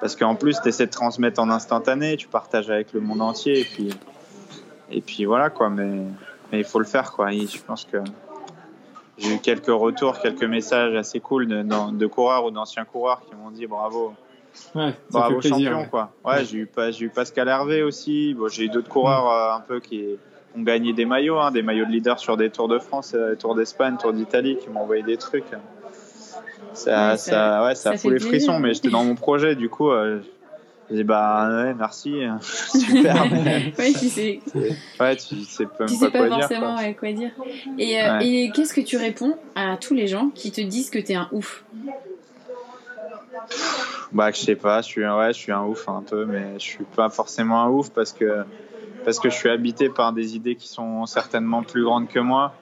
[0.00, 3.60] Parce qu'en plus, tu essaies de transmettre en instantané, tu partages avec le monde entier,
[3.60, 3.90] et puis,
[4.90, 5.68] et puis voilà, quoi.
[5.68, 6.02] Mais,
[6.50, 7.32] mais il faut le faire, quoi.
[7.32, 7.98] Et je pense que
[9.22, 13.20] j'ai eu quelques retours, quelques messages assez cool de, de- de coureurs ou d'anciens coureurs
[13.28, 14.12] qui m'ont dit bravo,
[14.74, 15.58] Ouais, bravo plaisir.
[15.70, 15.88] champion, ouais.
[15.88, 16.12] quoi.
[16.24, 18.34] Ouais, j'ai eu, pas- j'ai eu Pascal Hervé aussi.
[18.34, 20.04] Bon, j'ai eu d'autres coureurs euh, un peu qui
[20.56, 23.34] ont gagné des maillots, hein, des maillots de leader sur des Tours de France, euh,
[23.36, 25.44] Tours d'Espagne, Tours d'Italie, qui m'ont envoyé des trucs.
[26.74, 28.28] Ça, ça, ça- ouais, ça, ça a fout les plaisir.
[28.28, 30.20] frissons, mais j'étais dans mon projet, du coup, euh,
[30.92, 33.26] j'ai dit bah ouais, merci, super.
[33.30, 34.40] mais, Ouais, tu sais,
[35.00, 36.38] ouais, tu sais même tu pas sais pas quoi dire.
[36.40, 37.12] forcément quoi.
[37.12, 37.30] dire.
[37.78, 38.26] Et, euh, Ouais.
[38.26, 41.28] et qu'est-ce que tu réponds à tous les gens qui te disent que t'es un
[41.32, 41.64] ouf?
[44.12, 46.64] Bah, je sais pas, je suis, ouais, je suis un ouf un peu, mais je
[46.64, 48.44] suis pas forcément un ouf parce que,
[49.04, 52.52] parce que je suis habité par des idées qui sont certainement plus grandes que moi,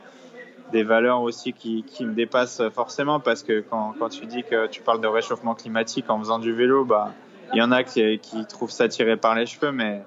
[0.73, 4.69] des valeurs aussi qui, qui me dépassent forcément parce que quand, quand tu dis que
[4.69, 7.13] tu parles de réchauffement climatique en faisant du vélo, bah,
[7.53, 10.03] il y en a qui, qui trouvent ça tiré par les cheveux, mais,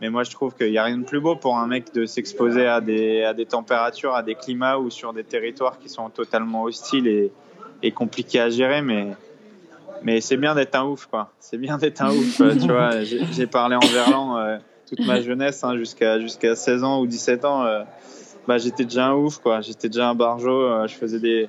[0.00, 2.06] mais moi je trouve qu'il n'y a rien de plus beau pour un mec de
[2.06, 6.08] s'exposer à des, à des températures, à des climats ou sur des territoires qui sont
[6.10, 7.32] totalement hostiles et,
[7.82, 9.08] et compliqués à gérer, mais
[10.02, 11.32] mais c'est bien d'être un ouf, quoi.
[11.40, 13.00] C'est bien d'être un ouf, euh, tu vois.
[13.02, 14.58] J'ai parlé en verlan euh,
[14.88, 17.64] toute ma jeunesse, hein, jusqu'à jusqu'à 16 ans ou 17 ans.
[17.64, 17.82] euh,
[18.46, 19.62] bah, j'étais déjà un ouf, quoi.
[19.62, 20.50] J'étais déjà un barjo.
[20.50, 21.48] euh, je faisais des,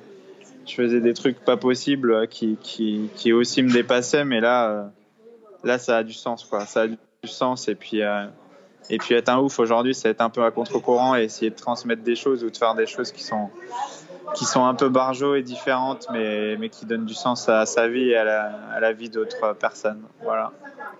[0.66, 4.90] je faisais des trucs pas possibles qui, qui, qui aussi me dépassaient, mais là,
[5.64, 6.66] là, ça a du sens, quoi.
[6.66, 7.68] Ça a du sens.
[7.68, 8.26] Et puis, euh,
[8.90, 11.56] et puis être un ouf aujourd'hui, c'est être un peu à contre-courant et essayer de
[11.56, 13.50] transmettre des choses ou de faire des choses qui sont
[14.34, 17.88] qui sont un peu barjots et différentes, mais, mais qui donnent du sens à sa
[17.88, 20.02] vie et à la, à la vie d'autres personnes.
[20.22, 20.52] Voilà.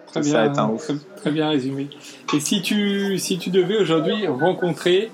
[0.06, 0.84] Très C'est ça, bien, être un ouf.
[0.84, 1.90] très, très bien résumé.
[2.32, 5.10] Et si tu, si tu devais aujourd'hui rencontrer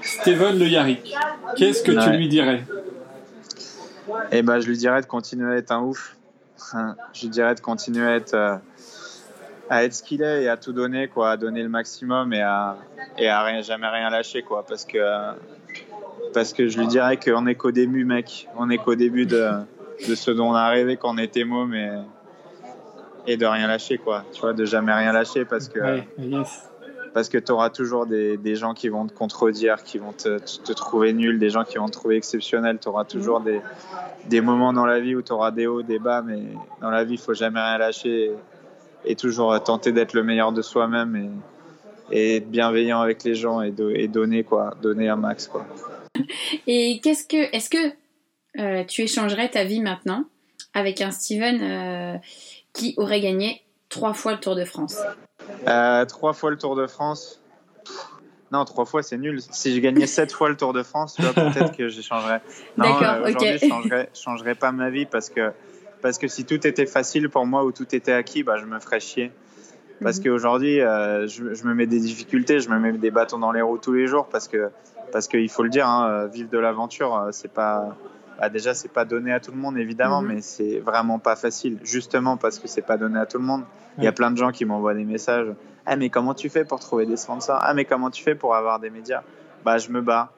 [0.00, 1.14] Steven Le Yarrick,
[1.56, 2.64] qu'est-ce que tu lui dirais?
[4.32, 6.16] Et ben, je lui dirais de continuer à être un ouf.
[7.12, 8.56] Je lui dirais de continuer à être, euh,
[9.70, 12.40] à être ce qu'il est et à tout donner, quoi, à donner le maximum et
[12.40, 12.76] à,
[13.18, 14.98] et à rien, jamais rien lâcher, quoi, parce que,
[16.32, 18.48] parce que je lui dirais qu'on est qu'au début, mec.
[18.56, 19.50] On est qu'au début de,
[20.08, 21.90] de ce dont on a rêvé quand on était môme et,
[23.26, 24.24] et de rien lâcher, quoi.
[24.32, 25.80] Tu vois, de jamais rien lâcher parce que.
[25.80, 26.64] Ouais, yes.
[27.12, 30.38] parce que tu auras toujours des, des gens qui vont te contredire, qui vont te,
[30.38, 32.78] te trouver nul, des gens qui vont te trouver exceptionnel.
[32.80, 33.60] Tu auras toujours des,
[34.26, 36.42] des moments dans la vie où tu auras des hauts, des bas, mais
[36.80, 38.32] dans la vie, il faut jamais rien lâcher et,
[39.08, 41.16] et toujours tenter d'être le meilleur de soi-même
[42.10, 45.48] et, et être bienveillant avec les gens et, do- et donner quoi, donner un max
[45.48, 45.66] quoi.
[46.66, 47.92] Et qu'est-ce que, est-ce que
[48.58, 50.24] euh, tu échangerais ta vie maintenant
[50.74, 52.18] avec un Steven euh,
[52.72, 54.96] qui aurait gagné trois fois le Tour de France?
[55.66, 57.40] Euh, trois fois le Tour de France.
[58.50, 59.40] Non, trois fois c'est nul.
[59.42, 62.40] Si je gagnais sept fois le Tour de France, peut-être que j'échangerais.
[62.76, 65.52] Non, euh, aujourd'hui, je changerais, changerais pas ma vie parce que,
[66.02, 68.78] parce que si tout était facile pour moi ou tout était acquis, bah, je me
[68.80, 69.32] ferais chier.
[70.02, 70.24] Parce Mhm.
[70.24, 73.62] qu'aujourd'hui, euh, je, je me mets des difficultés, je me mets des bâtons dans les
[73.62, 74.70] roues tous les jours parce que,
[75.10, 77.96] parce qu'il faut le dire, hein, euh, vivre de l'aventure, euh, c'est pas,
[78.38, 80.28] bah, déjà c'est pas donné à tout le monde évidemment, Mhm.
[80.28, 83.64] mais c'est vraiment pas facile, justement parce que c'est pas donné à tout le monde.
[83.96, 85.48] Il y a plein de gens qui m'envoient des messages.
[85.84, 87.58] Ah mais comment tu fais pour trouver des sponsors?
[87.60, 89.22] Ah mais comment tu fais pour avoir des médias?
[89.64, 90.30] Bah je me bats.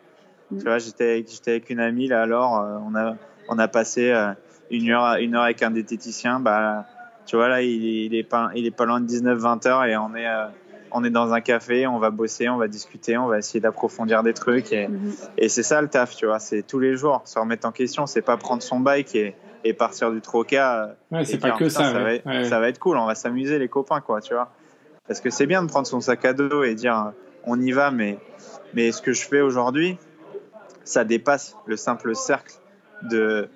[0.50, 0.58] Mhm.
[0.58, 3.16] Tu vois, j'étais avec, une amie là alors, euh, on a
[3.48, 4.32] on a passé euh,
[4.70, 6.40] une heure une heure avec un diététicien.
[6.40, 6.86] Bah
[7.26, 9.84] tu vois là il, est- il est pas il est pas loin de 19-20 heures
[9.84, 10.46] et on est euh,
[10.92, 14.22] on est dans un café, on va bosser, on va discuter, on va essayer d'approfondir
[14.24, 15.14] des trucs et, Mhm.
[15.38, 18.06] et c'est ça le taf, tu vois, c'est tous les jours se remettre en question,
[18.06, 20.82] c'est pas prendre son bike et, et partir du troca.
[20.82, 21.92] euh, Ouais, c'est pas que Putain, ça.
[21.92, 22.16] va ouais.
[22.16, 24.50] être, Ouais, ça va être cool, on va s'amuser les copains, quoi, tu vois.
[25.06, 27.12] Parce que c'est bien de prendre son sac à dos et dire
[27.44, 28.18] on y va, mais,
[28.74, 29.96] mais ce que je fais aujourd'hui,
[30.84, 32.54] ça dépasse le simple cercle
[33.02, 33.48] de,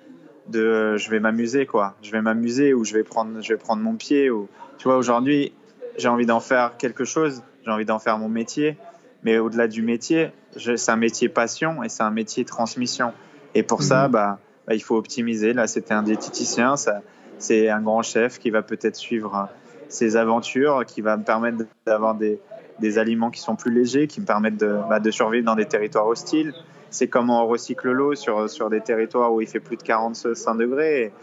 [0.49, 1.95] de euh, je vais m'amuser, quoi.
[2.01, 4.29] Je vais m'amuser ou je vais prendre, je vais prendre mon pied.
[4.29, 4.47] Ou,
[4.77, 5.53] tu vois, aujourd'hui,
[5.97, 8.77] j'ai envie d'en faire quelque chose, j'ai envie d'en faire mon métier,
[9.23, 13.11] mais au-delà du métier, c'est un métier passion et c'est un métier transmission.
[13.55, 14.11] Et pour ça, Mhm.
[14.11, 15.53] bah, bah, il faut optimiser.
[15.53, 17.01] Là, c'était un diététicien, ça,
[17.39, 19.53] c'est un grand chef qui va peut-être suivre euh,
[19.89, 22.39] ses aventures, qui va me permettre d'avoir des,
[22.79, 25.65] des aliments qui sont plus légers, qui me permettent de, bah, de survivre dans des
[25.65, 26.53] territoires hostiles.
[26.95, 30.55] C'est comment on recycle l'eau sur, sur des territoires où il fait plus de 45
[30.55, 31.01] degrés.
[31.01, 31.13] Et,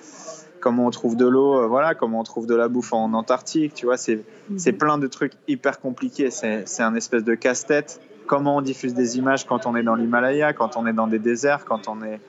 [0.62, 3.74] comment on trouve de l'eau, euh, voilà, comment on trouve de la bouffe en Antarctique,
[3.74, 4.24] tu vois, c'est
[4.56, 6.30] c'est plein de trucs hyper compliqués.
[6.30, 8.00] C'est c'est un espèce de casse-tête.
[8.26, 11.18] Comment on diffuse des images quand on est dans l'Himalaya, quand on est dans des
[11.18, 12.20] déserts, quand on est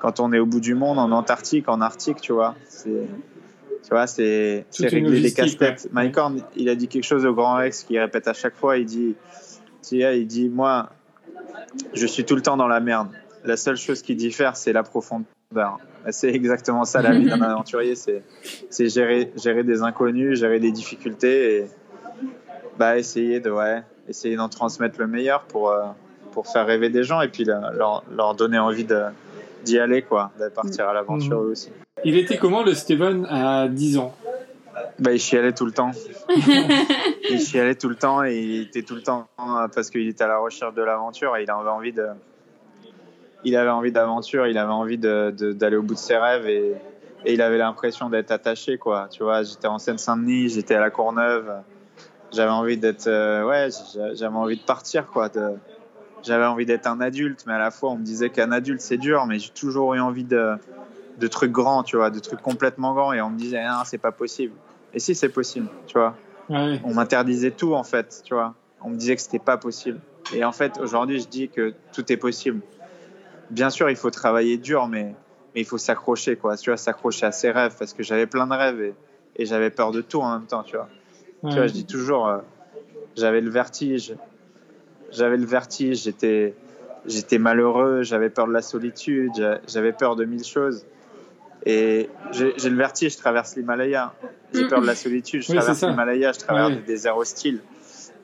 [0.00, 2.54] quand on est au bout du monde, en Antarctique, en Arctique, tu vois.
[2.82, 5.84] Tu vois, c'est régler les casse-têtes.
[5.84, 5.90] ouais.
[5.92, 8.78] Mike Horn, il a dit quelque chose au Grand Rex qu'il répète à chaque fois.
[8.78, 9.14] Il dit,
[9.82, 10.90] tu sais, il dit, moi,
[11.94, 13.08] je suis tout le temps dans la merde.
[13.44, 15.78] La seule chose qui diffère, c'est la profondeur.
[16.10, 18.22] C'est exactement ça la vie d'un aventurier, c'est
[18.70, 21.66] c'est gérer gérer des inconnus, gérer des difficultés et
[22.78, 25.82] bah essayer de ouais, essayer d'en transmettre le meilleur pour euh,
[26.32, 29.02] pour faire rêver des gens et puis leur leur, leur donner envie de
[29.64, 31.46] d'y aller quoi, de partir à l'aventure Mhm.
[31.46, 31.70] eux aussi.
[32.04, 34.14] Il était comment le Steven à 10 ans?
[34.98, 35.90] Bah, il chialait tout le temps.
[37.30, 40.24] il chialait tout le temps et il était tout le temps euh, parce qu'il était
[40.24, 42.06] à la recherche de l'aventure et il avait envie de.
[43.44, 46.46] Il avait envie d'aventure, il avait envie de- de- d'aller au bout de ses rêves
[46.46, 46.74] et,
[47.24, 49.08] et il avait l'impression d'être attaché, quoi.
[49.10, 51.50] Tu vois, j'étais en Seine-Saint-Denis, j'étais à la Courneuve,
[52.32, 55.30] j'avais envie d'être, euh, ouais, j'a- j'avais envie de partir, quoi.
[56.22, 58.98] j'avais envie d'être un adulte, mais à la fois on me disait qu'un adulte c'est
[58.98, 60.52] dur, mais j'ai toujours eu envie de,
[61.16, 63.96] de trucs grands, tu vois, de trucs complètement grands et on me disait, non, c'est
[63.98, 64.52] pas possible.
[64.94, 66.16] Et si c'est possible, tu vois.
[66.48, 66.80] Ouais.
[66.84, 68.54] On m'interdisait tout en fait, tu vois.
[68.82, 70.00] On me disait que c'était pas possible.
[70.34, 72.60] Et en fait, aujourd'hui, je dis que tout est possible.
[73.50, 75.14] Bien sûr, il faut travailler dur, mais,
[75.54, 76.56] mais il faut s'accrocher, quoi.
[76.56, 78.94] Tu vois, s'accrocher à ses rêves, parce que j'avais plein de rêves et,
[79.36, 80.88] et j'avais peur de tout en même temps, tu vois.
[81.42, 81.50] Ouais.
[81.50, 82.38] Tu vois, je dis toujours, euh,
[83.16, 84.14] j'avais le vertige,
[85.10, 86.54] j'avais le vertige, j'étais,
[87.06, 90.84] j'étais malheureux, j'avais peur de la solitude, j'a- j'avais peur de mille choses.
[91.66, 94.12] Et j'ai le vertige, je traverse l'Himalaya.
[94.54, 96.76] J'ai peur de la solitude, je Oui, traverse l'Himalaya, je traverse Ouais.
[96.76, 97.60] des déserts hostiles.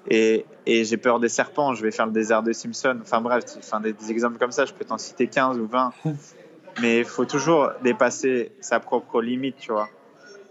[0.09, 2.97] Et, et j'ai peur des serpents, je vais faire le désert de Simpson.
[3.03, 5.93] Enfin bref, enfin, des, des exemples comme ça, je peux t'en citer 15 ou 20.
[6.81, 9.89] Mais il faut toujours dépasser sa propre limite, tu vois.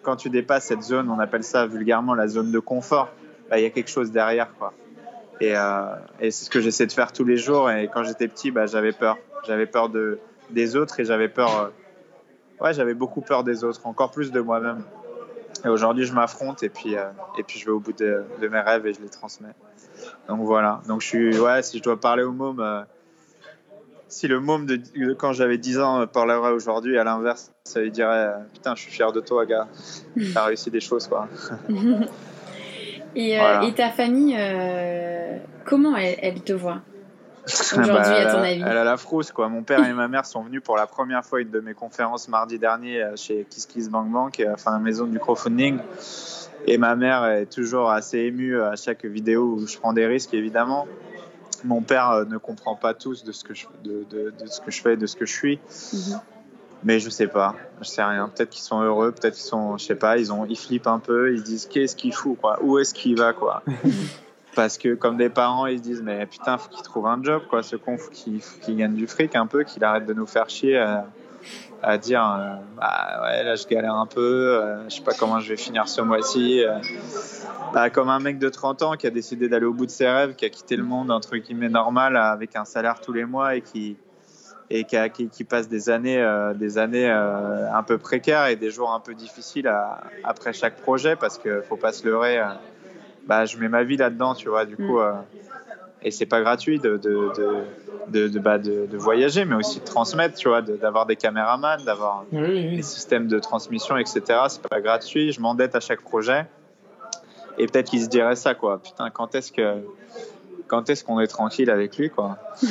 [0.02, 3.10] Quand tu dépasses cette zone, on appelle ça vulgairement la zone de confort,
[3.50, 4.74] bah, il y a quelque chose derrière, quoi.
[5.42, 5.86] Et, euh,
[6.20, 7.70] et c'est ce que j'essaie de faire tous les jours.
[7.72, 9.18] Et quand j'étais petit, bah, j'avais peur.
[9.48, 11.50] J'avais peur de, des autres et j'avais peur.
[11.60, 11.68] euh,
[12.62, 14.84] ouais, j'avais beaucoup peur des autres, encore plus de moi-même.
[15.64, 17.06] Et aujourd'hui, je m'affronte et puis, euh,
[17.38, 19.54] et puis je vais au bout de, de mes rêves et je les transmets.
[20.28, 20.82] Donc voilà.
[20.88, 22.82] Donc je suis, ouais, si je dois parler au môme, euh,
[24.08, 27.82] si le môme de, de quand j'avais 10 ans euh, parlerait aujourd'hui, à l'inverse, ça
[27.82, 29.68] lui dirait Putain, je suis fier de toi, gars.
[30.34, 31.28] T'as réussi des choses, quoi.
[33.16, 33.64] et, euh, Voilà.
[33.64, 34.38] et ta famille,
[35.64, 36.82] comment elle, elle te voit?
[37.48, 39.48] Aujourd'hui, à elle, ton a- avis elle a la frousse, quoi.
[39.50, 41.74] Mon père et ma mère sont venus pour la première fois à une de mes
[41.74, 45.78] conférences mardi dernier euh, chez Kiss Kiss Bank Bank, euh, enfin, maison du crowdfunding.
[46.68, 50.34] Et ma mère est toujours assez émue à chaque vidéo où je prends des risques,
[50.34, 50.88] évidemment.
[51.64, 54.60] Mon père euh, ne comprend pas tous de ce que je, de, de- de ce
[54.62, 55.60] que je fais, de ce que je suis.
[55.94, 56.20] Mhm.
[56.84, 58.28] Mais je sais pas, je sais rien.
[58.30, 61.00] Peut-être qu'ils sont heureux, peut-être qu'ils sont, je sais pas, ils ont, ils flippent un
[61.00, 63.64] peu, ils se disent qu'est-ce qu'il fout, quoi, où est-ce qu'il va, quoi?
[64.56, 67.44] Parce que comme des parents, ils se disent mais putain, faut qu'il trouve un job,
[67.50, 70.50] quoi, ce con, faut qu'il, gagne du fric un peu, qu'il arrête de nous faire
[70.50, 70.78] chier
[71.84, 75.40] à, dire euh, bah ouais, là je galère un peu, euh, je sais pas comment
[75.40, 76.64] je vais finir ce mois-ci.
[76.64, 76.80] euh.
[77.76, 80.08] Bah, comme un mec de 30 ans qui a décidé d'aller au bout de ses
[80.08, 83.56] rêves, qui a quitté le monde entre guillemets normal avec un salaire tous les mois
[83.58, 83.98] et qui
[85.50, 89.14] passe des années, euh, des années euh, un peu précaires et des jours un peu
[89.14, 89.70] difficiles
[90.24, 92.40] après chaque projet parce que faut pas se leurrer.
[93.28, 94.66] Bah, je mets ma vie là-dedans, tu vois.
[94.66, 95.14] Du coup, euh,
[96.02, 97.64] et c'est pas gratuit de de, de,
[98.10, 101.16] de, de, bah, de, de voyager, mais aussi de transmettre, tu vois, de- d'avoir des
[101.16, 104.22] caméramans, d'avoir Oui, oui, des systèmes de transmission, etc.
[104.50, 105.32] C'est pas gratuit.
[105.32, 106.46] Je m'endette à chaque projet.
[107.58, 108.82] Et peut-être qu'il se dirait ça, quoi.
[108.82, 109.76] Putain, quand est-ce que
[110.68, 112.38] quand est-ce qu'on est tranquille avec lui, quoi?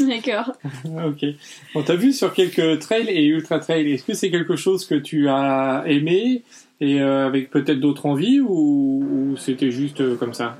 [0.00, 0.52] D'accord.
[0.84, 1.24] ok.
[1.74, 3.92] On t'a vu sur quelques trails et ultra trails.
[3.92, 6.42] Est-ce que c'est quelque chose que tu as aimé?
[6.80, 10.56] Et euh, avec peut-être d'autres envies ou, ou c'était juste euh, comme ça?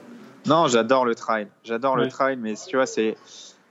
[0.46, 1.48] Non, j'adore le trail.
[1.64, 2.04] J'adore Ouais.
[2.04, 3.16] le trail, mais tu vois, c'est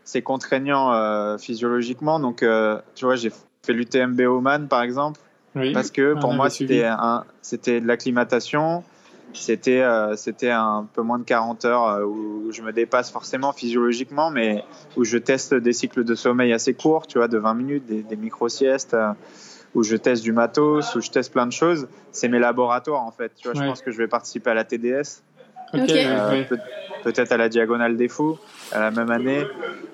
[0.03, 2.19] c'est contraignant euh, physiologiquement.
[2.19, 3.31] Donc, euh, tu vois, j'ai
[3.65, 5.19] fait l'UTMB Oman, par exemple,
[5.55, 5.71] Oui.
[5.71, 8.83] parce que Ah, pour moi, c'était un, c'était de l'acclimatation.
[9.35, 14.29] C'était euh, c'était un peu moins de 40 heures où je me dépasse forcément physiologiquement,
[14.29, 14.63] mais
[14.97, 18.03] où je teste des cycles de sommeil assez courts, tu vois, de 20 minutes, des,
[18.03, 18.95] des micro-siestes,
[19.75, 21.87] où je teste du matos, où je teste plein de choses.
[22.11, 23.31] C'est mes laboratoires, en fait.
[23.35, 23.63] Tu vois, Ouais.
[23.65, 25.21] je pense que je vais participer à la TDS.
[25.75, 26.43] Euh,
[27.03, 28.37] peut-être à la Diagonale des Fous,
[28.71, 29.43] à la même année.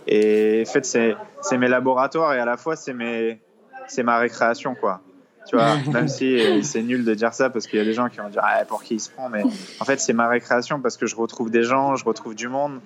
[0.07, 3.39] Et en fait, c'est mes laboratoires et à la fois, c'est mes-
[3.88, 4.99] c'est ma récréation, quoi.
[5.47, 7.93] Tu vois, même si euh, c'est nul de dire ça parce qu'il y a des
[7.93, 9.43] gens qui vont dire ah, pour qui il se prend, mais
[9.80, 12.81] en fait, c'est ma récréation parce que je retrouve des gens, je retrouve du monde,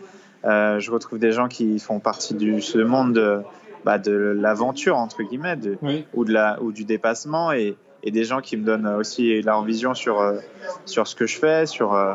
[0.46, 3.42] euh, je retrouve des gens qui font partie de ce monde de,
[3.86, 6.06] bah, de l'aventure entre guillemets de, Oui.
[6.14, 9.64] ou de la ou du dépassement et, et des gens qui me donnent aussi leur
[9.64, 10.40] vision sur euh,
[10.86, 12.14] sur ce que je fais sur euh,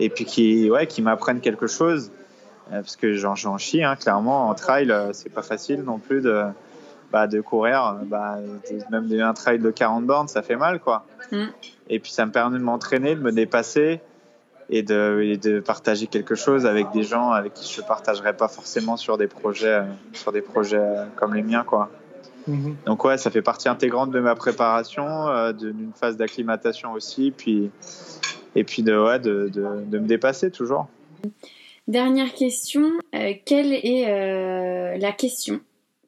[0.00, 2.10] et puis qui ouais qui m'apprennent quelque chose
[2.72, 5.98] Euh, parce que j'en j'en chie hein, clairement en trail euh, c'est pas facile non
[6.00, 6.42] plus de
[7.12, 10.80] bah, de courir euh, bah, de- même un trail de 40 bornes ça fait mal
[10.80, 11.46] quoi Mm.
[11.88, 14.00] et puis ça me permet de m'entraîner de me dépasser
[14.68, 18.36] et de, et de partager quelque chose avec des gens avec qui je ne partagerais
[18.36, 21.90] pas forcément sur des projets euh, sur des projets euh, comme les miens quoi
[22.46, 22.76] Mhm.
[22.86, 27.70] donc ouais, ça fait partie intégrante de ma préparation, euh, d'une phase d'acclimatation aussi, puis
[28.54, 30.86] et puis de ouais, de, de, de me dépasser toujours.
[31.88, 35.60] Dernière question, euh, quelle est euh, la question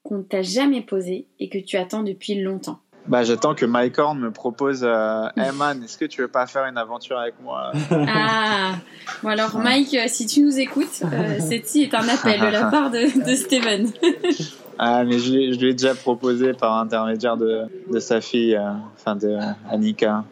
[0.02, 2.78] qu'on ne t'a jamais posée et que tu attends depuis longtemps?
[3.09, 6.47] Bah j'attends que Mike Horn me propose, euh, hey man, est-ce que tu veux pas
[6.47, 7.72] faire une aventure avec moi?
[7.90, 8.74] Ah
[9.22, 12.64] Bon alors Mike, euh, si tu nous écoutes, euh, ceci est un appel de la
[12.64, 13.90] part de, de Steven.
[14.80, 17.62] Ah mais je, je lui ai déjà proposé par intermédiaire de,
[17.93, 19.36] de sa fille, euh, enfin de
[19.72, 20.22] Annika.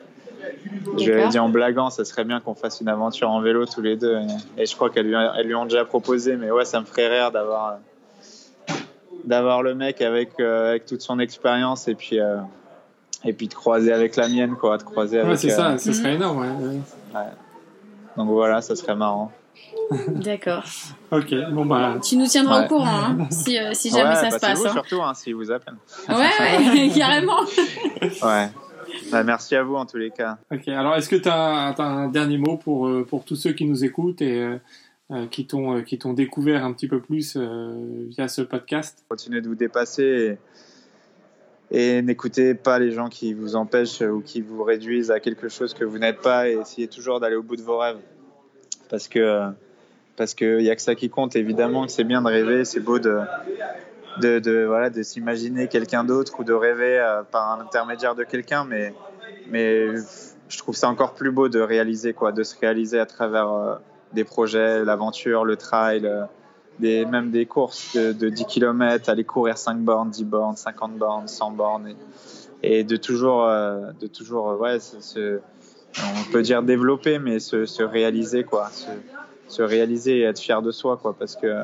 [0.96, 3.66] Je lui ai dit en blaguant, ça serait bien qu'on fasse une aventure en vélo
[3.66, 4.18] tous les deux.
[4.56, 6.86] Et, et je crois qu'elles lui, elles lui ont déjà proposé, mais ouais, ça me
[6.86, 7.78] ferait rire d'avoir
[9.24, 12.36] d'avoir le mec avec euh, avec toute son expérience et puis euh,
[13.26, 15.30] et puis de croiser avec la mienne, quoi, de croiser avec.
[15.30, 16.40] Ouais, c'est euh, ça, ce serait énorme.
[16.40, 16.76] ouais,
[17.14, 17.20] ouais.
[18.16, 19.32] Donc voilà, ça serait marrant.
[20.08, 20.64] D'accord.
[21.10, 21.96] Ok, bon bah.
[22.02, 22.66] Tu nous tiendras Ouais.
[22.66, 24.58] au courant hein, si, euh, si jamais ouais, ça bah, se passe.
[24.58, 24.72] Vous hein.
[24.72, 25.74] surtout, hein, si vous appelle.
[26.08, 26.14] Ouais,
[26.74, 27.40] ouais, carrément.
[28.00, 28.48] Ouais.
[29.10, 30.38] Bah, merci à vous en tous les cas.
[30.52, 33.64] Ok, alors est-ce que tu as, un dernier mot pour, euh, pour tous ceux qui
[33.64, 34.58] nous écoutent et euh,
[35.12, 39.04] euh, qui t'ont euh, qui t'ont découvert un petit peu plus euh, via ce podcast?
[39.08, 40.38] Continuez de vous dépasser et,
[41.70, 45.74] et n'écoutez pas les gens qui vous empêchent ou qui vous réduisent à quelque chose
[45.74, 46.48] que vous n'êtes pas.
[46.48, 47.98] Et essayez toujours d'aller au bout de vos rêves.
[48.88, 49.48] Parce que
[50.16, 52.64] parce que y a que ça qui compte évidemment que c'est bien de rêver.
[52.64, 53.18] C'est beau de
[54.20, 58.22] de, de voilà de s'imaginer quelqu'un d'autre ou de rêver euh, par un intermédiaire de
[58.22, 58.64] quelqu'un.
[58.64, 58.94] Mais
[59.48, 59.96] mais
[60.48, 63.74] je trouve ça encore plus beau de réaliser quoi de se réaliser à travers euh,
[64.12, 66.22] des projets l'aventure le trail euh,
[66.78, 70.96] des, même des courses de, de 10 km, aller courir 5 bornes, 10 bornes, 50
[70.96, 71.88] bornes, 100 bornes,
[72.62, 75.40] et, et de toujours, euh, de toujours euh, ouais, se,
[75.98, 78.90] on peut dire développer, mais se, se réaliser, quoi, se,
[79.48, 81.62] se réaliser et être fier de soi, quoi, parce que,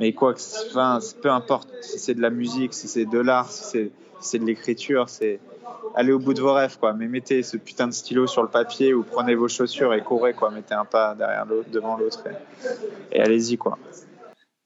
[0.00, 0.40] mais quoi, que
[0.70, 3.90] enfin, peu importe si c'est de la musique, si c'est de l'art, si c'est
[4.20, 5.40] si de l'écriture, c'est
[5.94, 6.92] aller au bout de vos rêves, quoi.
[6.92, 10.34] Mais mettez ce putain de stylo sur le papier ou prenez vos chaussures et courez,
[10.34, 10.50] quoi.
[10.50, 13.78] Mettez un pas derrière l'autre, devant l'autre et, et allez-y, quoi.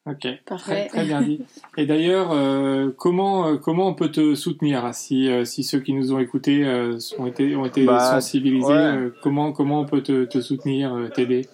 [0.07, 0.87] Ok, très, Parfait.
[0.91, 1.41] très bien dit.
[1.79, 5.81] Et d'ailleurs, euh, comment, euh, comment on peut te soutenir hein, si, euh, si ceux
[5.81, 8.75] qui nous ont écoutés euh, ont été, ont été Bah, sensibilisés ouais.
[8.75, 11.49] euh, comment, comment on peut te, te soutenir, euh, t'aider?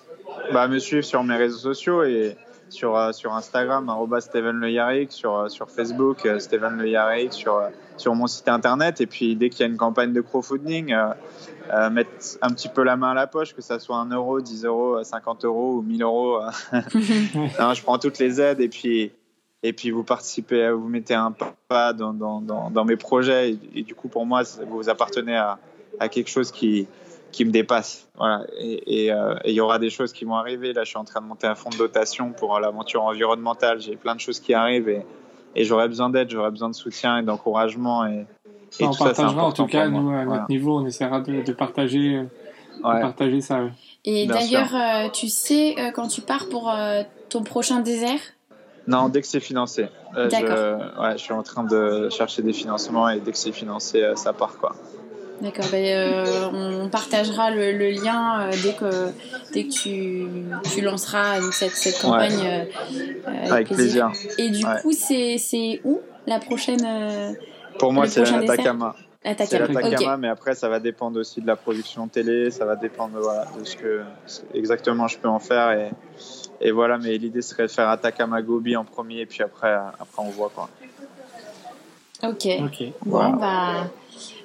[0.52, 2.34] Bah, me suivre sur mes réseaux sociaux et
[2.70, 7.32] sur, euh, sur Instagram, Steven Le Yarrick, sur, euh, sur Facebook, euh, Steven Le Yarrick,
[7.32, 7.62] sur,
[7.96, 9.00] sur mon site internet.
[9.00, 11.12] Et puis, dès qu'il y a une campagne de crowdfunding, euh,
[11.72, 12.10] euh, mettre
[12.42, 15.02] un petit peu la main à la poche, que ça soit 1 euro, 10 euros,
[15.02, 16.40] 50 euros ou 1000 euros.
[17.58, 19.12] Non, je prends toutes les aides et puis,
[19.62, 21.34] et puis vous participez, vous mettez un
[21.68, 23.50] pas dans, dans, dans, dans mes projets.
[23.50, 25.58] Et, et du coup, pour moi, vous appartenez à,
[26.00, 26.88] à quelque chose qui,
[27.32, 28.08] qui me dépasse.
[28.16, 28.44] Voilà.
[28.58, 30.72] Et et, euh, et il y aura des choses qui vont arriver.
[30.72, 33.80] Là, je suis en train de monter un fonds de dotation pour euh, l'aventure environnementale.
[33.80, 35.04] J'ai plein de choses qui arrivent et,
[35.54, 38.06] et j'aurais besoin d'aide, j'aurais besoin de soutien et d'encouragement.
[38.06, 38.26] Et,
[38.78, 41.20] et On tout ça, c'est partagera en tout cas, nous, à notre niveau, on essaiera
[41.20, 42.24] de, de partager, euh,
[42.74, 43.62] de partager ça.
[43.62, 43.72] ouais.
[44.04, 48.20] Et d'ailleurs, euh, tu sais euh, quand tu pars pour euh, ton prochain désert?
[48.86, 49.88] Non, dès que c'est financé.
[50.16, 50.56] Euh, D'accord.
[50.56, 54.02] je, ouais, je suis en train de chercher des financements et dès que c'est financé,
[54.02, 54.74] euh, ça part quoi.
[55.40, 59.10] D'accord, ben, euh, on partagera le, le lien euh, dès que,
[59.52, 60.28] dès que tu,
[60.70, 62.64] tu lanceras donc, cette, cette campagne euh,
[63.28, 64.12] euh, Avec plaisir.
[64.36, 64.80] Et du Ouais.
[64.82, 67.32] coup, c'est c'est où la prochaine euh,
[67.78, 68.94] Pour moi, c'est l'Atacama.
[69.24, 70.20] L'Atacama, Ok.
[70.20, 73.64] mais après, ça va dépendre aussi de la production télé, ça va dépendre voilà, de
[73.64, 74.02] ce que
[74.54, 75.72] exactement je peux en faire.
[75.72, 75.90] Et,
[76.60, 80.18] et voilà, mais l'idée serait de faire Atacama Gobi en premier, et puis après, après
[80.22, 80.68] on voit quoi.
[82.22, 82.46] Ok.
[82.62, 82.84] Ok.
[83.06, 83.88] Bon, bah,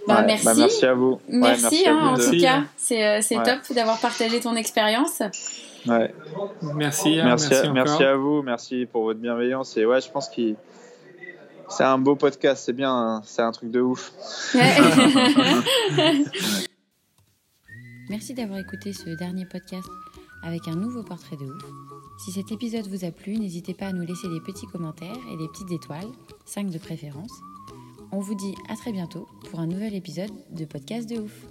[0.08, 0.46] bah, Ouais, merci.
[0.46, 1.20] bah, merci à vous.
[1.30, 2.32] Ouais, Merci, à hein, vous en deux.
[2.32, 2.64] tout cas.
[2.78, 3.44] C'est euh, c'est Ouais.
[3.44, 5.22] top d'avoir partagé ton expérience.
[5.88, 6.14] Ouais.
[6.76, 8.08] Merci, hein, Merci, merci, à, merci encore.
[8.08, 9.76] à vous, merci pour votre bienveillance.
[9.78, 10.54] Et ouais, je pense que
[11.70, 14.12] c'est un beau podcast, c'est bien, hein, c'est un truc de ouf.
[18.10, 19.88] Merci d'avoir écouté ce dernier podcast
[20.44, 21.64] avec un nouveau portrait de ouf.
[22.24, 25.38] Si cet épisode vous a plu, n'hésitez pas à nous laisser des petits commentaires et
[25.38, 26.08] des petites étoiles,
[26.46, 27.32] 5 de préférence.
[28.16, 31.48] On vous dit à très bientôt pour un nouvel épisode de Podcast de ouf.